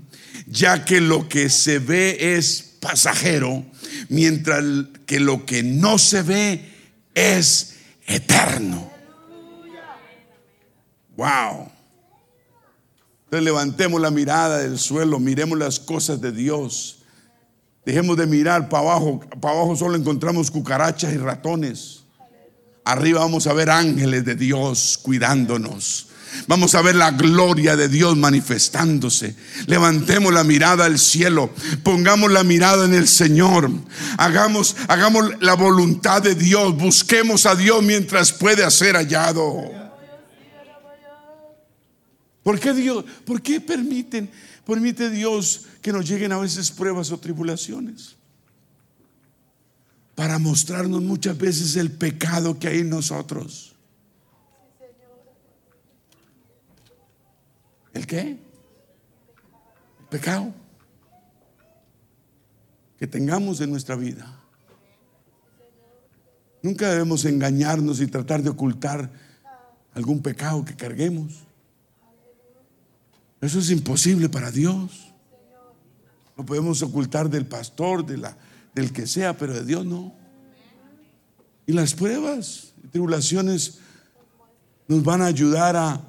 ya 0.47 0.83
que 0.83 0.99
lo 0.99 1.29
que 1.29 1.49
se 1.49 1.77
ve 1.77 2.35
es 2.35 2.77
pasajero, 2.79 3.63
mientras 4.09 4.65
que 5.05 5.19
lo 5.19 5.45
que 5.45 5.61
no 5.61 5.99
se 5.99 6.23
ve 6.23 6.73
es 7.13 7.75
eterno. 8.07 8.91
Wow. 11.15 11.70
Entonces 13.31 13.45
levantemos 13.45 14.01
la 14.01 14.11
mirada 14.11 14.57
del 14.57 14.77
suelo, 14.77 15.17
miremos 15.17 15.57
las 15.57 15.79
cosas 15.79 16.19
de 16.19 16.33
Dios. 16.33 16.97
Dejemos 17.85 18.17
de 18.17 18.27
mirar 18.27 18.67
para 18.67 18.83
abajo. 18.83 19.21
Para 19.39 19.55
abajo 19.55 19.77
solo 19.77 19.95
encontramos 19.95 20.51
cucarachas 20.51 21.13
y 21.13 21.17
ratones. 21.17 22.03
Arriba 22.83 23.21
vamos 23.21 23.47
a 23.47 23.53
ver 23.53 23.69
ángeles 23.69 24.25
de 24.25 24.35
Dios 24.35 24.99
cuidándonos. 25.01 26.07
Vamos 26.47 26.75
a 26.75 26.81
ver 26.81 26.95
la 26.95 27.11
gloria 27.11 27.77
de 27.77 27.87
Dios 27.87 28.17
manifestándose. 28.17 29.33
Levantemos 29.65 30.33
la 30.33 30.43
mirada 30.43 30.83
al 30.83 30.99
cielo. 30.99 31.51
Pongamos 31.83 32.33
la 32.33 32.43
mirada 32.43 32.83
en 32.83 32.93
el 32.93 33.07
Señor. 33.07 33.71
Hagamos, 34.17 34.75
hagamos 34.89 35.39
la 35.39 35.53
voluntad 35.53 36.21
de 36.21 36.35
Dios. 36.35 36.75
Busquemos 36.75 37.45
a 37.45 37.55
Dios 37.55 37.81
mientras 37.81 38.33
puede 38.33 38.69
ser 38.71 38.97
hallado. 38.97 39.80
¿Por 42.43 42.59
qué 42.59 42.73
Dios? 42.73 43.05
¿Por 43.26 43.41
qué 43.41 43.61
permiten, 43.61 44.30
permite 44.65 45.09
Dios 45.09 45.68
que 45.81 45.91
nos 45.91 46.07
lleguen 46.07 46.31
a 46.31 46.39
veces 46.39 46.72
pruebas 46.72 47.11
o 47.11 47.19
tribulaciones? 47.19 48.15
Para 50.15 50.39
mostrarnos 50.39 51.01
muchas 51.01 51.38
veces 51.38 51.76
el 51.76 51.91
pecado 51.91 52.57
que 52.57 52.68
hay 52.68 52.80
en 52.80 52.89
nosotros. 52.89 53.76
¿El 57.93 58.07
qué? 58.07 58.39
El 59.99 60.05
pecado 60.09 60.53
que 62.97 63.07
tengamos 63.07 63.59
en 63.61 63.72
nuestra 63.72 63.95
vida. 63.95 64.39
Nunca 66.61 66.89
debemos 66.89 67.26
engañarnos 67.26 67.99
y 67.99 68.07
tratar 68.07 68.43
de 68.43 68.49
ocultar 68.49 69.11
algún 69.93 70.22
pecado 70.22 70.63
que 70.63 70.76
carguemos. 70.76 71.50
Eso 73.41 73.57
es 73.57 73.72
imposible 73.72 74.30
para 74.30 74.51
Dios. 74.51 75.11
No 76.38 76.45
podemos 76.45 76.81
ocultar 76.84 77.30
del 77.30 77.47
pastor, 77.47 78.05
de 78.05 78.18
la, 78.18 78.38
del 78.73 78.93
que 78.93 79.07
sea, 79.07 79.35
pero 79.35 79.53
de 79.53 79.65
Dios 79.65 79.85
no. 79.85 80.13
Y 81.65 81.73
las 81.73 81.93
pruebas 81.93 82.73
y 82.84 82.88
tribulaciones 82.88 83.80
nos 84.88 85.03
van 85.03 85.22
a 85.22 85.26
ayudar 85.26 85.76
a 85.76 86.01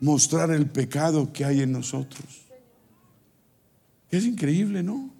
mostrar 0.00 0.50
el 0.50 0.66
pecado 0.66 1.32
que 1.32 1.44
hay 1.44 1.62
en 1.62 1.72
nosotros. 1.72 2.42
Es 4.10 4.24
increíble, 4.24 4.82
¿no? 4.82 5.10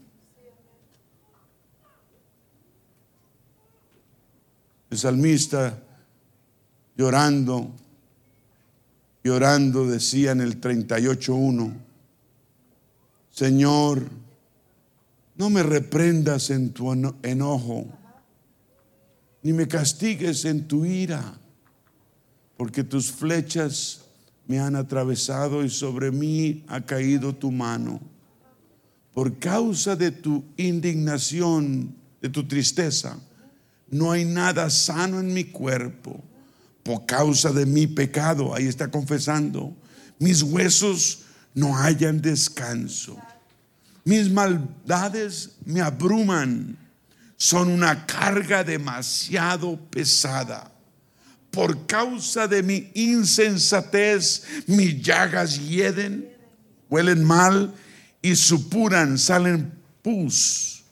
El 4.90 4.98
salmista 4.98 5.82
llorando, 6.96 7.74
llorando 9.24 9.86
decía 9.86 10.32
en 10.32 10.42
el 10.42 10.60
38.1, 10.60 11.72
Señor, 13.30 14.02
no 15.36 15.50
me 15.50 15.62
reprendas 15.62 16.50
en 16.50 16.70
tu 16.70 16.92
enojo, 17.22 17.86
ni 19.42 19.54
me 19.54 19.66
castigues 19.66 20.44
en 20.44 20.68
tu 20.68 20.84
ira, 20.84 21.38
porque 22.58 22.84
tus 22.84 23.10
flechas 23.10 24.02
me 24.46 24.60
han 24.60 24.76
atravesado 24.76 25.64
y 25.64 25.70
sobre 25.70 26.12
mí 26.12 26.62
ha 26.68 26.82
caído 26.82 27.34
tu 27.34 27.50
mano. 27.50 28.00
Por 29.14 29.38
causa 29.38 29.96
de 29.96 30.10
tu 30.10 30.44
indignación, 30.56 31.94
de 32.20 32.28
tu 32.28 32.46
tristeza, 32.46 33.18
no 33.90 34.12
hay 34.12 34.24
nada 34.24 34.68
sano 34.68 35.18
en 35.18 35.32
mi 35.32 35.44
cuerpo. 35.44 36.22
Por 36.84 37.04
causa 37.06 37.52
de 37.52 37.66
mi 37.66 37.88
pecado, 37.88 38.54
ahí 38.54 38.68
está 38.68 38.88
confesando, 38.88 39.76
mis 40.20 40.42
huesos 40.42 41.22
no 41.52 41.74
hallan 41.74 42.20
descanso. 42.20 43.18
Mis 44.04 44.30
maldades 44.30 45.56
me 45.64 45.80
abruman, 45.80 46.78
son 47.36 47.68
una 47.68 48.06
carga 48.06 48.62
demasiado 48.62 49.76
pesada 49.90 50.70
por 51.54 51.86
causa 51.86 52.48
de 52.48 52.62
mi 52.62 52.90
insensatez, 52.94 54.42
mis 54.66 55.00
llagas 55.00 55.56
hieden, 55.56 56.28
huelen 56.90 57.24
mal 57.24 57.72
y 58.20 58.34
supuran, 58.34 59.16
salen 59.16 59.72
pus. 60.02 60.82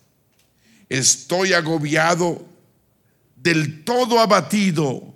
Estoy 0.88 1.52
agobiado, 1.52 2.46
del 3.36 3.82
todo 3.82 4.20
abatido, 4.20 5.11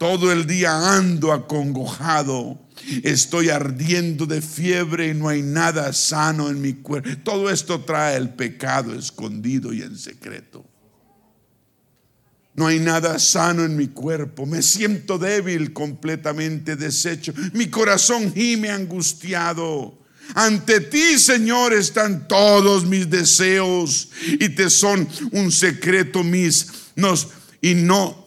todo 0.00 0.32
el 0.32 0.46
día 0.46 0.96
ando 0.96 1.30
acongojado. 1.30 2.58
Estoy 3.04 3.50
ardiendo 3.50 4.24
de 4.24 4.40
fiebre 4.40 5.08
y 5.08 5.14
no 5.14 5.28
hay 5.28 5.42
nada 5.42 5.92
sano 5.92 6.48
en 6.48 6.62
mi 6.62 6.72
cuerpo. 6.72 7.10
Todo 7.22 7.50
esto 7.50 7.82
trae 7.82 8.16
el 8.16 8.30
pecado 8.30 8.94
escondido 8.94 9.74
y 9.74 9.82
en 9.82 9.98
secreto. 9.98 10.64
No 12.54 12.66
hay 12.66 12.78
nada 12.78 13.18
sano 13.18 13.62
en 13.62 13.76
mi 13.76 13.88
cuerpo. 13.88 14.46
Me 14.46 14.62
siento 14.62 15.18
débil, 15.18 15.74
completamente 15.74 16.76
deshecho. 16.76 17.34
Mi 17.52 17.66
corazón 17.66 18.32
gime 18.32 18.70
angustiado. 18.70 19.98
Ante 20.34 20.80
ti, 20.80 21.18
Señor, 21.18 21.74
están 21.74 22.26
todos 22.26 22.86
mis 22.86 23.10
deseos 23.10 24.08
y 24.26 24.48
te 24.48 24.70
son 24.70 25.06
un 25.32 25.52
secreto 25.52 26.24
mis 26.24 26.68
y 27.60 27.74
no 27.74 28.19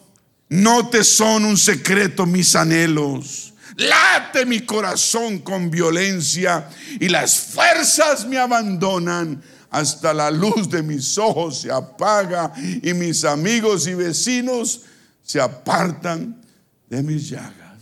no 0.49 0.89
te 0.89 1.03
son 1.03 1.45
un 1.45 1.57
secreto 1.57 2.25
mis 2.25 2.55
anhelos. 2.55 3.53
Late 3.77 4.45
mi 4.45 4.61
corazón 4.61 5.39
con 5.39 5.71
violencia 5.71 6.69
y 6.99 7.09
las 7.09 7.39
fuerzas 7.39 8.27
me 8.27 8.37
abandonan 8.37 9.41
hasta 9.73 10.13
la 10.13 10.29
luz 10.29 10.69
de 10.69 10.83
mis 10.83 11.17
ojos 11.17 11.61
se 11.61 11.71
apaga 11.71 12.53
y 12.83 12.93
mis 12.93 13.25
amigos 13.25 13.87
y 13.87 13.95
vecinos 13.95 14.81
se 15.23 15.41
apartan 15.41 16.39
de 16.87 17.01
mis 17.01 17.29
llagas. 17.29 17.81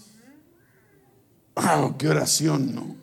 ¡Wow! 1.53 1.97
¡Qué 1.97 2.07
oración, 2.07 2.73
no! 2.73 2.95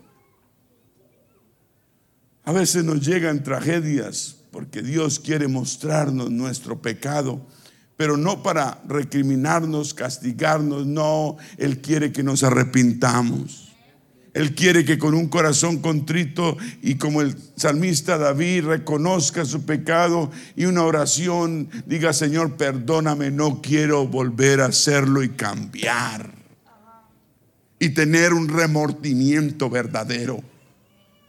A 2.44 2.52
veces 2.52 2.82
nos 2.82 3.06
llegan 3.06 3.42
tragedias 3.42 4.36
porque 4.50 4.80
Dios 4.80 5.20
quiere 5.20 5.48
mostrarnos 5.48 6.30
nuestro 6.30 6.80
pecado, 6.80 7.46
pero 7.98 8.16
no 8.16 8.44
para 8.44 8.80
recriminarnos, 8.86 9.92
castigarnos, 9.92 10.86
no, 10.86 11.36
Él 11.58 11.80
quiere 11.80 12.12
que 12.12 12.22
nos 12.22 12.44
arrepintamos. 12.44 13.74
Él 14.34 14.54
quiere 14.54 14.84
que 14.84 14.98
con 14.98 15.14
un 15.14 15.26
corazón 15.26 15.78
contrito 15.78 16.56
y 16.80 16.94
como 16.94 17.22
el 17.22 17.36
salmista 17.56 18.16
David 18.16 18.66
reconozca 18.66 19.44
su 19.44 19.66
pecado 19.66 20.30
y 20.54 20.66
una 20.66 20.84
oración 20.84 21.68
diga, 21.86 22.12
Señor, 22.12 22.56
perdóname, 22.56 23.32
no 23.32 23.60
quiero 23.60 24.06
volver 24.06 24.60
a 24.60 24.66
hacerlo 24.66 25.24
y 25.24 25.30
cambiar. 25.30 26.30
Y 27.80 27.88
tener 27.88 28.32
un 28.32 28.48
remordimiento 28.48 29.68
verdadero. 29.68 30.40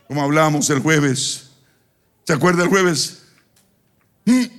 Como 0.08 0.22
hablábamos 0.22 0.70
el 0.70 0.80
jueves. 0.80 1.50
¿Se 2.26 2.34
acuerda 2.34 2.62
el 2.62 2.70
jueves? 2.70 3.24
¿Mm? 4.26 4.59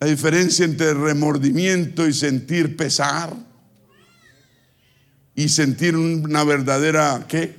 La 0.00 0.06
diferencia 0.06 0.64
entre 0.64 0.94
remordimiento 0.94 2.06
y 2.06 2.12
sentir 2.12 2.76
pesar 2.76 3.34
y 5.34 5.48
sentir 5.48 5.96
una 5.96 6.44
verdadera, 6.44 7.24
¿qué? 7.28 7.56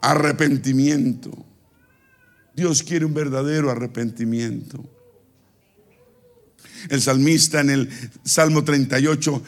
Arrepentimiento. 0.00 1.30
Dios 2.54 2.82
quiere 2.82 3.04
un 3.04 3.14
verdadero 3.14 3.70
arrepentimiento. 3.70 4.84
El 6.88 7.00
salmista 7.00 7.60
en 7.60 7.70
el 7.70 7.90
Salmo 8.24 8.64
38 8.64 9.42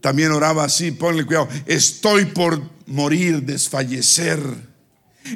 también 0.00 0.32
oraba 0.32 0.64
así, 0.64 0.90
ponle 0.90 1.24
cuidado, 1.24 1.48
estoy 1.66 2.26
por 2.26 2.62
morir, 2.86 3.42
desfallecer. 3.42 4.40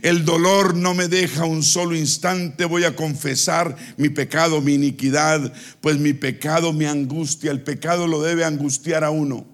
El 0.02 0.24
dolor 0.24 0.74
no 0.74 0.94
me 0.94 1.08
deja 1.08 1.44
un 1.44 1.62
solo 1.62 1.94
instante, 1.94 2.64
voy 2.64 2.84
a 2.84 2.96
confesar 2.96 3.76
mi 3.96 4.08
pecado, 4.08 4.60
mi 4.60 4.74
iniquidad, 4.74 5.52
pues 5.80 5.98
mi 5.98 6.12
pecado 6.12 6.72
me 6.72 6.86
angustia, 6.86 7.50
el 7.50 7.62
pecado 7.62 8.06
lo 8.06 8.22
debe 8.22 8.44
angustiar 8.44 9.04
a 9.04 9.10
uno. 9.10 9.46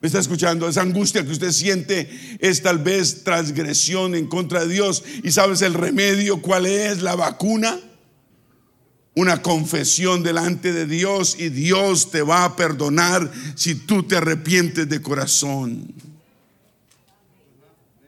¿Me 0.00 0.08
está 0.08 0.18
escuchando? 0.18 0.68
Esa 0.68 0.82
angustia 0.82 1.24
que 1.24 1.32
usted 1.32 1.52
siente 1.52 2.38
es 2.40 2.62
tal 2.62 2.78
vez 2.78 3.24
transgresión 3.24 4.14
en 4.14 4.26
contra 4.26 4.64
de 4.64 4.72
Dios. 4.72 5.02
¿Y 5.22 5.32
sabes 5.32 5.62
el 5.62 5.74
remedio 5.74 6.42
cuál 6.42 6.66
es? 6.66 7.00
La 7.00 7.16
vacuna. 7.16 7.80
Una 9.14 9.40
confesión 9.40 10.22
delante 10.22 10.74
de 10.74 10.84
Dios 10.84 11.36
y 11.38 11.48
Dios 11.48 12.10
te 12.10 12.20
va 12.20 12.44
a 12.44 12.56
perdonar 12.56 13.32
si 13.54 13.74
tú 13.74 14.02
te 14.02 14.16
arrepientes 14.16 14.86
de 14.88 15.00
corazón. 15.00 15.94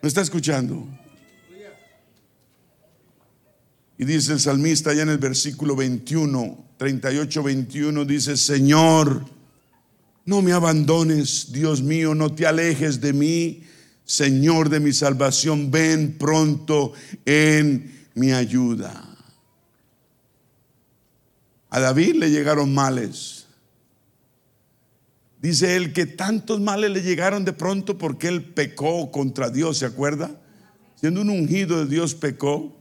¿Me 0.00 0.08
está 0.08 0.20
escuchando? 0.20 0.86
Y 3.96 4.04
dice 4.04 4.32
el 4.32 4.40
salmista 4.40 4.90
allá 4.90 5.02
en 5.02 5.08
el 5.08 5.18
versículo 5.18 5.74
21, 5.74 6.66
38, 6.76 7.42
21, 7.42 8.04
dice, 8.04 8.36
Señor, 8.36 9.24
no 10.24 10.40
me 10.40 10.52
abandones, 10.52 11.50
Dios 11.50 11.82
mío, 11.82 12.14
no 12.14 12.32
te 12.32 12.46
alejes 12.46 13.00
de 13.00 13.12
mí, 13.12 13.64
Señor 14.04 14.68
de 14.68 14.78
mi 14.78 14.92
salvación, 14.92 15.70
ven 15.70 16.16
pronto 16.16 16.92
en 17.24 18.06
mi 18.14 18.32
ayuda. 18.32 19.04
A 21.70 21.80
David 21.80 22.14
le 22.14 22.30
llegaron 22.30 22.72
males. 22.72 23.37
Dice 25.40 25.76
él 25.76 25.92
que 25.92 26.06
tantos 26.06 26.60
males 26.60 26.90
le 26.90 27.02
llegaron 27.02 27.44
de 27.44 27.52
pronto 27.52 27.96
porque 27.96 28.26
él 28.26 28.42
pecó 28.42 29.10
contra 29.12 29.50
Dios, 29.50 29.78
¿se 29.78 29.86
acuerda? 29.86 30.30
Siendo 30.96 31.20
un 31.20 31.30
ungido 31.30 31.78
de 31.78 31.86
Dios 31.86 32.14
pecó. 32.14 32.74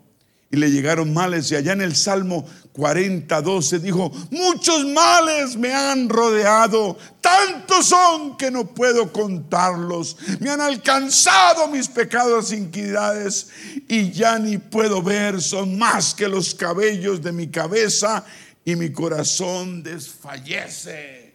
y 0.50 0.56
le 0.56 0.72
llegaron 0.72 1.14
males. 1.14 1.52
Y 1.52 1.56
allá 1.56 1.74
en 1.74 1.82
el 1.82 1.96
Salmo 1.96 2.46
40, 2.72 3.42
12 3.42 3.80
dijo, 3.80 4.12
muchos 4.32 4.86
males 4.86 5.58
me 5.58 5.74
han 5.74 6.08
rodeado, 6.08 6.98
tantos 7.20 7.88
son 7.88 8.38
que 8.38 8.50
no 8.50 8.66
puedo 8.66 9.12
contarlos. 9.12 10.16
Me 10.40 10.50
han 10.50 10.62
alcanzado 10.62 11.68
mis 11.68 11.88
pecados 11.88 12.52
e 12.52 12.58
iniquidades 12.58 13.50
y 13.90 14.12
ya 14.12 14.40
ni 14.40 14.58
puedo 14.58 15.04
ver, 15.04 15.42
son 15.42 15.78
más 15.78 16.14
que 16.14 16.28
los 16.28 16.56
cabellos 16.56 17.22
de 17.22 17.34
mi 17.34 17.48
cabeza 17.48 18.24
y 18.64 18.76
mi 18.76 18.92
corazón 18.92 19.84
desfallece. 19.84 21.27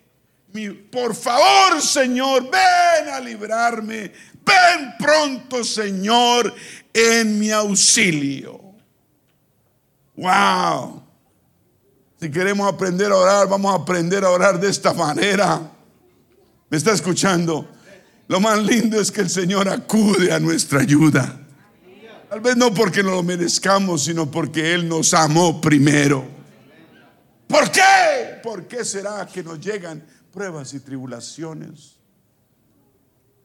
Por 0.90 1.14
favor, 1.14 1.80
Señor, 1.80 2.50
ven 2.50 3.08
a 3.08 3.20
librarme. 3.20 4.12
Ven 4.44 4.94
pronto, 4.98 5.64
Señor, 5.64 6.54
en 6.92 7.38
mi 7.38 7.50
auxilio. 7.50 8.60
Wow. 10.16 11.02
Si 12.20 12.30
queremos 12.30 12.72
aprender 12.72 13.10
a 13.10 13.16
orar, 13.16 13.48
vamos 13.48 13.72
a 13.72 13.82
aprender 13.82 14.24
a 14.24 14.30
orar 14.30 14.60
de 14.60 14.68
esta 14.68 14.92
manera. 14.92 15.60
¿Me 16.68 16.76
está 16.76 16.92
escuchando? 16.92 17.68
Lo 18.28 18.40
más 18.40 18.62
lindo 18.62 19.00
es 19.00 19.10
que 19.10 19.22
el 19.22 19.30
Señor 19.30 19.68
acude 19.68 20.32
a 20.32 20.38
nuestra 20.38 20.80
ayuda. 20.80 21.38
Tal 22.28 22.40
vez 22.40 22.56
no 22.56 22.72
porque 22.72 23.02
no 23.02 23.10
lo 23.10 23.22
merezcamos, 23.22 24.04
sino 24.04 24.30
porque 24.30 24.72
Él 24.72 24.88
nos 24.88 25.12
amó 25.12 25.60
primero. 25.60 26.24
¿Por 27.46 27.70
qué? 27.70 28.40
¿Por 28.42 28.66
qué 28.66 28.84
será 28.84 29.26
que 29.26 29.42
nos 29.42 29.60
llegan 29.60 30.02
pruebas 30.32 30.74
y 30.74 30.80
tribulaciones? 30.80 31.96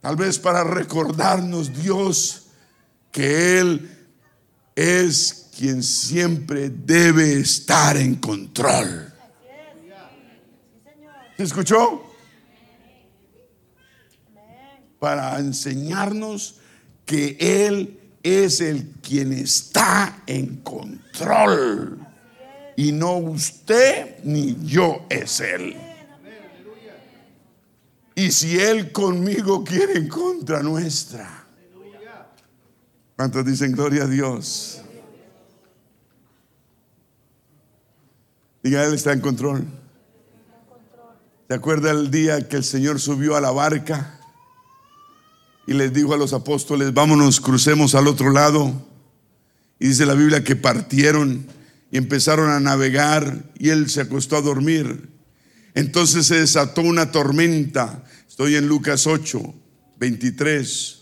Tal 0.01 0.15
vez 0.15 0.39
para 0.39 0.63
recordarnos 0.63 1.73
Dios 1.73 2.47
que 3.11 3.59
Él 3.59 3.89
es 4.75 5.49
quien 5.57 5.81
siempre 5.83 6.69
debe 6.69 7.39
estar 7.39 7.97
en 7.97 8.15
control. 8.15 9.11
¿Se 11.35 11.43
escuchó? 11.43 12.03
Para 14.99 15.37
enseñarnos 15.39 16.59
que 17.05 17.37
Él 17.39 17.99
es 18.23 18.61
el 18.61 18.91
quien 19.01 19.33
está 19.33 20.23
en 20.25 20.57
control. 20.57 21.99
Y 22.75 22.91
no 22.91 23.17
usted 23.17 24.23
ni 24.23 24.55
yo 24.63 25.05
es 25.09 25.39
Él. 25.39 25.86
Y 28.17 28.31
si 28.31 28.59
Él 28.59 28.91
conmigo 28.91 29.63
quiere 29.63 29.93
en 29.93 30.07
contra 30.07 30.63
nuestra. 30.63 31.45
¿Cuántos 33.15 33.45
dicen 33.45 33.73
gloria 33.73 34.05
a 34.05 34.07
Dios? 34.07 34.81
Diga, 38.63 38.83
Él 38.85 38.95
está 38.95 39.13
en 39.13 39.21
control. 39.21 39.67
¿Se 41.47 41.53
acuerda 41.53 41.91
el 41.91 42.09
día 42.09 42.47
que 42.47 42.55
el 42.55 42.63
Señor 42.63 42.99
subió 42.99 43.35
a 43.35 43.41
la 43.41 43.51
barca 43.51 44.19
y 45.67 45.73
les 45.73 45.93
dijo 45.93 46.15
a 46.15 46.17
los 46.17 46.33
apóstoles, 46.33 46.95
vámonos, 46.95 47.39
crucemos 47.39 47.93
al 47.93 48.07
otro 48.07 48.31
lado? 48.31 48.73
Y 49.77 49.89
dice 49.89 50.07
la 50.07 50.15
Biblia 50.15 50.43
que 50.43 50.55
partieron 50.55 51.45
y 51.91 51.97
empezaron 51.97 52.49
a 52.49 52.59
navegar 52.59 53.43
y 53.59 53.69
Él 53.69 53.91
se 53.91 54.01
acostó 54.01 54.37
a 54.37 54.41
dormir. 54.41 55.07
Entonces 55.75 56.25
se 56.25 56.39
desató 56.39 56.81
una 56.81 57.11
tormenta. 57.11 58.03
Estoy 58.37 58.55
en 58.55 58.67
Lucas 58.67 59.07
8, 59.07 59.41
23. 59.97 60.99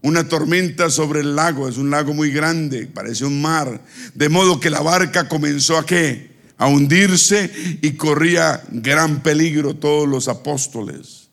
Una 0.00 0.26
tormenta 0.26 0.88
sobre 0.88 1.20
el 1.20 1.36
lago, 1.36 1.68
es 1.68 1.76
un 1.76 1.90
lago 1.90 2.14
muy 2.14 2.30
grande, 2.30 2.86
parece 2.86 3.26
un 3.26 3.42
mar. 3.42 3.84
De 4.14 4.30
modo 4.30 4.58
que 4.58 4.70
la 4.70 4.80
barca 4.80 5.28
comenzó 5.28 5.76
a 5.76 5.84
qué? 5.84 6.38
A 6.56 6.68
hundirse 6.68 7.52
y 7.82 7.92
corría 7.98 8.62
gran 8.70 9.22
peligro 9.22 9.76
todos 9.76 10.08
los 10.08 10.26
apóstoles. 10.26 11.28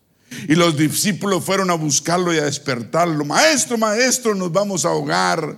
Y 0.49 0.55
los 0.55 0.75
discípulos 0.75 1.45
fueron 1.45 1.69
a 1.69 1.75
buscarlo 1.75 2.33
y 2.33 2.39
a 2.39 2.43
despertarlo. 2.43 3.23
Maestro, 3.23 3.77
maestro, 3.77 4.35
nos 4.35 4.51
vamos 4.51 4.83
a 4.83 4.89
ahogar. 4.89 5.57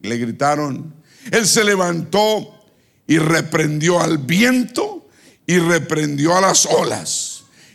Le 0.00 0.16
gritaron. 0.16 0.94
Él 1.30 1.46
se 1.46 1.64
levantó 1.64 2.64
y 3.06 3.18
reprendió 3.18 4.00
al 4.00 4.16
viento 4.16 5.06
y 5.46 5.58
reprendió 5.58 6.34
a 6.34 6.40
las 6.40 6.64
olas. 6.64 7.27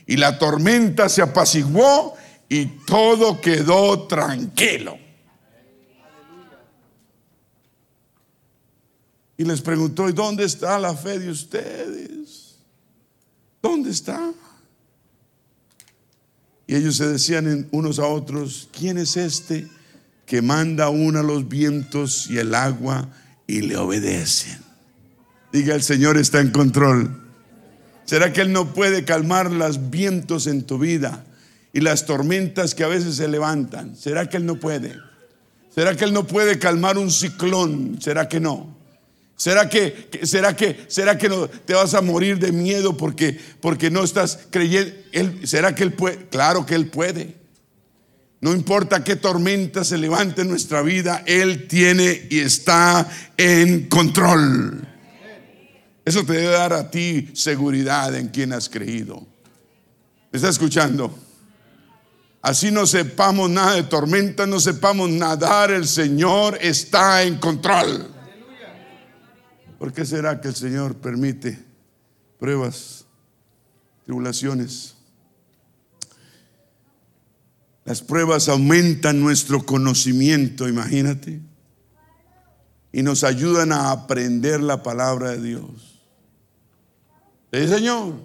Y 0.05 0.17
la 0.17 0.38
tormenta 0.38 1.09
se 1.09 1.21
apaciguó 1.21 2.15
y 2.49 2.65
todo 2.65 3.39
quedó 3.39 4.07
tranquilo. 4.07 4.97
Y 9.38 9.45
les 9.45 9.61
preguntó, 9.61 10.07
¿y 10.07 10.13
dónde 10.13 10.45
está 10.45 10.77
la 10.77 10.95
fe 10.95 11.19
de 11.19 11.31
ustedes? 11.31 12.55
¿Dónde 13.61 13.89
está? 13.89 14.31
Y 16.67 16.75
ellos 16.75 16.97
se 16.97 17.07
decían 17.07 17.67
unos 17.71 17.99
a 17.99 18.05
otros, 18.05 18.69
¿quién 18.77 18.97
es 18.97 19.17
este 19.17 19.67
que 20.25 20.41
manda 20.41 20.89
uno 20.89 21.19
a 21.19 21.23
los 21.23 21.49
vientos 21.49 22.30
y 22.30 22.38
el 22.38 22.53
agua 22.55 23.09
y 23.47 23.61
le 23.61 23.77
obedecen? 23.77 24.59
Diga, 25.51 25.75
el 25.75 25.84
Señor 25.84 26.17
está 26.17 26.39
en 26.39 26.51
control. 26.51 27.22
¿Será 28.05 28.34
que 28.34 28.41
Él 28.41 28.51
no 28.51 28.73
puede 28.73 29.05
calmar 29.05 29.51
los 29.51 29.89
vientos 29.89 30.47
en 30.47 30.63
tu 30.63 30.77
vida 30.77 31.23
y 31.71 31.80
las 31.80 32.05
tormentas 32.05 32.75
que 32.75 32.84
a 32.84 32.88
veces 32.88 33.15
se 33.15 33.27
levantan? 33.27 33.95
¿Será 33.95 34.30
que 34.30 34.38
Él 34.38 34.45
no 34.45 34.59
puede? 34.59 34.97
¿Será 35.73 35.95
que 35.95 36.03
Él 36.03 36.13
no 36.13 36.27
puede 36.27 36.59
calmar 36.59 36.97
un 36.97 37.09
ciclón? 37.11 37.97
¿Será 38.01 38.27
que 38.27 38.39
no? 38.39 38.77
¿Será 39.35 39.67
que, 39.67 40.09
será 40.23 40.55
que, 40.55 40.85
será 40.88 41.17
que 41.17 41.27
no, 41.27 41.47
te 41.47 41.73
vas 41.73 41.93
a 41.95 42.01
morir 42.01 42.38
de 42.39 42.51
miedo 42.51 42.95
porque, 42.95 43.38
porque 43.59 43.89
no 43.89 44.03
estás 44.03 44.39
creyendo? 44.49 44.93
¿Será 45.43 45.73
que 45.73 45.84
Él 45.84 45.93
puede? 45.93 46.27
Claro 46.30 46.65
que 46.65 46.75
Él 46.75 46.88
puede. 46.88 47.35
No 48.39 48.53
importa 48.53 49.03
qué 49.03 49.15
tormenta 49.15 49.84
se 49.84 49.97
levante 49.97 50.41
en 50.41 50.49
nuestra 50.49 50.81
vida, 50.81 51.23
Él 51.25 51.67
tiene 51.67 52.27
y 52.30 52.39
está 52.39 53.09
en 53.38 53.88
control. 53.88 54.85
Eso 56.05 56.25
te 56.25 56.34
debe 56.34 56.51
dar 56.51 56.73
a 56.73 56.91
ti 56.91 57.30
seguridad 57.34 58.13
en 58.15 58.27
quien 58.27 58.53
has 58.53 58.67
creído. 58.67 59.25
¿Me 60.31 60.38
está 60.38 60.49
escuchando? 60.49 61.17
Así 62.41 62.71
no 62.71 62.85
sepamos 62.85 63.49
nada 63.49 63.75
de 63.75 63.84
tormenta, 63.84 64.45
no 64.45 64.59
sepamos 64.59 65.09
nadar, 65.09 65.71
el 65.71 65.88
Señor 65.88 66.57
está 66.59 67.23
en 67.23 67.38
control. 67.38 68.13
¿Por 69.80 69.93
qué 69.93 70.05
será 70.05 70.41
que 70.41 70.49
el 70.49 70.55
Señor 70.55 70.95
permite 70.95 71.57
pruebas, 72.39 73.05
tribulaciones? 74.03 74.95
Las 77.85 78.01
pruebas 78.01 78.49
aumentan 78.49 79.21
nuestro 79.21 79.65
conocimiento, 79.65 80.67
imagínate, 80.67 81.39
y 82.91 83.03
nos 83.03 83.23
ayudan 83.23 83.71
a 83.71 83.91
aprender 83.91 84.61
la 84.61 84.84
palabra 84.84 85.31
de 85.31 85.41
Dios. 85.41 85.93
Sí, 87.53 87.67
Señor. 87.67 88.15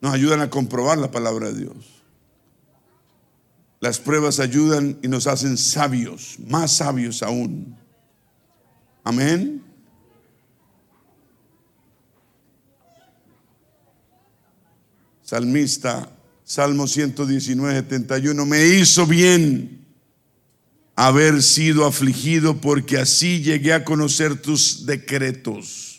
Nos 0.00 0.14
ayudan 0.14 0.40
a 0.40 0.48
comprobar 0.48 0.96
la 0.96 1.10
palabra 1.10 1.52
de 1.52 1.58
Dios. 1.64 1.76
Las 3.78 3.98
pruebas 3.98 4.40
ayudan 4.40 4.98
y 5.02 5.08
nos 5.08 5.26
hacen 5.26 5.58
sabios, 5.58 6.38
más 6.46 6.72
sabios 6.76 7.22
aún. 7.22 7.76
Amén. 9.04 9.62
Salmista, 15.22 16.10
Salmo 16.42 16.86
119, 16.86 17.74
71, 17.82 18.46
me 18.46 18.66
hizo 18.66 19.06
bien 19.06 19.86
haber 20.96 21.42
sido 21.42 21.84
afligido 21.84 22.60
porque 22.62 22.96
así 22.96 23.42
llegué 23.42 23.74
a 23.74 23.84
conocer 23.84 24.40
tus 24.40 24.86
decretos. 24.86 25.89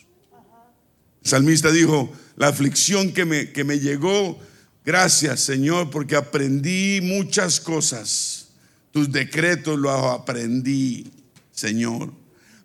El 1.23 1.29
salmista 1.29 1.71
dijo, 1.71 2.11
la 2.35 2.47
aflicción 2.47 3.11
que 3.11 3.25
me, 3.25 3.51
que 3.51 3.63
me 3.63 3.79
llegó, 3.79 4.39
gracias 4.83 5.41
Señor, 5.41 5.89
porque 5.89 6.15
aprendí 6.15 6.99
muchas 7.01 7.59
cosas. 7.59 8.47
Tus 8.91 9.11
decretos 9.11 9.79
los 9.79 10.03
aprendí, 10.11 11.11
Señor. 11.51 12.11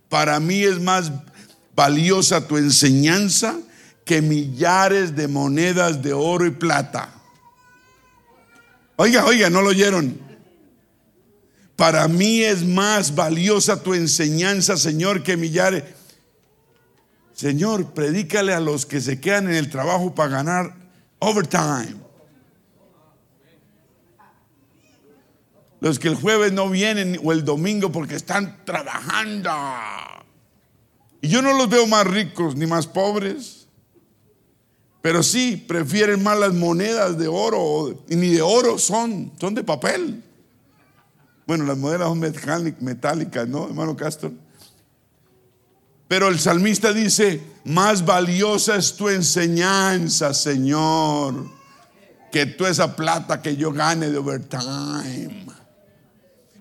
Para 0.08 0.40
mí 0.40 0.62
es 0.62 0.80
más 0.80 1.12
valiosa 1.74 2.48
tu 2.48 2.56
enseñanza 2.56 3.58
que 4.04 4.22
millares 4.22 5.14
de 5.14 5.28
monedas 5.28 6.02
de 6.02 6.12
oro 6.12 6.46
y 6.46 6.50
plata. 6.50 7.12
Oiga, 8.96 9.26
oiga, 9.26 9.50
no 9.50 9.62
lo 9.62 9.68
oyeron. 9.68 10.18
Para 11.76 12.08
mí 12.08 12.42
es 12.42 12.64
más 12.64 13.14
valiosa 13.14 13.82
tu 13.82 13.92
enseñanza, 13.92 14.76
Señor, 14.78 15.22
que 15.22 15.36
millares. 15.36 15.84
Señor, 17.36 17.92
predícale 17.92 18.54
a 18.54 18.60
los 18.60 18.86
que 18.86 18.98
se 18.98 19.20
quedan 19.20 19.48
en 19.48 19.56
el 19.56 19.68
trabajo 19.68 20.14
para 20.14 20.30
ganar 20.30 20.74
overtime. 21.18 21.94
Los 25.80 25.98
que 25.98 26.08
el 26.08 26.14
jueves 26.14 26.52
no 26.52 26.70
vienen 26.70 27.20
o 27.22 27.32
el 27.32 27.44
domingo 27.44 27.92
porque 27.92 28.16
están 28.16 28.64
trabajando. 28.64 29.50
Y 31.20 31.28
yo 31.28 31.42
no 31.42 31.52
los 31.52 31.68
veo 31.68 31.86
más 31.86 32.06
ricos 32.06 32.56
ni 32.56 32.66
más 32.66 32.86
pobres. 32.86 33.68
Pero 35.02 35.22
sí, 35.22 35.62
prefieren 35.68 36.22
más 36.22 36.38
las 36.38 36.54
monedas 36.54 37.18
de 37.18 37.28
oro. 37.28 38.02
Y 38.08 38.16
ni 38.16 38.30
de 38.30 38.40
oro 38.40 38.78
son, 38.78 39.30
son 39.38 39.54
de 39.54 39.62
papel. 39.62 40.24
Bueno, 41.46 41.64
las 41.66 41.76
monedas 41.76 42.08
son 42.08 42.18
metálicas, 42.80 43.46
¿no, 43.46 43.66
hermano 43.66 43.94
Castro? 43.94 44.32
Pero 46.08 46.28
el 46.28 46.38
salmista 46.38 46.92
dice, 46.92 47.40
más 47.64 48.04
valiosa 48.04 48.76
es 48.76 48.94
tu 48.94 49.08
enseñanza, 49.08 50.32
Señor, 50.32 51.50
que 52.30 52.46
toda 52.46 52.70
esa 52.70 52.94
plata 52.94 53.42
que 53.42 53.56
yo 53.56 53.72
gane 53.72 54.08
de 54.10 54.18
overtime. 54.18 55.46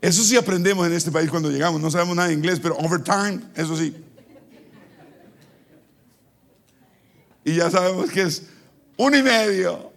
Eso 0.01 0.23
sí 0.23 0.35
aprendemos 0.35 0.85
en 0.88 0.93
este 0.93 1.11
país 1.11 1.30
cuando 1.30 1.49
llegamos. 1.49 1.80
No 1.80 1.91
sabemos 1.91 2.15
nada 2.15 2.27
de 2.30 2.34
inglés, 2.34 2.59
pero 2.59 2.76
overtime, 2.77 3.41
eso 3.55 3.77
sí. 3.77 3.95
Y 7.43 7.55
ya 7.55 7.69
sabemos 7.69 8.09
que 8.09 8.23
es 8.23 8.43
uno 8.97 9.15
y 9.15 9.23
medio. 9.23 9.94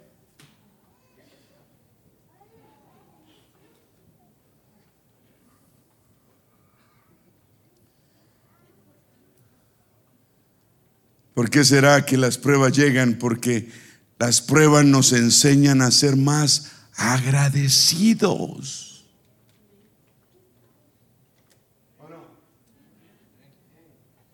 ¿Por 11.39 11.51
qué 11.51 11.65
será 11.65 12.05
que 12.05 12.17
las 12.17 12.37
pruebas 12.37 12.73
llegan? 12.73 13.15
Porque 13.15 13.71
las 14.19 14.41
pruebas 14.41 14.85
nos 14.85 15.13
enseñan 15.13 15.83
a 15.83 15.93
ser 15.93 16.17
más 16.17 16.73
agradecidos. 16.97 19.07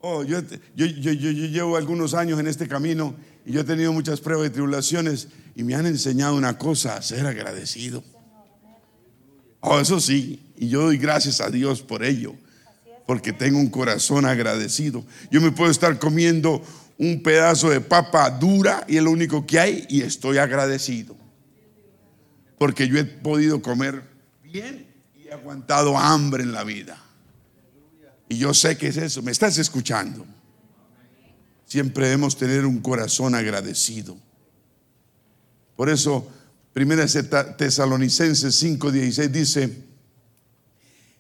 Oh, 0.01 0.25
yo, 0.25 0.41
llevo 0.75 1.77
algunos 1.77 2.15
años 2.15 2.41
en 2.41 2.47
este 2.47 2.67
camino 2.67 3.15
y 3.45 3.53
yo 3.53 3.61
he 3.61 3.65
tenido 3.65 3.93
muchas 3.93 4.23
pruebas 4.23 4.47
y 4.47 4.53
tribulaciones 4.53 5.29
y 5.55 5.63
me 5.63 5.75
han 5.75 5.85
enseñado 5.85 6.35
una 6.35 6.57
cosa, 6.57 6.97
a 6.97 7.03
ser 7.03 7.27
agradecido. 7.27 8.03
Oh, 9.61 9.79
eso 9.79 10.01
sí, 10.01 10.41
y 10.57 10.71
yo 10.71 10.85
doy 10.85 10.97
gracias 10.97 11.43
a 11.43 11.51
Dios 11.51 11.83
por 11.83 12.03
ello, 12.03 12.35
porque 13.07 13.35
tengo 13.35 13.59
un 13.59 13.69
corazón 13.69 14.25
agradecido. 14.25 15.05
Yo 15.31 15.43
me 15.43 15.51
puedo 15.51 15.71
estar 15.71 15.99
comiendo 15.99 16.63
un 17.05 17.23
pedazo 17.23 17.71
de 17.71 17.81
papa 17.81 18.31
dura 18.31 18.85
y 18.89 18.97
es 18.97 19.03
lo 19.03 19.11
único 19.11 19.47
que 19.47 19.59
hay 19.59 19.87
y 19.89 20.03
estoy 20.03 20.39
agradecido. 20.39 21.17
Porque 22.59 22.89
yo 22.89 22.99
he 22.99 23.05
podido 23.05 23.61
comer 23.61 24.03
bien 24.43 24.87
y 25.15 25.29
he 25.29 25.33
aguantado 25.33 25.99
hambre 25.99 26.43
en 26.43 26.53
la 26.53 26.65
vida. 26.65 26.99
Y 28.29 28.39
yo 28.39 28.55
sé 28.55 28.79
que 28.79 28.89
es 28.89 28.97
eso. 28.97 29.23
¿Me 29.23 29.33
estás 29.33 29.59
escuchando? 29.59 30.25
Siempre 31.67 32.07
debemos 32.07 32.37
tener 32.37 32.65
un 32.65 32.81
corazón 32.81 33.35
agradecido. 33.35 34.17
Por 35.77 35.91
eso, 35.91 36.31
Primera 36.73 37.05
Tesalonicenses 37.05 38.63
5:16 38.63 39.29
dice, 39.29 39.85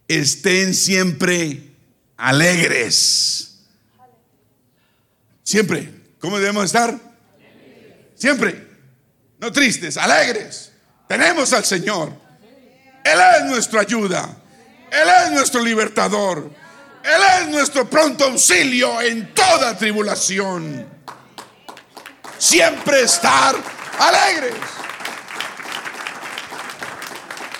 estén 0.09 0.74
siempre 0.74 1.74
alegres 2.16 3.54
Siempre. 5.45 5.91
¿Cómo 6.19 6.39
debemos 6.39 6.65
estar? 6.65 6.99
Siempre. 8.16 8.66
No 9.39 9.53
tristes, 9.53 9.99
alegres. 9.99 10.73
Tenemos 11.07 11.53
al 11.53 11.65
Señor. 11.65 12.12
Él 13.05 13.19
es 13.37 13.45
nuestra 13.45 13.83
ayuda. 13.83 14.37
Él 14.91 15.09
es 15.27 15.33
nuestro 15.33 15.62
libertador. 15.62 16.51
Él 17.05 17.23
es 17.43 17.49
nuestro 17.49 17.89
pronto 17.89 18.25
auxilio 18.25 19.03
en 19.03 19.35
toda 19.35 19.77
tribulación. 19.77 20.87
Siempre 22.39 23.03
estar 23.03 23.55
alegres. 23.99 24.55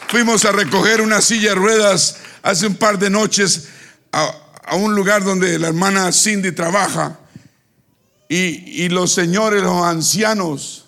Fuimos 0.09 0.45
a 0.47 0.53
recoger 0.53 1.03
una 1.03 1.21
silla 1.21 1.51
de 1.51 1.57
ruedas 1.57 2.17
hace 2.43 2.67
un 2.67 2.77
par 2.77 2.99
de 2.99 3.11
noches 3.11 3.69
a, 4.13 4.33
a 4.65 4.77
un 4.77 4.95
lugar 4.95 5.23
donde 5.23 5.59
la 5.59 5.69
hermana 5.69 6.11
Cindy 6.13 6.53
trabaja. 6.53 7.19
Y, 8.29 8.89
los 8.89 9.13
señores, 9.13 9.63
los 9.63 9.85
ancianos, 9.85 10.87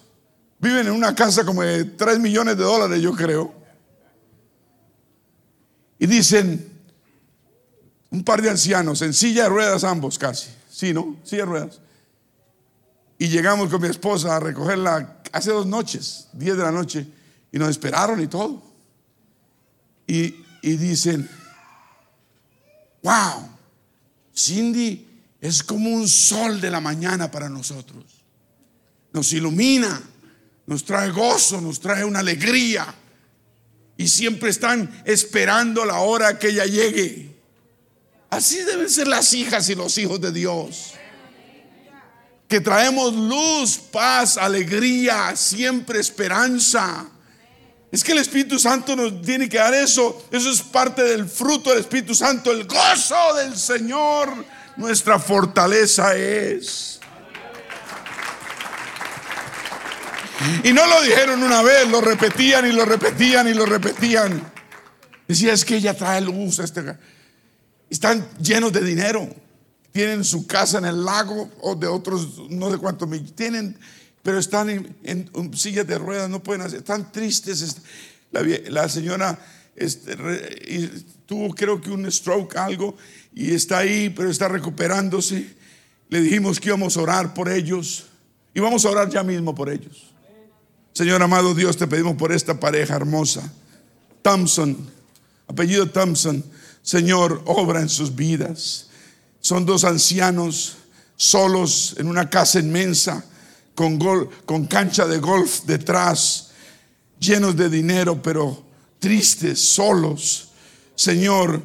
viven 0.59 0.87
en 0.87 0.93
una 0.93 1.15
casa 1.15 1.45
como 1.45 1.63
de 1.63 1.85
3 1.85 2.19
millones 2.19 2.57
de 2.57 2.65
dólares, 2.65 3.01
yo 3.01 3.13
creo. 3.13 3.55
Y 5.99 6.07
dicen, 6.07 6.73
un 8.11 8.25
par 8.25 8.41
de 8.43 8.51
ancianos, 8.51 9.03
en 9.03 9.13
silla 9.13 9.45
de 9.45 9.49
ruedas 9.51 9.85
ambos 9.85 10.19
casi, 10.19 10.51
sí, 10.71 10.93
¿no? 10.93 11.17
Silla 11.25 11.43
de 11.43 11.51
ruedas. 11.51 11.81
Y 13.19 13.29
llegamos 13.29 13.71
con 13.71 13.81
mi 13.81 13.89
esposa 13.89 14.37
a 14.37 14.41
recogerla 14.41 15.21
hace 15.33 15.51
dos 15.51 15.67
noches, 15.67 16.29
10 16.33 16.57
de 16.57 16.63
la 16.63 16.73
noche, 16.73 17.07
y 17.53 17.59
nos 17.59 17.71
esperaron 17.71 18.21
y 18.21 18.27
todo. 18.27 18.63
Y, 20.07 20.45
y 20.63 20.77
dicen, 20.77 21.29
wow, 23.03 23.49
Cindy 24.35 25.06
es 25.41 25.63
como 25.63 25.91
un 25.91 26.09
sol 26.09 26.61
de 26.61 26.71
la 26.71 26.81
mañana 26.81 27.31
para 27.31 27.49
nosotros. 27.49 28.05
Nos 29.13 29.33
ilumina, 29.33 30.03
nos 30.67 30.85
trae 30.85 31.11
gozo, 31.11 31.61
nos 31.61 31.81
trae 31.81 32.05
una 32.05 32.21
alegría. 32.21 32.87
Y 33.97 34.09
siempre 34.09 34.51
están 34.51 35.03
esperando 35.05 35.85
la 35.85 36.01
hora 36.01 36.39
que 36.39 36.49
ella 36.49 36.67
llegue. 36.67 37.35
Así 38.31 38.59
deben 38.63 38.91
ser 38.91 39.09
las 39.09 39.33
hijas 39.33 39.69
y 39.69 39.75
los 39.75 39.97
hijos 39.99 40.21
de 40.21 40.33
Dios. 40.33 40.93
Que 42.49 42.61
traemos 42.61 43.15
luz, 43.15 43.79
paz, 43.79 44.37
alegría, 44.37 45.35
siempre 45.37 46.01
esperanza. 46.01 47.07
Es 47.91 48.05
que 48.05 48.13
el 48.13 48.19
Espíritu 48.19 48.59
Santo 48.59 48.95
nos 48.95 49.23
tiene 49.23 49.49
que 49.49 49.57
dar 49.57 49.75
eso. 49.75 50.27
Eso 50.31 50.51
es 50.51 50.61
parte 50.61 51.03
del 51.03 51.29
fruto 51.29 51.71
del 51.71 51.81
Espíritu 51.81 52.15
Santo, 52.15 52.53
el 52.53 52.67
gozo 52.67 53.35
del 53.37 53.57
Señor 53.57 54.56
nuestra 54.77 55.19
fortaleza 55.19 56.17
es. 56.17 57.01
Y 60.63 60.73
no 60.73 60.87
lo 60.87 61.03
dijeron 61.03 61.43
una 61.43 61.63
vez, 61.63 61.89
lo 61.89 62.01
repetían 62.01 62.67
y 62.67 62.73
lo 62.73 62.85
repetían 62.85 63.49
y 63.49 63.55
lo 63.55 63.67
repetían. 63.67 64.43
Decía, 65.27 65.53
es 65.53 65.65
que 65.65 65.77
ella 65.77 65.95
trae 65.95 66.21
luz. 66.21 66.59
Este... 66.59 66.83
Están 67.89 68.29
llenos 68.39 68.73
de 68.73 68.83
dinero. 68.83 69.29
Tienen 69.93 70.25
su 70.25 70.47
casa 70.47 70.79
en 70.79 70.85
el 70.85 71.05
lago 71.05 71.51
o 71.63 71.75
de 71.75 71.87
otros, 71.87 72.51
no 72.51 72.71
sé 72.71 72.77
cuántos 72.77 73.09
tienen, 73.35 73.79
pero 74.23 74.39
están 74.39 74.69
en, 74.69 75.57
sillas 75.57 75.87
de 75.87 75.97
ruedas, 75.97 76.29
no 76.29 76.43
pueden 76.43 76.63
hacer, 76.63 76.81
están 76.81 77.11
tristes. 77.11 77.79
La, 78.69 78.89
señora 78.91 79.39
este, 79.77 80.17
tuvo 81.27 81.55
creo 81.55 81.81
que 81.81 81.91
un 81.91 82.11
stroke, 82.11 82.57
algo, 82.57 82.97
y 83.35 83.53
está 83.53 83.79
ahí, 83.79 84.11
pero 84.11 84.31
está 84.31 84.49
recuperándose. 84.49 85.55
Le 86.09 86.21
dijimos 86.21 86.59
que 86.59 86.69
íbamos 86.69 86.97
a 86.97 87.03
orar 87.03 87.35
por 87.35 87.49
ellos 87.49 88.07
y 88.55 88.61
vamos 88.61 88.85
a 88.85 88.91
orar 88.91 89.11
ya 89.11 89.23
mismo 89.23 89.55
por 89.55 89.69
ellos. 89.69 90.15
Señor 90.93 91.23
amado 91.23 91.55
Dios, 91.55 91.77
te 91.77 91.87
pedimos 91.87 92.17
por 92.17 92.33
esta 92.33 92.59
pareja 92.59 92.97
hermosa. 92.97 93.53
Thompson, 94.23 94.77
apellido 95.47 95.91
Thompson. 95.91 96.43
Señor, 96.83 97.43
obra 97.45 97.81
en 97.81 97.89
sus 97.89 98.15
vidas. 98.15 98.89
Son 99.41 99.67
dos 99.67 99.85
ancianos 99.85 100.79
solos 101.17 101.97
en 101.99 102.09
una 102.09 102.31
casa 102.31 102.61
inmensa, 102.61 103.25
con, 103.75 103.99
con 104.47 104.67
cancha 104.67 105.07
de 105.07 105.19
golf 105.19 105.65
detrás, 105.65 106.53
llenos 107.19 107.57
de 107.57 107.69
dinero, 107.69 108.23
pero 108.23 108.66
tristes, 109.01 109.61
solos. 109.61 110.49
Señor, 110.95 111.63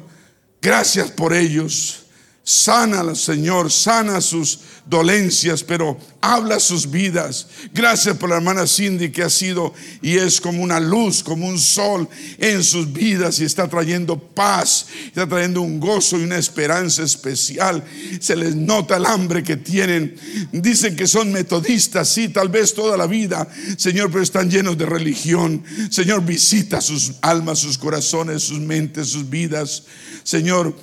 Gracias 0.62 1.10
por 1.10 1.34
ellos. 1.34 2.01
Sánalos, 2.44 3.22
Señor, 3.22 3.70
sana 3.70 4.20
sus 4.20 4.58
dolencias, 4.84 5.62
pero 5.62 5.96
habla 6.20 6.58
sus 6.58 6.90
vidas. 6.90 7.46
Gracias 7.72 8.16
por 8.16 8.30
la 8.30 8.36
hermana 8.36 8.66
Cindy 8.66 9.12
que 9.12 9.22
ha 9.22 9.30
sido 9.30 9.72
y 10.00 10.16
es 10.16 10.40
como 10.40 10.60
una 10.60 10.80
luz, 10.80 11.22
como 11.22 11.46
un 11.46 11.60
sol 11.60 12.08
en 12.38 12.64
sus 12.64 12.92
vidas 12.92 13.38
y 13.38 13.44
está 13.44 13.68
trayendo 13.68 14.18
paz, 14.18 14.86
está 15.06 15.28
trayendo 15.28 15.60
un 15.60 15.78
gozo 15.78 16.18
y 16.18 16.24
una 16.24 16.36
esperanza 16.36 17.04
especial. 17.04 17.84
Se 18.20 18.34
les 18.34 18.56
nota 18.56 18.96
el 18.96 19.06
hambre 19.06 19.44
que 19.44 19.56
tienen. 19.56 20.16
Dicen 20.50 20.96
que 20.96 21.06
son 21.06 21.30
metodistas, 21.30 22.08
sí, 22.08 22.28
tal 22.28 22.48
vez 22.48 22.74
toda 22.74 22.96
la 22.96 23.06
vida, 23.06 23.46
Señor, 23.76 24.10
pero 24.10 24.24
están 24.24 24.50
llenos 24.50 24.76
de 24.76 24.86
religión. 24.86 25.62
Señor, 25.90 26.24
visita 26.24 26.80
sus 26.80 27.12
almas, 27.20 27.60
sus 27.60 27.78
corazones, 27.78 28.42
sus 28.42 28.58
mentes, 28.58 29.10
sus 29.10 29.30
vidas. 29.30 29.84
Señor, 30.24 30.74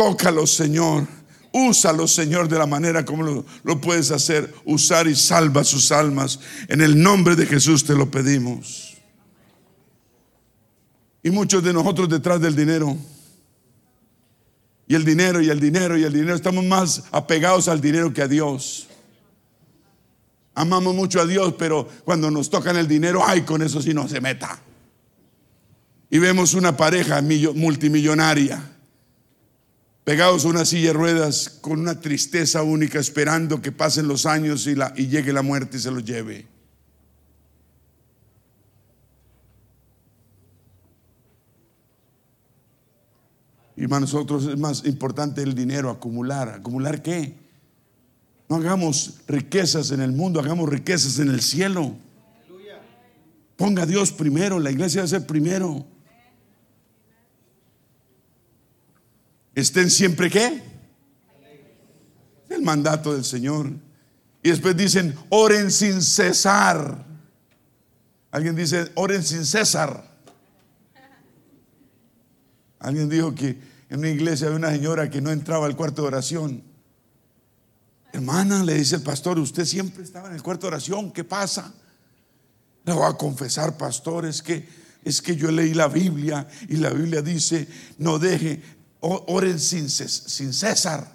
tócalos, 0.00 0.50
Señor 0.54 1.06
Úsalo, 1.52 2.06
Señor, 2.06 2.48
de 2.48 2.58
la 2.58 2.66
manera 2.66 3.04
como 3.04 3.44
lo, 3.64 3.80
puedes 3.80 4.10
hacer. 4.12 4.54
Usar 4.64 5.08
y 5.08 5.16
salva 5.16 5.64
sus 5.64 5.90
almas. 5.90 6.38
En 6.68 6.80
el 6.80 7.00
nombre 7.00 7.34
de 7.34 7.46
Jesús 7.46 7.84
te 7.84 7.94
lo 7.94 8.10
pedimos. 8.10 8.96
Y 11.22 11.30
muchos 11.30 11.62
de 11.62 11.72
nosotros 11.72 12.08
detrás 12.08 12.40
del 12.40 12.54
dinero. 12.54 12.96
Y 14.86 14.94
el 14.94 15.04
dinero 15.04 15.40
y 15.40 15.50
el 15.50 15.58
dinero 15.58 15.98
y 15.98 16.04
el 16.04 16.12
dinero. 16.12 16.36
Estamos 16.36 16.64
más 16.64 17.02
apegados 17.10 17.66
al 17.66 17.80
dinero 17.80 18.12
que 18.14 18.22
a 18.22 18.28
Dios. 18.28 18.86
Amamos 20.54 20.94
mucho 20.94 21.20
a 21.20 21.26
Dios, 21.26 21.54
pero 21.58 21.88
cuando 22.04 22.30
nos 22.30 22.48
tocan 22.48 22.76
el 22.76 22.86
dinero, 22.86 23.22
ay, 23.26 23.42
con 23.42 23.62
eso 23.62 23.82
sí 23.82 23.92
no 23.92 24.08
se 24.08 24.20
meta. 24.20 24.60
Y 26.10 26.18
vemos 26.18 26.54
una 26.54 26.76
pareja 26.76 27.22
multimillonaria, 27.54 28.62
pegados 30.10 30.44
a 30.44 30.48
una 30.48 30.64
silla 30.64 30.88
de 30.88 30.94
ruedas, 30.94 31.48
con 31.48 31.78
una 31.78 32.00
tristeza 32.00 32.64
única, 32.64 32.98
esperando 32.98 33.62
que 33.62 33.70
pasen 33.70 34.08
los 34.08 34.26
años 34.26 34.66
y, 34.66 34.74
la, 34.74 34.92
y 34.96 35.06
llegue 35.06 35.32
la 35.32 35.42
muerte 35.42 35.76
y 35.76 35.80
se 35.80 35.88
los 35.92 36.04
lleve. 36.04 36.48
Y 43.76 43.86
para 43.86 44.00
nosotros 44.00 44.46
es 44.46 44.58
más 44.58 44.84
importante 44.84 45.44
el 45.44 45.54
dinero, 45.54 45.90
acumular. 45.90 46.48
¿Acumular 46.48 47.02
qué? 47.02 47.36
No 48.48 48.56
hagamos 48.56 49.20
riquezas 49.28 49.92
en 49.92 50.00
el 50.00 50.10
mundo, 50.10 50.40
hagamos 50.40 50.68
riquezas 50.68 51.20
en 51.20 51.28
el 51.28 51.40
cielo. 51.40 51.94
Ponga 53.56 53.84
a 53.84 53.86
Dios 53.86 54.10
primero, 54.10 54.58
la 54.58 54.72
iglesia 54.72 55.02
debe 55.02 55.08
ser 55.08 55.24
primero. 55.28 55.86
Estén 59.60 59.90
siempre 59.90 60.30
qué? 60.30 60.62
El 62.48 62.62
mandato 62.62 63.12
del 63.12 63.24
Señor. 63.24 63.70
Y 64.42 64.48
después 64.48 64.76
dicen, 64.76 65.14
oren 65.28 65.70
sin 65.70 66.00
cesar. 66.00 67.04
Alguien 68.30 68.56
dice, 68.56 68.90
oren 68.94 69.22
sin 69.22 69.44
cesar. 69.44 70.08
Alguien 72.78 73.08
dijo 73.10 73.34
que 73.34 73.58
en 73.90 73.98
una 73.98 74.08
iglesia 74.08 74.46
había 74.46 74.58
una 74.58 74.70
señora 74.70 75.10
que 75.10 75.20
no 75.20 75.30
entraba 75.30 75.66
al 75.66 75.76
cuarto 75.76 76.02
de 76.02 76.08
oración. 76.08 76.62
Hermana, 78.12 78.64
le 78.64 78.74
dice 78.74 78.96
el 78.96 79.02
pastor, 79.02 79.38
usted 79.38 79.66
siempre 79.66 80.02
estaba 80.02 80.28
en 80.28 80.34
el 80.34 80.42
cuarto 80.42 80.62
de 80.62 80.68
oración, 80.68 81.12
¿qué 81.12 81.22
pasa? 81.22 81.72
Le 82.84 82.92
voy 82.92 83.04
a 83.04 83.12
confesar, 83.12 83.76
pastor, 83.76 84.24
es 84.24 84.42
que, 84.42 84.66
es 85.04 85.20
que 85.20 85.36
yo 85.36 85.50
leí 85.50 85.74
la 85.74 85.88
Biblia 85.88 86.48
y 86.68 86.76
la 86.76 86.90
Biblia 86.90 87.20
dice, 87.20 87.68
no 87.98 88.18
deje, 88.18 88.79
oren 89.00 89.58
sin, 89.58 89.88
sin 89.88 90.52
César. 90.52 91.12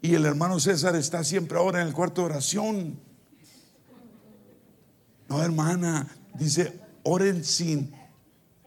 Y 0.00 0.14
el 0.14 0.26
hermano 0.26 0.58
César 0.58 0.96
está 0.96 1.22
siempre 1.22 1.58
ahora 1.58 1.80
en 1.80 1.88
el 1.88 1.94
cuarto 1.94 2.22
de 2.22 2.26
oración. 2.26 3.00
No, 5.28 5.42
hermana, 5.42 6.08
dice, 6.34 6.78
oren 7.04 7.44
sin 7.44 7.94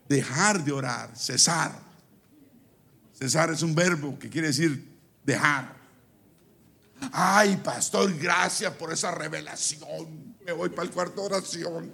dejar 0.07 0.63
de 0.63 0.71
orar, 0.71 1.15
cesar. 1.15 1.79
Cesar 3.13 3.49
es 3.51 3.61
un 3.61 3.75
verbo 3.75 4.17
que 4.17 4.29
quiere 4.29 4.47
decir 4.47 4.97
dejar. 5.23 5.75
Ay, 7.11 7.57
pastor, 7.57 8.17
gracias 8.17 8.73
por 8.73 8.91
esa 8.91 9.11
revelación. 9.11 10.35
Me 10.45 10.53
voy 10.53 10.69
para 10.69 10.83
el 10.83 10.91
cuarto 10.91 11.21
de 11.21 11.35
oración. 11.35 11.91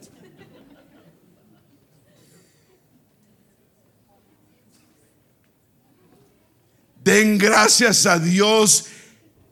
Den 7.04 7.38
gracias 7.38 8.06
a 8.06 8.20
Dios 8.20 8.86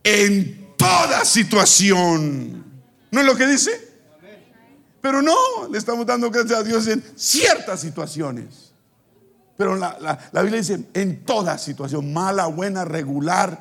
en 0.04 0.74
toda 0.76 1.24
situación. 1.24 2.64
¿No 3.10 3.20
es 3.20 3.26
lo 3.26 3.36
que 3.36 3.46
dice? 3.46 3.88
Pero 5.00 5.22
no, 5.22 5.34
le 5.70 5.78
estamos 5.78 6.06
dando 6.06 6.30
gracias 6.30 6.58
a 6.58 6.62
Dios 6.62 6.86
en 6.86 7.02
ciertas 7.16 7.80
situaciones. 7.80 8.72
Pero 9.56 9.76
la, 9.76 10.18
Biblia 10.32 10.58
dice, 10.58 10.86
en 10.94 11.24
toda 11.24 11.58
situación, 11.58 12.12
mala, 12.12 12.46
buena, 12.46 12.84
regular, 12.84 13.60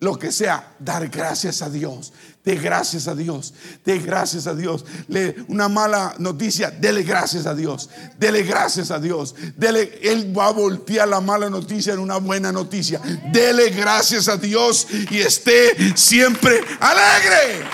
lo 0.00 0.18
que 0.18 0.32
sea, 0.32 0.74
dar 0.78 1.08
gracias 1.08 1.60
a 1.60 1.68
Dios. 1.68 2.12
De 2.44 2.56
gracias 2.56 3.08
a 3.08 3.14
Dios. 3.14 3.54
De 3.84 3.98
gracias 3.98 4.46
a 4.46 4.54
Dios. 4.54 4.84
Le, 5.08 5.34
una 5.48 5.68
mala 5.68 6.14
noticia, 6.18 6.70
dele 6.70 7.02
gracias 7.02 7.46
a 7.46 7.54
Dios. 7.54 7.88
Dele 8.18 8.42
gracias 8.42 8.90
a 8.90 8.98
Dios. 8.98 9.34
Dele, 9.56 9.98
él 10.02 10.36
va 10.36 10.48
a 10.48 10.52
voltear 10.52 11.08
la 11.08 11.20
mala 11.20 11.48
noticia 11.48 11.94
en 11.94 12.00
una 12.00 12.18
buena 12.18 12.52
noticia. 12.52 13.00
Dele 13.32 13.70
gracias 13.70 14.28
a 14.28 14.36
Dios 14.36 14.86
y 15.10 15.18
esté 15.18 15.96
siempre 15.96 16.60
alegre. 16.80 17.64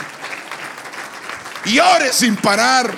Y 1.64 1.78
ore 1.80 2.12
sin 2.12 2.36
parar. 2.36 2.94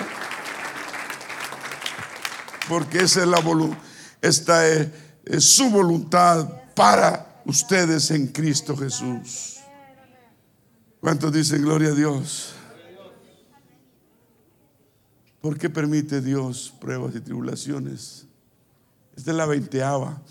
Porque 2.69 2.99
esa 2.99 3.21
es 3.21 3.27
la 3.27 3.41
esta 4.21 4.67
es, 4.67 4.89
su 5.39 5.69
voluntad 5.69 6.47
para 6.75 7.41
ustedes 7.45 8.09
en 8.11 8.27
Cristo 8.27 8.75
Jesús. 8.75 9.52
¿Cuántos 11.03 11.33
dicen 11.33 11.61
gloria 11.63 11.89
a 11.89 11.95
Dios? 11.95 12.53
¿Por 15.41 15.57
qué 15.57 15.69
permite 15.69 16.21
Dios 16.21 16.73
pruebas 16.79 17.13
y 17.13 17.19
tribulaciones? 17.19 18.25
Esta 19.13 19.31
es 19.31 19.35
la 19.35 19.45
veinteava. 19.45 20.21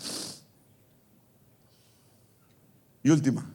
Y 3.03 3.11
última. 3.11 3.45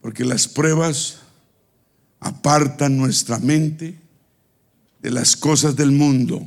Porque 0.00 0.24
las 0.24 0.48
pruebas 0.48 1.20
apartan 2.18 2.98
nuestra 2.98 3.38
mente 3.38 3.96
de 5.00 5.10
las 5.12 5.36
cosas 5.36 5.76
del 5.76 5.92
mundo 5.92 6.44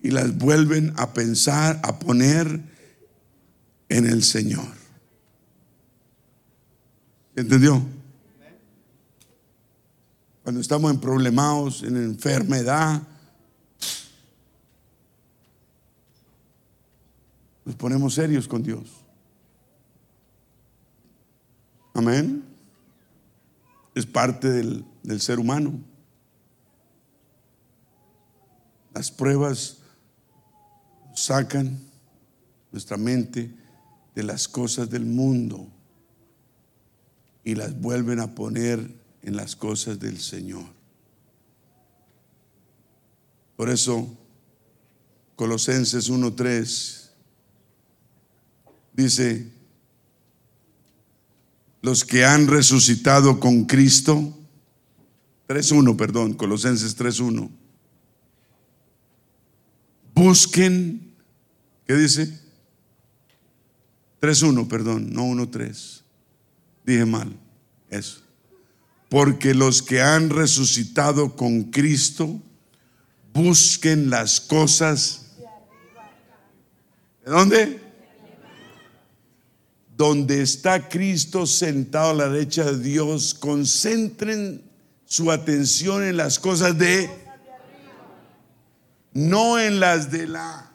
y 0.00 0.10
las 0.10 0.38
vuelven 0.38 0.94
a 0.96 1.12
pensar, 1.12 1.78
a 1.82 1.98
poner 1.98 2.62
en 3.90 4.06
el 4.06 4.22
Señor. 4.22 4.81
¿Entendió? 7.34 7.82
Cuando 10.42 10.60
estamos 10.60 10.90
en 10.90 11.00
problemados, 11.00 11.82
en 11.82 11.96
enfermedad, 11.96 13.02
nos 17.64 17.74
ponemos 17.76 18.14
serios 18.14 18.46
con 18.46 18.62
Dios. 18.62 18.90
Amén. 21.94 22.44
Es 23.94 24.04
parte 24.04 24.50
del, 24.50 24.84
del 25.02 25.20
ser 25.20 25.38
humano. 25.38 25.78
Las 28.92 29.10
pruebas 29.10 29.78
sacan 31.14 31.80
nuestra 32.72 32.98
mente 32.98 33.54
de 34.14 34.22
las 34.22 34.48
cosas 34.48 34.90
del 34.90 35.06
mundo 35.06 35.66
y 37.44 37.54
las 37.54 37.80
vuelven 37.80 38.20
a 38.20 38.34
poner 38.34 38.94
en 39.22 39.36
las 39.36 39.56
cosas 39.56 39.98
del 39.98 40.20
Señor. 40.20 40.64
Por 43.56 43.70
eso, 43.70 44.16
Colosenses 45.36 46.10
1.3 46.10 47.10
dice, 48.92 49.50
los 51.80 52.04
que 52.04 52.24
han 52.24 52.46
resucitado 52.46 53.40
con 53.40 53.64
Cristo, 53.64 54.36
3.1, 55.48 55.96
perdón, 55.96 56.34
Colosenses 56.34 56.96
3.1 56.96 57.50
Busquen, 60.14 61.14
¿qué 61.86 61.94
dice? 61.94 62.38
3.1, 64.20 64.68
perdón, 64.68 65.12
no 65.12 65.24
1.3. 65.24 66.01
Dije 66.84 67.04
mal, 67.04 67.32
eso. 67.90 68.22
Porque 69.08 69.54
los 69.54 69.82
que 69.82 70.00
han 70.00 70.30
resucitado 70.30 71.36
con 71.36 71.64
Cristo, 71.64 72.40
busquen 73.32 74.10
las 74.10 74.40
cosas. 74.40 75.32
¿De 77.24 77.30
dónde? 77.30 77.80
Donde 79.96 80.42
está 80.42 80.88
Cristo 80.88 81.46
sentado 81.46 82.10
a 82.10 82.14
la 82.14 82.28
derecha 82.28 82.64
de 82.64 82.78
Dios, 82.78 83.34
concentren 83.34 84.62
su 85.04 85.30
atención 85.30 86.02
en 86.02 86.16
las 86.16 86.38
cosas 86.38 86.76
de 86.78 87.22
no 89.14 89.58
en 89.58 89.80
las 89.80 90.10
de 90.10 90.26
la... 90.26 90.70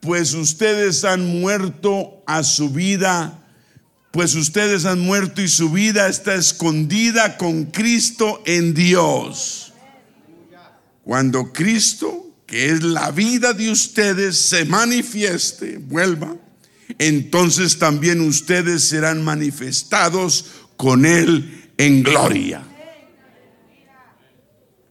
Pues 0.00 0.34
ustedes 0.34 1.04
han 1.04 1.40
muerto 1.40 2.22
a 2.26 2.42
su 2.42 2.70
vida, 2.70 3.43
pues 4.14 4.36
ustedes 4.36 4.84
han 4.84 5.00
muerto 5.00 5.42
y 5.42 5.48
su 5.48 5.70
vida 5.70 6.06
está 6.06 6.36
escondida 6.36 7.36
con 7.36 7.64
Cristo 7.64 8.40
en 8.46 8.72
Dios. 8.72 9.72
Cuando 11.02 11.52
Cristo, 11.52 12.32
que 12.46 12.70
es 12.70 12.84
la 12.84 13.10
vida 13.10 13.52
de 13.54 13.72
ustedes, 13.72 14.36
se 14.38 14.66
manifieste, 14.66 15.78
vuelva, 15.78 16.36
entonces 16.98 17.76
también 17.80 18.20
ustedes 18.20 18.84
serán 18.84 19.24
manifestados 19.24 20.44
con 20.76 21.06
Él 21.06 21.72
en 21.76 22.04
gloria. 22.04 22.62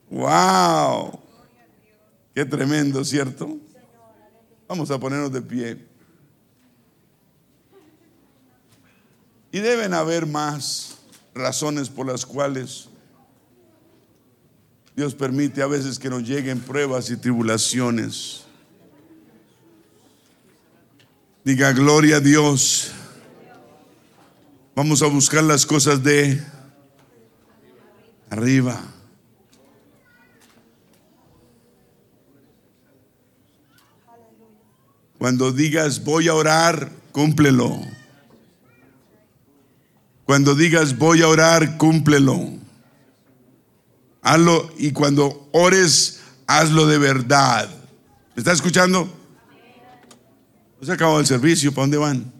Wow. 0.09 1.17
Qué 2.35 2.43
tremendo, 2.43 3.05
¿cierto? 3.05 3.57
Vamos 4.67 4.91
a 4.91 4.99
ponernos 4.99 5.31
de 5.31 5.41
pie. 5.41 5.92
Y 9.53 9.59
deben 9.59 9.93
haber 9.93 10.25
más 10.25 10.97
razones 11.35 11.87
por 11.87 12.07
las 12.07 12.25
cuales 12.25 12.89
Dios 14.95 15.13
permite 15.13 15.61
a 15.61 15.67
veces 15.67 15.99
que 15.99 16.09
nos 16.09 16.23
lleguen 16.23 16.59
pruebas 16.59 17.11
y 17.11 17.17
tribulaciones. 17.17 18.45
Diga 21.43 21.71
gloria 21.71 22.15
a 22.15 22.19
Dios. 22.19 22.93
Vamos 24.75 25.03
a 25.03 25.05
buscar 25.05 25.43
las 25.43 25.67
cosas 25.67 26.01
de 26.03 26.43
arriba. 28.31 28.81
Cuando 35.19 35.51
digas 35.51 36.03
voy 36.03 36.27
a 36.27 36.33
orar, 36.33 36.91
cúmplelo. 37.11 38.02
Cuando 40.25 40.55
digas 40.55 40.97
voy 40.97 41.21
a 41.21 41.27
orar, 41.27 41.77
cúmplelo. 41.77 42.39
Hazlo 44.21 44.71
y 44.77 44.91
cuando 44.91 45.49
ores, 45.51 46.21
hazlo 46.47 46.87
de 46.87 46.97
verdad. 46.97 47.69
¿Me 48.35 48.39
está 48.39 48.53
escuchando? 48.53 49.11
No 50.79 50.85
se 50.85 50.93
acabó 50.93 51.19
el 51.19 51.25
servicio, 51.25 51.73
¿para 51.73 51.83
dónde 51.83 51.97
van? 51.97 52.33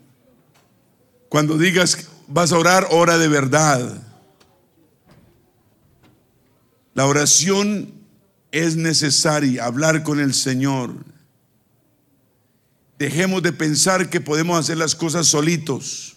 Cuando 1.29 1.57
digas 1.57 2.07
vas 2.27 2.51
a 2.51 2.57
orar, 2.57 2.87
ora 2.91 3.17
de 3.17 3.27
verdad. 3.27 4.01
La 6.93 7.05
oración 7.05 7.93
es 8.51 8.75
necesaria, 8.75 9.65
hablar 9.65 10.03
con 10.03 10.19
el 10.19 10.33
Señor. 10.33 10.93
Dejemos 12.99 13.41
de 13.41 13.51
pensar 13.51 14.09
que 14.09 14.21
podemos 14.21 14.59
hacer 14.59 14.77
las 14.77 14.95
cosas 14.95 15.27
solitos. 15.27 16.12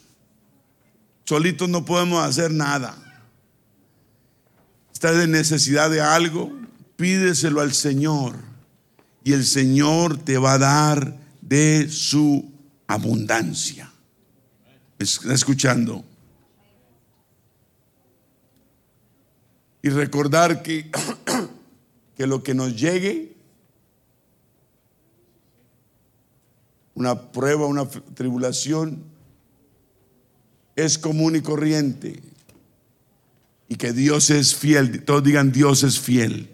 Solitos 1.26 1.68
no 1.68 1.84
podemos 1.84 2.24
hacer 2.24 2.52
nada. 2.52 2.96
Estás 4.92 5.16
en 5.22 5.32
necesidad 5.32 5.90
de 5.90 6.00
algo, 6.00 6.52
pídeselo 6.96 7.60
al 7.60 7.74
Señor 7.74 8.36
y 9.24 9.32
el 9.32 9.44
Señor 9.44 10.18
te 10.18 10.38
va 10.38 10.54
a 10.54 10.58
dar 10.58 11.18
de 11.40 11.88
su 11.90 12.50
abundancia. 12.86 13.92
¿Está 14.98 15.34
escuchando? 15.34 16.04
Y 19.82 19.90
recordar 19.90 20.62
que, 20.62 20.90
que 22.16 22.26
lo 22.26 22.42
que 22.42 22.54
nos 22.54 22.74
llegue 22.76 23.36
una 26.96 27.30
prueba, 27.30 27.66
una 27.66 27.86
tribulación, 27.86 29.15
es 30.76 30.98
común 30.98 31.36
y 31.36 31.40
corriente. 31.40 32.22
Y 33.68 33.76
que 33.76 33.92
Dios 33.92 34.30
es 34.30 34.54
fiel. 34.54 35.02
Todos 35.02 35.24
digan 35.24 35.50
Dios 35.50 35.82
es 35.82 35.98
fiel. 35.98 36.50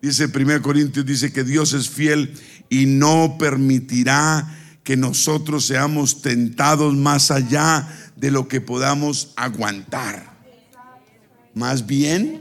Dice 0.00 0.26
1 0.26 0.62
Corintios, 0.62 1.04
dice 1.04 1.32
que 1.32 1.44
Dios 1.44 1.72
es 1.72 1.90
fiel 1.90 2.32
y 2.70 2.86
no 2.86 3.36
permitirá 3.38 4.56
que 4.84 4.96
nosotros 4.96 5.66
seamos 5.66 6.22
tentados 6.22 6.94
más 6.94 7.30
allá 7.32 7.88
de 8.14 8.30
lo 8.30 8.46
que 8.46 8.60
podamos 8.60 9.32
aguantar. 9.36 10.36
Más 11.54 11.86
bien, 11.86 12.40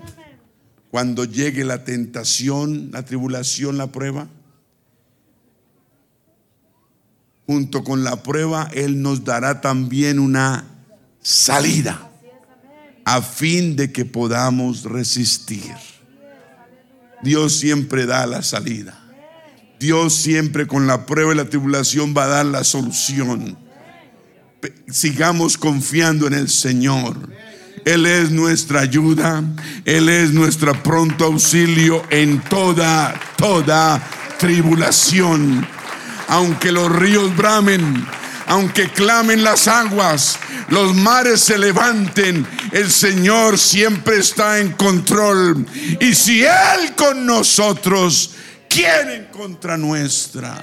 cuando 0.92 1.26
llegue 1.26 1.66
la 1.66 1.84
tentación, 1.84 2.92
la 2.92 3.04
tribulación, 3.04 3.78
la 3.78 3.92
prueba, 3.92 4.28
junto 7.48 7.84
con 7.84 8.04
la 8.04 8.24
prueba, 8.24 8.70
Él 8.74 9.02
nos 9.02 9.24
dará 9.24 9.62
también 9.62 10.20
una 10.20 10.66
salida 11.22 12.10
a 13.06 13.22
fin 13.22 13.76
de 13.76 13.92
que 13.92 14.06
podamos 14.06 14.84
resistir. 14.84 15.74
Dios 17.22 17.54
siempre 17.58 18.06
da 18.06 18.26
la 18.26 18.42
salida. 18.42 19.00
Dios 19.80 20.16
siempre 20.16 20.68
con 20.68 20.88
la 20.88 21.06
prueba 21.06 21.34
y 21.34 21.38
la 21.38 21.50
tribulación 21.50 22.14
va 22.18 22.24
a 22.24 22.28
dar 22.28 22.46
la 22.46 22.64
solución. 22.64 23.58
Sigamos 24.88 25.58
confiando 25.58 26.28
en 26.28 26.34
el 26.34 26.50
Señor. 26.50 27.30
Él 27.86 28.08
es 28.08 28.32
nuestra 28.32 28.82
ayuda. 28.82 29.44
Él 29.86 30.10
es 30.10 30.32
nuestro 30.32 30.82
pronto 30.82 31.26
auxilio 31.26 32.02
en 32.10 32.42
toda, 32.42 33.14
toda 33.38 34.02
tribulación 34.40 35.68
aunque 36.28 36.72
los 36.72 36.92
ríos 36.92 37.36
bramen, 37.36 38.06
aunque 38.48 38.90
clamen 38.90 39.44
las 39.44 39.68
aguas, 39.68 40.38
los 40.70 40.96
mares 40.96 41.42
se 41.42 41.58
levanten, 41.58 42.46
el 42.72 42.92
Señor 42.92 43.58
siempre 43.58 44.18
está 44.18 44.60
en 44.60 44.72
control. 44.74 45.66
Y 46.00 46.14
si 46.14 46.44
Él 46.44 46.96
con 46.96 47.26
nosotros, 47.26 48.32
¿quién 48.70 49.10
en 49.10 49.26
contra 49.26 49.78
nuestra? 49.78 50.62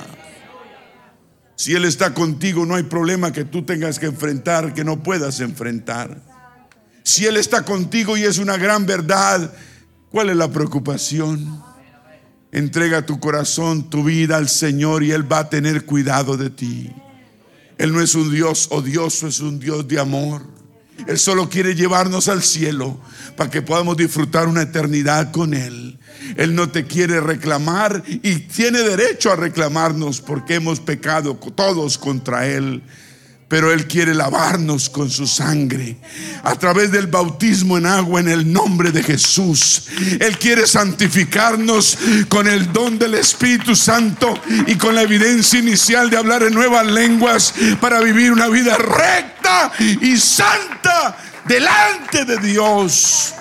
Si 1.57 1.75
Él 1.75 1.85
está 1.85 2.13
contigo, 2.15 2.67
no 2.67 2.75
hay 2.75 2.83
problema 2.85 3.33
que 3.33 3.45
tú 3.45 3.65
tengas 3.65 3.99
que 3.99 4.07
enfrentar, 4.07 4.75
que 4.75 4.85
no 4.85 5.03
puedas 5.03 5.41
enfrentar. 5.41 6.21
Si 7.05 7.27
Él 7.27 7.37
está 7.37 7.65
contigo 7.65 8.17
y 8.17 8.25
es 8.25 8.39
una 8.39 8.57
gran 8.57 8.87
verdad, 8.87 9.53
¿cuál 10.11 10.31
es 10.31 10.37
la 10.37 10.49
preocupación? 10.49 11.63
Entrega 12.53 13.07
tu 13.07 13.19
corazón, 13.19 13.89
tu 13.89 14.05
vida 14.05 14.37
al 14.37 14.49
Señor 14.49 15.03
y 15.03 15.11
Él 15.11 15.31
va 15.31 15.41
a 15.41 15.49
tener 15.49 15.87
cuidado 15.87 16.37
de 16.37 16.51
ti. 16.51 16.93
Él 17.79 17.93
no 17.93 18.03
es 18.03 18.15
un 18.15 18.31
Dios 18.31 18.69
odioso, 18.71 19.27
es 19.27 19.41
un 19.41 19.59
Dios 19.59 19.89
de 19.89 19.99
amor. 19.99 20.43
Él 21.07 21.19
solo 21.19 21.49
quiere 21.49 21.75
llevarnos 21.75 22.29
al 22.29 22.43
cielo 22.43 23.01
para 23.37 23.51
que 23.51 23.63
podamos 23.63 23.97
disfrutar 23.97 24.49
una 24.49 24.63
eternidad 24.63 25.33
con 25.33 25.55
Él. 25.55 25.99
Él 26.37 26.55
no 26.55 26.69
te 26.69 26.85
quiere 26.85 27.21
reclamar 27.21 28.03
y 28.07 28.41
tiene 28.41 28.81
derecho 28.81 29.33
a 29.33 29.37
reclamarnos 29.37 30.21
porque 30.21 30.57
hemos 30.57 30.79
pecado 30.79 31.35
todos 31.35 31.97
contra 31.97 32.47
Él 32.47 32.83
pero 33.53 33.71
Él 33.71 33.87
quiere 33.87 34.15
lavarnos 34.15 34.89
con 34.89 35.11
su 35.11 35.27
sangre 35.27 35.99
a 36.43 36.55
través 36.55 36.91
del 36.91 37.07
bautismo 37.07 37.77
en 37.77 37.85
agua 37.85 38.21
en 38.21 38.29
el 38.29 38.51
nombre 38.51 38.93
de 38.93 39.03
Jesús. 39.03 39.89
Él 40.21 40.39
quiere 40.39 40.67
santificarnos 40.67 41.99
con 42.31 42.49
el 42.49 42.73
don 42.73 42.99
del 42.99 43.13
Espíritu 43.13 43.77
Santo 43.77 44.33
y 44.67 44.77
con 44.77 44.95
la 44.95 45.03
evidencia 45.03 45.59
inicial 45.59 46.09
de 46.09 46.17
hablar 46.17 46.43
en 46.45 46.55
nuevas 46.55 46.87
lenguas 46.87 47.53
para 47.79 48.01
vivir 48.01 48.33
una 48.33 48.49
vida 48.49 48.79
recta 48.79 49.71
y 49.79 50.17
santa 50.17 51.15
delante 51.45 52.25
de 52.25 52.39
Dios. 52.39 53.35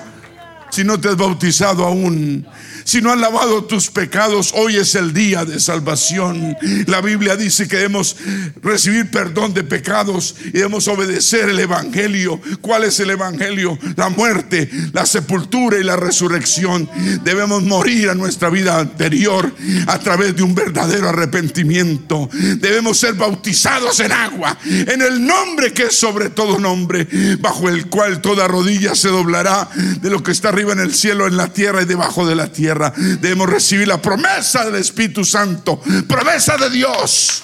Si 0.72 0.84
no 0.84 1.00
te 1.00 1.08
has 1.08 1.16
bautizado 1.16 1.86
aún, 1.86 2.46
si 2.84 3.02
no 3.02 3.12
han 3.12 3.22
lavado 3.22 3.64
tus 3.66 3.90
pecados, 3.90 4.52
hoy 4.56 4.78
es 4.78 4.96
el 4.96 5.14
día 5.14 5.46
de 5.46 5.60
salvación. 5.60 6.58
La 6.88 7.02
Biblia 7.02 7.36
dice 7.36 7.68
que 7.68 7.78
debemos 7.78 8.16
recibir 8.62 9.10
perdón 9.10 9.54
de 9.54 9.64
pecados 9.64 10.36
y 10.46 10.52
debemos 10.52 10.88
obedecer 10.88 11.50
el 11.50 11.60
Evangelio. 11.60 12.40
¿Cuál 12.62 12.86
es 12.86 13.00
el 13.00 13.12
Evangelio? 13.12 13.78
La 13.96 14.10
muerte, 14.10 14.70
la 14.94 15.06
sepultura 15.06 15.78
y 15.78 15.84
la 15.84 15.96
resurrección. 15.96 16.90
Debemos 17.24 17.64
morir 17.64 18.10
a 18.10 18.16
nuestra 18.16 18.50
vida 18.50 18.80
anterior 18.80 19.54
a 19.88 20.00
través 20.00 20.36
de 20.36 20.44
un 20.44 20.56
verdadero 20.56 21.10
arrepentimiento. 21.10 22.30
Debemos 22.58 22.98
ser 22.98 23.14
bautizados 23.14 24.00
en 24.00 24.12
agua, 24.12 24.58
en 24.66 25.02
el 25.02 25.26
nombre 25.26 25.74
que 25.74 25.84
es 25.84 25.96
sobre 25.96 26.30
todo 26.30 26.60
nombre, 26.60 27.08
bajo 27.40 27.70
el 27.70 27.88
cual 27.88 28.22
toda 28.22 28.48
rodilla 28.48 28.96
se 28.96 29.10
doblará 29.10 29.70
de 30.02 30.10
lo 30.10 30.24
que 30.24 30.32
está 30.32 30.50
arriba 30.50 30.74
en 30.74 30.80
el 30.80 30.94
cielo, 30.94 31.28
en 31.28 31.38
la 31.38 31.54
tierra 31.54 31.82
y 31.82 31.86
debajo 31.86 32.28
de 32.28 32.36
la 32.36 32.52
tierra 32.52 32.71
debemos 33.20 33.50
recibir 33.50 33.88
la 33.88 34.02
promesa 34.02 34.66
del 34.66 34.76
Espíritu 34.76 35.24
Santo, 35.24 35.82
promesa 36.08 36.58
de 36.58 36.70
Dios, 36.70 37.44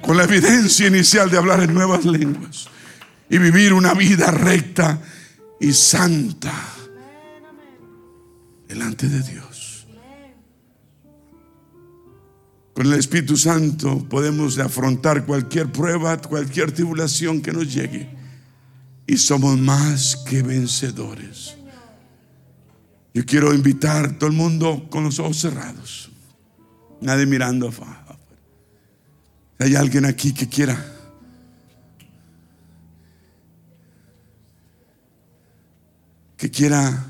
con 0.00 0.16
la 0.16 0.24
evidencia 0.24 0.86
inicial 0.86 1.30
de 1.30 1.38
hablar 1.38 1.62
en 1.62 1.74
nuevas 1.74 2.04
lenguas 2.04 2.68
y 3.28 3.38
vivir 3.38 3.72
una 3.72 3.94
vida 3.94 4.30
recta 4.30 5.00
y 5.60 5.72
santa 5.72 6.52
delante 8.68 9.08
de 9.08 9.22
Dios. 9.22 9.86
Con 12.74 12.86
el 12.86 12.98
Espíritu 12.98 13.36
Santo 13.36 14.08
podemos 14.08 14.58
afrontar 14.58 15.26
cualquier 15.26 15.70
prueba, 15.70 16.16
cualquier 16.16 16.72
tribulación 16.72 17.42
que 17.42 17.52
nos 17.52 17.72
llegue. 17.72 18.08
Y 19.06 19.18
somos 19.18 19.58
más 19.58 20.16
que 20.16 20.42
vencedores. 20.42 21.56
Yo 23.12 23.24
quiero 23.24 23.52
invitar 23.52 24.04
a 24.04 24.18
todo 24.18 24.30
el 24.30 24.36
mundo 24.36 24.86
con 24.88 25.04
los 25.04 25.18
ojos 25.18 25.38
cerrados. 25.38 26.10
Nadie 27.00 27.26
mirando 27.26 27.68
afuera. 27.68 28.00
Hay 29.58 29.74
alguien 29.74 30.04
aquí 30.04 30.32
que 30.32 30.48
quiera. 30.48 30.76
Que 36.36 36.50
quiera 36.50 37.06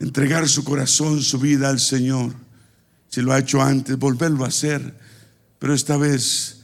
entregar 0.00 0.48
su 0.48 0.64
corazón, 0.64 1.20
su 1.20 1.38
vida 1.38 1.68
al 1.68 1.80
Señor. 1.80 2.32
Si 3.08 3.20
lo 3.20 3.32
ha 3.32 3.38
hecho 3.38 3.60
antes, 3.60 3.98
volverlo 3.98 4.44
a 4.44 4.48
hacer, 4.48 4.98
pero 5.58 5.74
esta 5.74 5.98
vez 5.98 6.62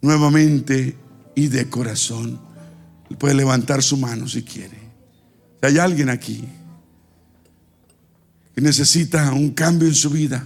nuevamente 0.00 0.96
y 1.34 1.48
de 1.48 1.68
corazón. 1.68 2.40
Puede 3.18 3.34
levantar 3.34 3.82
su 3.82 3.96
mano 3.96 4.28
si 4.28 4.42
quiere. 4.44 4.78
Si 5.60 5.66
hay 5.66 5.78
alguien 5.78 6.10
aquí 6.10 6.46
que 8.58 8.62
necesita 8.62 9.32
un 9.32 9.50
cambio 9.50 9.86
en 9.86 9.94
su 9.94 10.10
vida, 10.10 10.44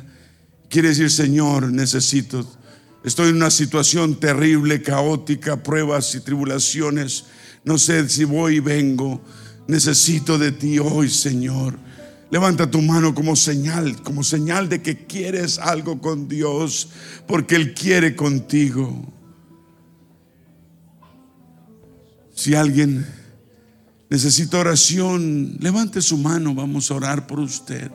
quiere 0.68 0.88
decir, 0.88 1.10
Señor, 1.10 1.72
necesito, 1.72 2.46
estoy 3.02 3.30
en 3.30 3.36
una 3.36 3.50
situación 3.50 4.20
terrible, 4.20 4.82
caótica, 4.82 5.62
pruebas 5.62 6.14
y 6.14 6.20
tribulaciones, 6.20 7.24
no 7.64 7.78
sé 7.78 8.06
si 8.10 8.24
voy 8.24 8.56
y 8.56 8.60
vengo, 8.60 9.24
necesito 9.66 10.36
de 10.36 10.52
ti 10.52 10.78
hoy, 10.78 11.08
Señor. 11.08 11.78
Levanta 12.30 12.70
tu 12.70 12.82
mano 12.82 13.14
como 13.14 13.34
señal, 13.34 14.02
como 14.02 14.22
señal 14.22 14.68
de 14.68 14.82
que 14.82 15.06
quieres 15.06 15.58
algo 15.58 15.98
con 15.98 16.28
Dios, 16.28 16.90
porque 17.26 17.56
Él 17.56 17.72
quiere 17.72 18.14
contigo. 18.14 19.10
Si 22.34 22.54
alguien 22.54 23.06
necesita 24.10 24.58
oración, 24.58 25.56
levante 25.60 26.02
su 26.02 26.18
mano, 26.18 26.54
vamos 26.54 26.90
a 26.90 26.94
orar 26.96 27.26
por 27.26 27.40
usted. 27.40 27.90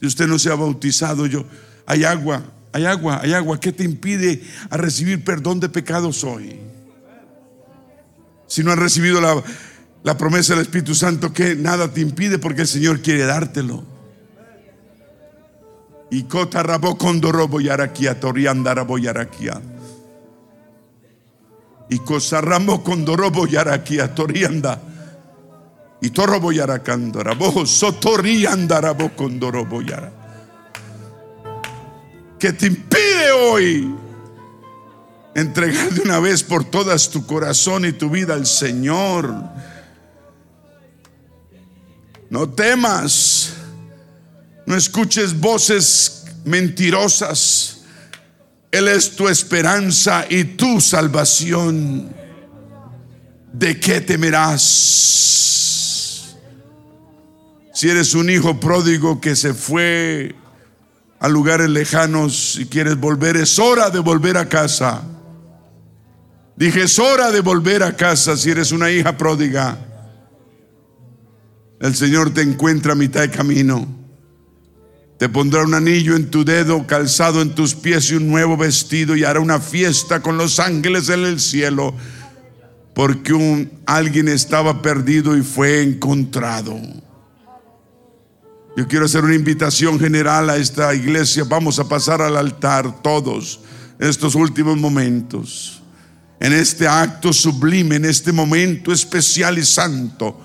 Si 0.00 0.06
usted 0.06 0.26
no 0.26 0.38
se 0.38 0.50
ha 0.50 0.54
bautizado, 0.54 1.26
yo, 1.26 1.44
hay 1.86 2.04
agua, 2.04 2.42
hay 2.72 2.86
agua, 2.86 3.20
hay 3.22 3.34
agua. 3.34 3.60
¿Qué 3.60 3.72
te 3.72 3.84
impide 3.84 4.42
a 4.70 4.76
recibir 4.76 5.22
perdón 5.24 5.60
de 5.60 5.68
pecados 5.68 6.24
hoy? 6.24 6.58
Si 8.46 8.64
no 8.64 8.72
has 8.72 8.78
recibido 8.78 9.20
la, 9.20 9.42
la 10.02 10.16
promesa 10.16 10.54
del 10.54 10.62
Espíritu 10.62 10.94
Santo 10.94 11.32
que 11.32 11.54
nada 11.54 11.92
te 11.92 12.00
impide 12.00 12.38
porque 12.38 12.62
el 12.62 12.68
Señor 12.68 13.00
quiere 13.00 13.24
dártelo. 13.24 13.84
Y 16.10 16.24
cota 16.24 16.62
rabo 16.62 16.96
condorobo 16.96 17.60
yaraquia, 17.60 18.18
toriandarabo 18.18 18.98
yaraquia. 18.98 19.60
Y 21.88 21.98
cosarramo 21.98 22.82
condorobo 22.82 23.46
yaraquia, 23.46 24.14
torianda. 24.14 24.80
Y 26.02 26.10
torrobo 26.10 26.52
yaracandorabo, 26.52 27.66
sotoriandarabo 27.66 29.14
condorobo 29.16 29.82
yara. 29.82 30.12
Que 32.38 32.52
te 32.52 32.66
impide 32.68 33.32
hoy 33.32 33.94
entregar 35.34 35.90
de 35.90 36.00
una 36.02 36.20
vez 36.20 36.42
por 36.42 36.64
todas 36.64 37.10
tu 37.10 37.26
corazón 37.26 37.84
y 37.84 37.92
tu 37.92 38.08
vida 38.08 38.34
al 38.34 38.46
Señor 38.46 39.34
no 42.30 42.48
temas, 42.48 43.50
no 44.64 44.76
escuches 44.76 45.38
voces 45.38 46.24
mentirosas. 46.44 47.78
Él 48.70 48.86
es 48.86 49.16
tu 49.16 49.28
esperanza 49.28 50.24
y 50.30 50.44
tu 50.44 50.80
salvación. 50.80 52.14
¿De 53.52 53.80
qué 53.80 54.00
temerás? 54.00 55.59
Si 57.80 57.88
eres 57.88 58.14
un 58.14 58.28
hijo 58.28 58.60
pródigo 58.60 59.22
que 59.22 59.34
se 59.34 59.54
fue 59.54 60.34
a 61.18 61.30
lugares 61.30 61.70
lejanos 61.70 62.58
y 62.60 62.66
quieres 62.66 63.00
volver, 63.00 63.38
es 63.38 63.58
hora 63.58 63.88
de 63.88 64.00
volver 64.00 64.36
a 64.36 64.50
casa. 64.50 65.02
Dije, 66.56 66.82
es 66.82 66.98
hora 66.98 67.30
de 67.30 67.40
volver 67.40 67.82
a 67.82 67.96
casa 67.96 68.36
si 68.36 68.50
eres 68.50 68.72
una 68.72 68.90
hija 68.90 69.16
pródiga. 69.16 69.78
El 71.80 71.94
Señor 71.94 72.34
te 72.34 72.42
encuentra 72.42 72.92
a 72.92 72.96
mitad 72.96 73.22
de 73.22 73.30
camino. 73.30 73.88
Te 75.18 75.30
pondrá 75.30 75.62
un 75.62 75.72
anillo 75.72 76.16
en 76.16 76.30
tu 76.30 76.44
dedo, 76.44 76.86
calzado 76.86 77.40
en 77.40 77.54
tus 77.54 77.74
pies 77.74 78.10
y 78.10 78.16
un 78.16 78.28
nuevo 78.28 78.58
vestido 78.58 79.16
y 79.16 79.24
hará 79.24 79.40
una 79.40 79.58
fiesta 79.58 80.20
con 80.20 80.36
los 80.36 80.60
ángeles 80.60 81.08
en 81.08 81.24
el 81.24 81.40
cielo, 81.40 81.94
porque 82.94 83.32
un, 83.32 83.72
alguien 83.86 84.28
estaba 84.28 84.82
perdido 84.82 85.34
y 85.34 85.40
fue 85.40 85.82
encontrado. 85.82 86.78
Yo 88.76 88.86
quiero 88.86 89.04
hacer 89.04 89.24
una 89.24 89.34
invitación 89.34 89.98
general 89.98 90.50
a 90.50 90.56
esta 90.56 90.94
iglesia. 90.94 91.44
Vamos 91.44 91.78
a 91.78 91.88
pasar 91.88 92.22
al 92.22 92.36
altar 92.36 93.02
todos 93.02 93.60
estos 93.98 94.34
últimos 94.34 94.76
momentos. 94.76 95.82
En 96.38 96.52
este 96.52 96.88
acto 96.88 97.32
sublime, 97.32 97.96
en 97.96 98.04
este 98.04 98.32
momento 98.32 98.92
especial 98.92 99.58
y 99.58 99.64
santo 99.64 100.40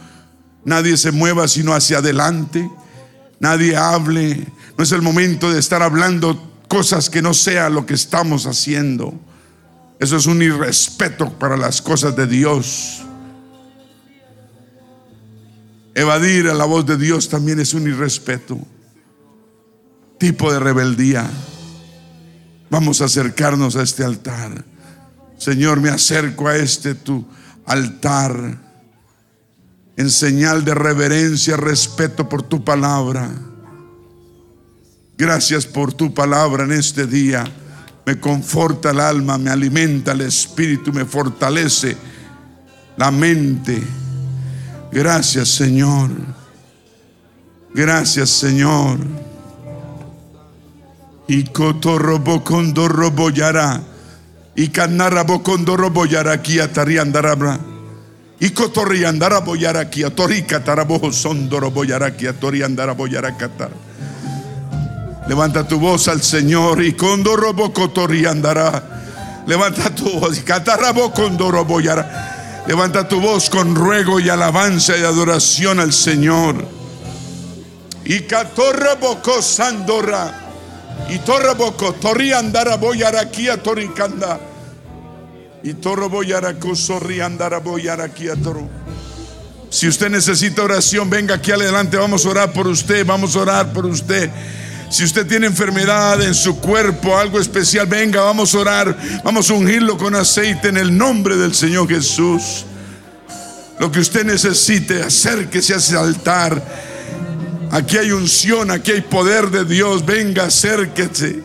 Nadie 0.66 0.98
se 0.98 1.12
mueva 1.12 1.48
sino 1.48 1.74
hacia 1.74 2.00
adelante. 2.00 2.70
Nadie 3.40 3.78
hable. 3.78 4.48
No 4.78 4.84
es 4.84 4.92
el 4.92 5.04
momento 5.04 5.54
de 5.54 5.60
estar 5.60 5.84
hablando 5.84 6.52
cosas 6.68 7.10
que 7.10 7.22
no 7.22 7.34
sea 7.36 7.70
lo 7.70 7.86
que 7.86 7.94
estamos 7.94 8.48
haciendo. 8.48 9.14
Eso 10.00 10.18
es 10.18 10.26
un 10.26 10.42
irrespeto 10.42 11.32
para 11.38 11.56
las 11.56 11.82
cosas 11.82 12.16
de 12.16 12.26
Dios. 12.26 13.05
Evadir 15.96 16.50
a 16.50 16.54
la 16.54 16.66
voz 16.66 16.86
de 16.86 16.98
Dios 16.98 17.30
también 17.30 17.60
es 17.60 17.74
un 17.74 17.88
irrespeto. 17.88 18.60
Tipo 20.20 20.52
de 20.52 20.60
rebeldía. 20.60 21.30
Vamos 22.70 23.02
a 23.02 23.06
acercarnos 23.06 23.78
a 23.78 23.84
este 23.84 24.04
altar. 24.04 24.66
Señor, 25.38 25.80
me 25.80 25.90
acerco 25.90 26.48
a 26.50 26.58
este 26.58 26.96
tu 26.96 27.26
altar 27.66 28.66
en 29.98 30.10
señal 30.10 30.66
de 30.66 30.74
reverencia, 30.74 31.56
respeto 31.56 32.28
por 32.28 32.44
tu 32.44 32.64
palabra. 32.64 33.32
Gracias 35.18 35.66
por 35.66 35.94
tu 35.94 36.14
palabra 36.14 36.66
en 36.66 36.74
este 36.74 37.08
día. 37.08 37.46
Me 38.06 38.20
conforta 38.20 38.92
el 38.92 39.00
alma, 39.00 39.38
me 39.38 39.50
alimenta 39.50 40.12
el 40.12 40.22
espíritu, 40.22 40.92
me 40.92 41.06
fortalece 41.06 41.96
la 42.98 43.12
mente. 43.12 43.82
Gracias 44.92 45.50
Señor. 45.50 46.10
Gracias 47.74 48.30
Señor. 48.30 49.00
Y 51.28 51.44
cotorrobo 51.46 52.44
condorrobo 52.44 53.30
yara. 53.30 53.82
Y 54.56 54.70
canarabo 54.70 55.44
condorrobo 55.44 56.06
yara 56.06 56.34
aquí 56.34 56.60
atariandarabra. 56.60 57.60
Y 58.40 58.50
cotorri 58.50 59.06
andara 59.06 59.40
boyaraki, 59.40 60.04
a 60.04 60.10
tori 60.10 60.44
catarabojo 60.44 61.12
sondoro 61.12 61.72
boyaraki, 61.72 62.28
a 62.28 62.34
tori 62.34 62.64
andara 62.64 62.94
boyaracatar. 62.94 63.72
Levanta 65.28 65.66
tu 65.66 65.80
voz 65.80 66.08
al 66.08 66.22
Señor 66.22 66.84
y 66.84 66.94
condorobo 66.94 67.72
cotorri 67.74 68.26
andará. 68.26 69.44
Levanta 69.48 69.90
tu 69.90 70.20
voz 70.20 70.38
y 70.38 70.42
catarabo 70.42 71.14
condoro 71.14 71.64
boyara. 71.64 72.35
Levanta 72.68 73.08
tu 73.08 73.22
voz 73.22 73.50
con 73.50 73.76
ruego 73.76 74.20
y 74.20 74.30
alabanza 74.30 74.98
y 74.98 75.04
adoración 75.04 75.80
al 75.80 75.94
Señor. 75.94 76.66
Y 78.04 78.22
catorra 78.22 78.96
boco 78.96 79.42
sandora. 79.42 80.42
Y 81.10 81.20
torra 81.20 81.54
boco, 81.54 81.94
torri 81.94 82.32
andara 82.32 82.78
boyaraki, 82.78 83.50
a 83.50 83.62
tori 83.62 83.90
canda. 83.90 84.40
Y 85.62 85.74
toro 85.76 86.10
aquí 88.02 88.30
a 88.30 88.36
toro. 88.36 88.70
Si 89.70 89.88
usted 89.88 90.10
necesita 90.10 90.64
oración, 90.64 91.10
venga 91.10 91.36
aquí 91.36 91.52
adelante. 91.52 91.98
Vamos 91.98 92.26
a 92.26 92.30
orar 92.30 92.54
por 92.54 92.68
usted. 92.68 93.06
Vamos 93.06 93.36
a 93.36 93.40
orar 93.40 93.74
por 93.74 93.86
usted. 93.86 94.30
Si 94.90 95.04
usted 95.04 95.26
tiene 95.26 95.48
enfermedad 95.48 96.22
en 96.22 96.34
su 96.34 96.60
cuerpo, 96.60 97.18
algo 97.18 97.40
especial, 97.40 97.88
venga, 97.88 98.22
vamos 98.22 98.54
a 98.54 98.60
orar. 98.60 98.98
Vamos 99.24 99.50
a 99.50 99.54
ungirlo 99.54 99.98
con 99.98 100.16
aceite 100.16 100.70
en 100.70 100.78
el 100.78 100.96
nombre 100.96 101.36
del 101.38 101.54
Señor 101.54 101.88
Jesús. 101.90 102.66
Lo 103.80 103.92
que 103.92 104.00
usted 104.00 104.26
necesite, 104.26 105.02
acérquese 105.02 105.74
a 105.74 105.78
ese 105.78 105.98
altar. 105.98 106.64
Aquí 107.72 107.98
hay 107.98 108.12
unción, 108.12 108.72
aquí 108.72 108.92
hay 108.92 109.02
poder 109.02 109.50
de 109.50 109.66
Dios. 109.66 110.06
Venga, 110.06 110.46
acérquese. 110.46 111.44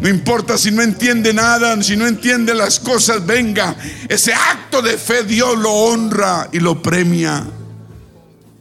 No 0.00 0.08
importa 0.08 0.58
si 0.58 0.70
no 0.70 0.82
entiende 0.82 1.32
nada, 1.32 1.82
si 1.82 1.96
no 1.96 2.06
entiende 2.06 2.54
las 2.54 2.78
cosas, 2.78 3.24
venga. 3.24 3.74
Ese 4.08 4.34
acto 4.34 4.82
de 4.82 4.98
fe 4.98 5.24
Dios 5.24 5.58
lo 5.58 5.72
honra 5.72 6.48
y 6.52 6.60
lo 6.60 6.82
premia. 6.82 7.44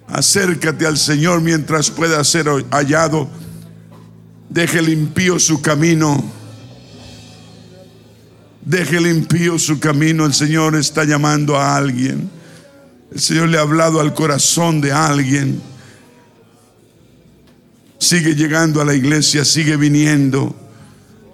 Acércate 0.08 0.86
al 0.86 0.98
Señor 0.98 1.42
mientras 1.42 1.92
pueda 1.92 2.24
ser 2.24 2.48
hallado. 2.72 3.30
Deje 4.50 4.82
limpio 4.82 5.40
su 5.40 5.62
camino. 5.62 6.24
Deje 8.64 9.00
limpio 9.00 9.60
su 9.60 9.80
camino. 9.80 10.26
El 10.26 10.34
Señor 10.34 10.76
está 10.76 11.04
llamando 11.04 11.58
a 11.58 11.76
alguien. 11.76 12.30
El 13.12 13.20
Señor 13.20 13.50
le 13.50 13.58
ha 13.58 13.62
hablado 13.62 14.00
al 14.00 14.14
corazón 14.14 14.82
de 14.82 14.92
alguien. 14.92 15.62
Sigue 17.98 18.36
llegando 18.36 18.82
a 18.82 18.86
la 18.86 18.94
iglesia, 18.94 19.46
sigue 19.46 19.78
viniendo. 19.78 20.56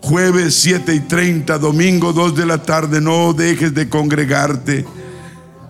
Jueves 0.02 0.56
7 0.56 0.96
y 0.96 1.00
30, 1.02 1.58
domingo 1.58 2.14
2 2.14 2.36
de 2.36 2.46
la 2.46 2.64
tarde, 2.64 3.02
no 3.02 3.34
dejes 3.34 3.74
de 3.74 3.88
congregarte. 3.88 4.86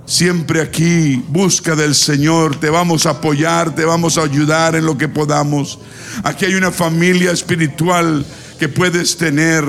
Siempre 0.05 0.61
aquí, 0.61 1.23
busca 1.29 1.75
del 1.75 1.95
Señor, 1.95 2.59
te 2.59 2.69
vamos 2.69 3.05
a 3.05 3.11
apoyar, 3.11 3.73
te 3.73 3.85
vamos 3.85 4.17
a 4.17 4.23
ayudar 4.23 4.75
en 4.75 4.85
lo 4.85 4.97
que 4.97 5.07
podamos. 5.07 5.79
Aquí 6.23 6.45
hay 6.45 6.55
una 6.55 6.71
familia 6.71 7.31
espiritual 7.31 8.25
que 8.59 8.67
puedes 8.67 9.15
tener. 9.15 9.63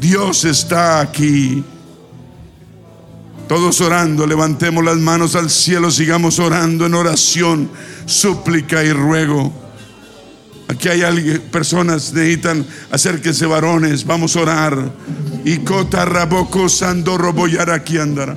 Dios 0.00 0.44
está 0.44 1.00
aquí. 1.00 1.62
Todos 3.48 3.80
orando, 3.82 4.26
levantemos 4.26 4.82
las 4.82 4.96
manos 4.96 5.36
al 5.36 5.50
cielo, 5.50 5.90
sigamos 5.90 6.38
orando 6.38 6.86
en 6.86 6.94
oración, 6.94 7.70
súplica 8.06 8.82
y 8.82 8.92
ruego. 8.92 9.52
Aquí 10.68 10.88
hay 10.88 11.02
alguien, 11.02 11.40
personas 11.50 12.12
necesitan 12.12 12.66
acérquense 12.90 13.46
varones, 13.46 14.04
vamos 14.04 14.36
a 14.36 14.40
orar. 14.40 14.92
Y 15.44 15.58
cota 15.58 16.04
raboco 16.04 16.68
sando 16.68 17.18
aquí 17.74 17.98
andará. 17.98 18.36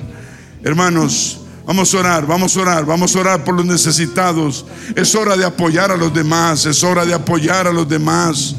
Hermanos, 0.62 1.40
vamos 1.64 1.94
a 1.94 1.98
orar, 1.98 2.26
vamos 2.26 2.56
a 2.56 2.60
orar, 2.60 2.84
vamos 2.84 3.14
a 3.14 3.20
orar 3.20 3.44
por 3.44 3.54
los 3.54 3.64
necesitados. 3.64 4.66
Es 4.94 5.14
hora 5.14 5.36
de 5.36 5.44
apoyar 5.44 5.90
a 5.90 5.96
los 5.96 6.12
demás, 6.12 6.66
es 6.66 6.82
hora 6.82 7.04
de 7.04 7.14
apoyar 7.14 7.68
a 7.68 7.72
los 7.72 7.88
demás. 7.88 8.56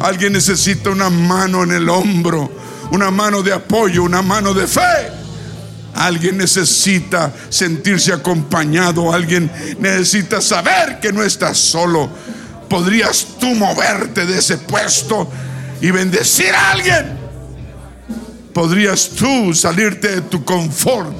Alguien 0.00 0.32
necesita 0.32 0.90
una 0.90 1.10
mano 1.10 1.62
en 1.62 1.72
el 1.72 1.88
hombro, 1.88 2.50
una 2.90 3.10
mano 3.10 3.42
de 3.42 3.52
apoyo, 3.52 4.02
una 4.02 4.22
mano 4.22 4.54
de 4.54 4.66
fe. 4.66 5.18
Alguien 5.94 6.36
necesita 6.36 7.32
sentirse 7.48 8.12
acompañado, 8.12 9.12
alguien 9.12 9.50
necesita 9.80 10.40
saber 10.40 11.00
que 11.00 11.12
no 11.12 11.22
está 11.22 11.54
solo. 11.54 12.08
¿Podrías 12.68 13.26
tú 13.40 13.54
moverte 13.54 14.26
de 14.26 14.38
ese 14.38 14.58
puesto 14.58 15.28
y 15.80 15.90
bendecir 15.90 16.54
a 16.54 16.72
alguien? 16.72 17.18
¿Podrías 18.52 19.10
tú 19.10 19.54
salirte 19.54 20.16
de 20.16 20.20
tu 20.22 20.44
confort 20.44 21.16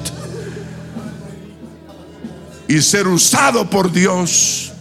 y 2.67 2.81
ser 2.81 3.07
usado 3.07 3.69
por 3.69 3.91
Dios? 3.91 4.73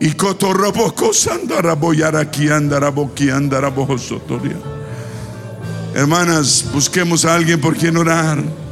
Y 0.00 0.12
cotorroboco 0.12 1.12
sandaraboyar 1.12 2.16
aquí. 2.16 2.48
Hermanas, 5.94 6.64
busquemos 6.72 7.24
a 7.24 7.34
alguien 7.34 7.60
por 7.60 7.76
quien 7.76 7.96
orar. 7.96 8.65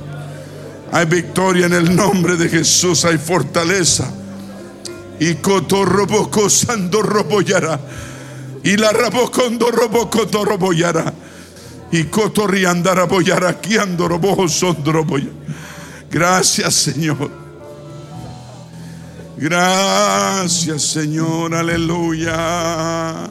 Hay 0.95 1.07
victoria 1.07 1.66
en 1.66 1.73
el 1.73 1.97
nombre 1.97 2.37
de 2.37 2.49
Jesús, 2.49 3.05
hay 3.05 3.19
fortaleza. 3.19 4.09
Y 5.19 5.35
cotorroboco 5.35 6.49
sandoroboyara. 6.49 7.81
Y 8.62 8.77
la 8.77 8.93
rabocondo 8.93 9.73
robocoto 9.73 10.45
roboyara. 10.45 11.12
Y 11.91 12.05
cotorriandara 12.05 13.07
boyara 13.07 13.49
aquí 13.49 13.77
andorobojo 13.77 14.47
sondroboya. 14.47 15.31
Gracias, 16.12 16.75
Señor. 16.75 17.29
Gracias, 19.37 20.81
Señor. 20.81 21.57
Aleluya. 21.57 23.31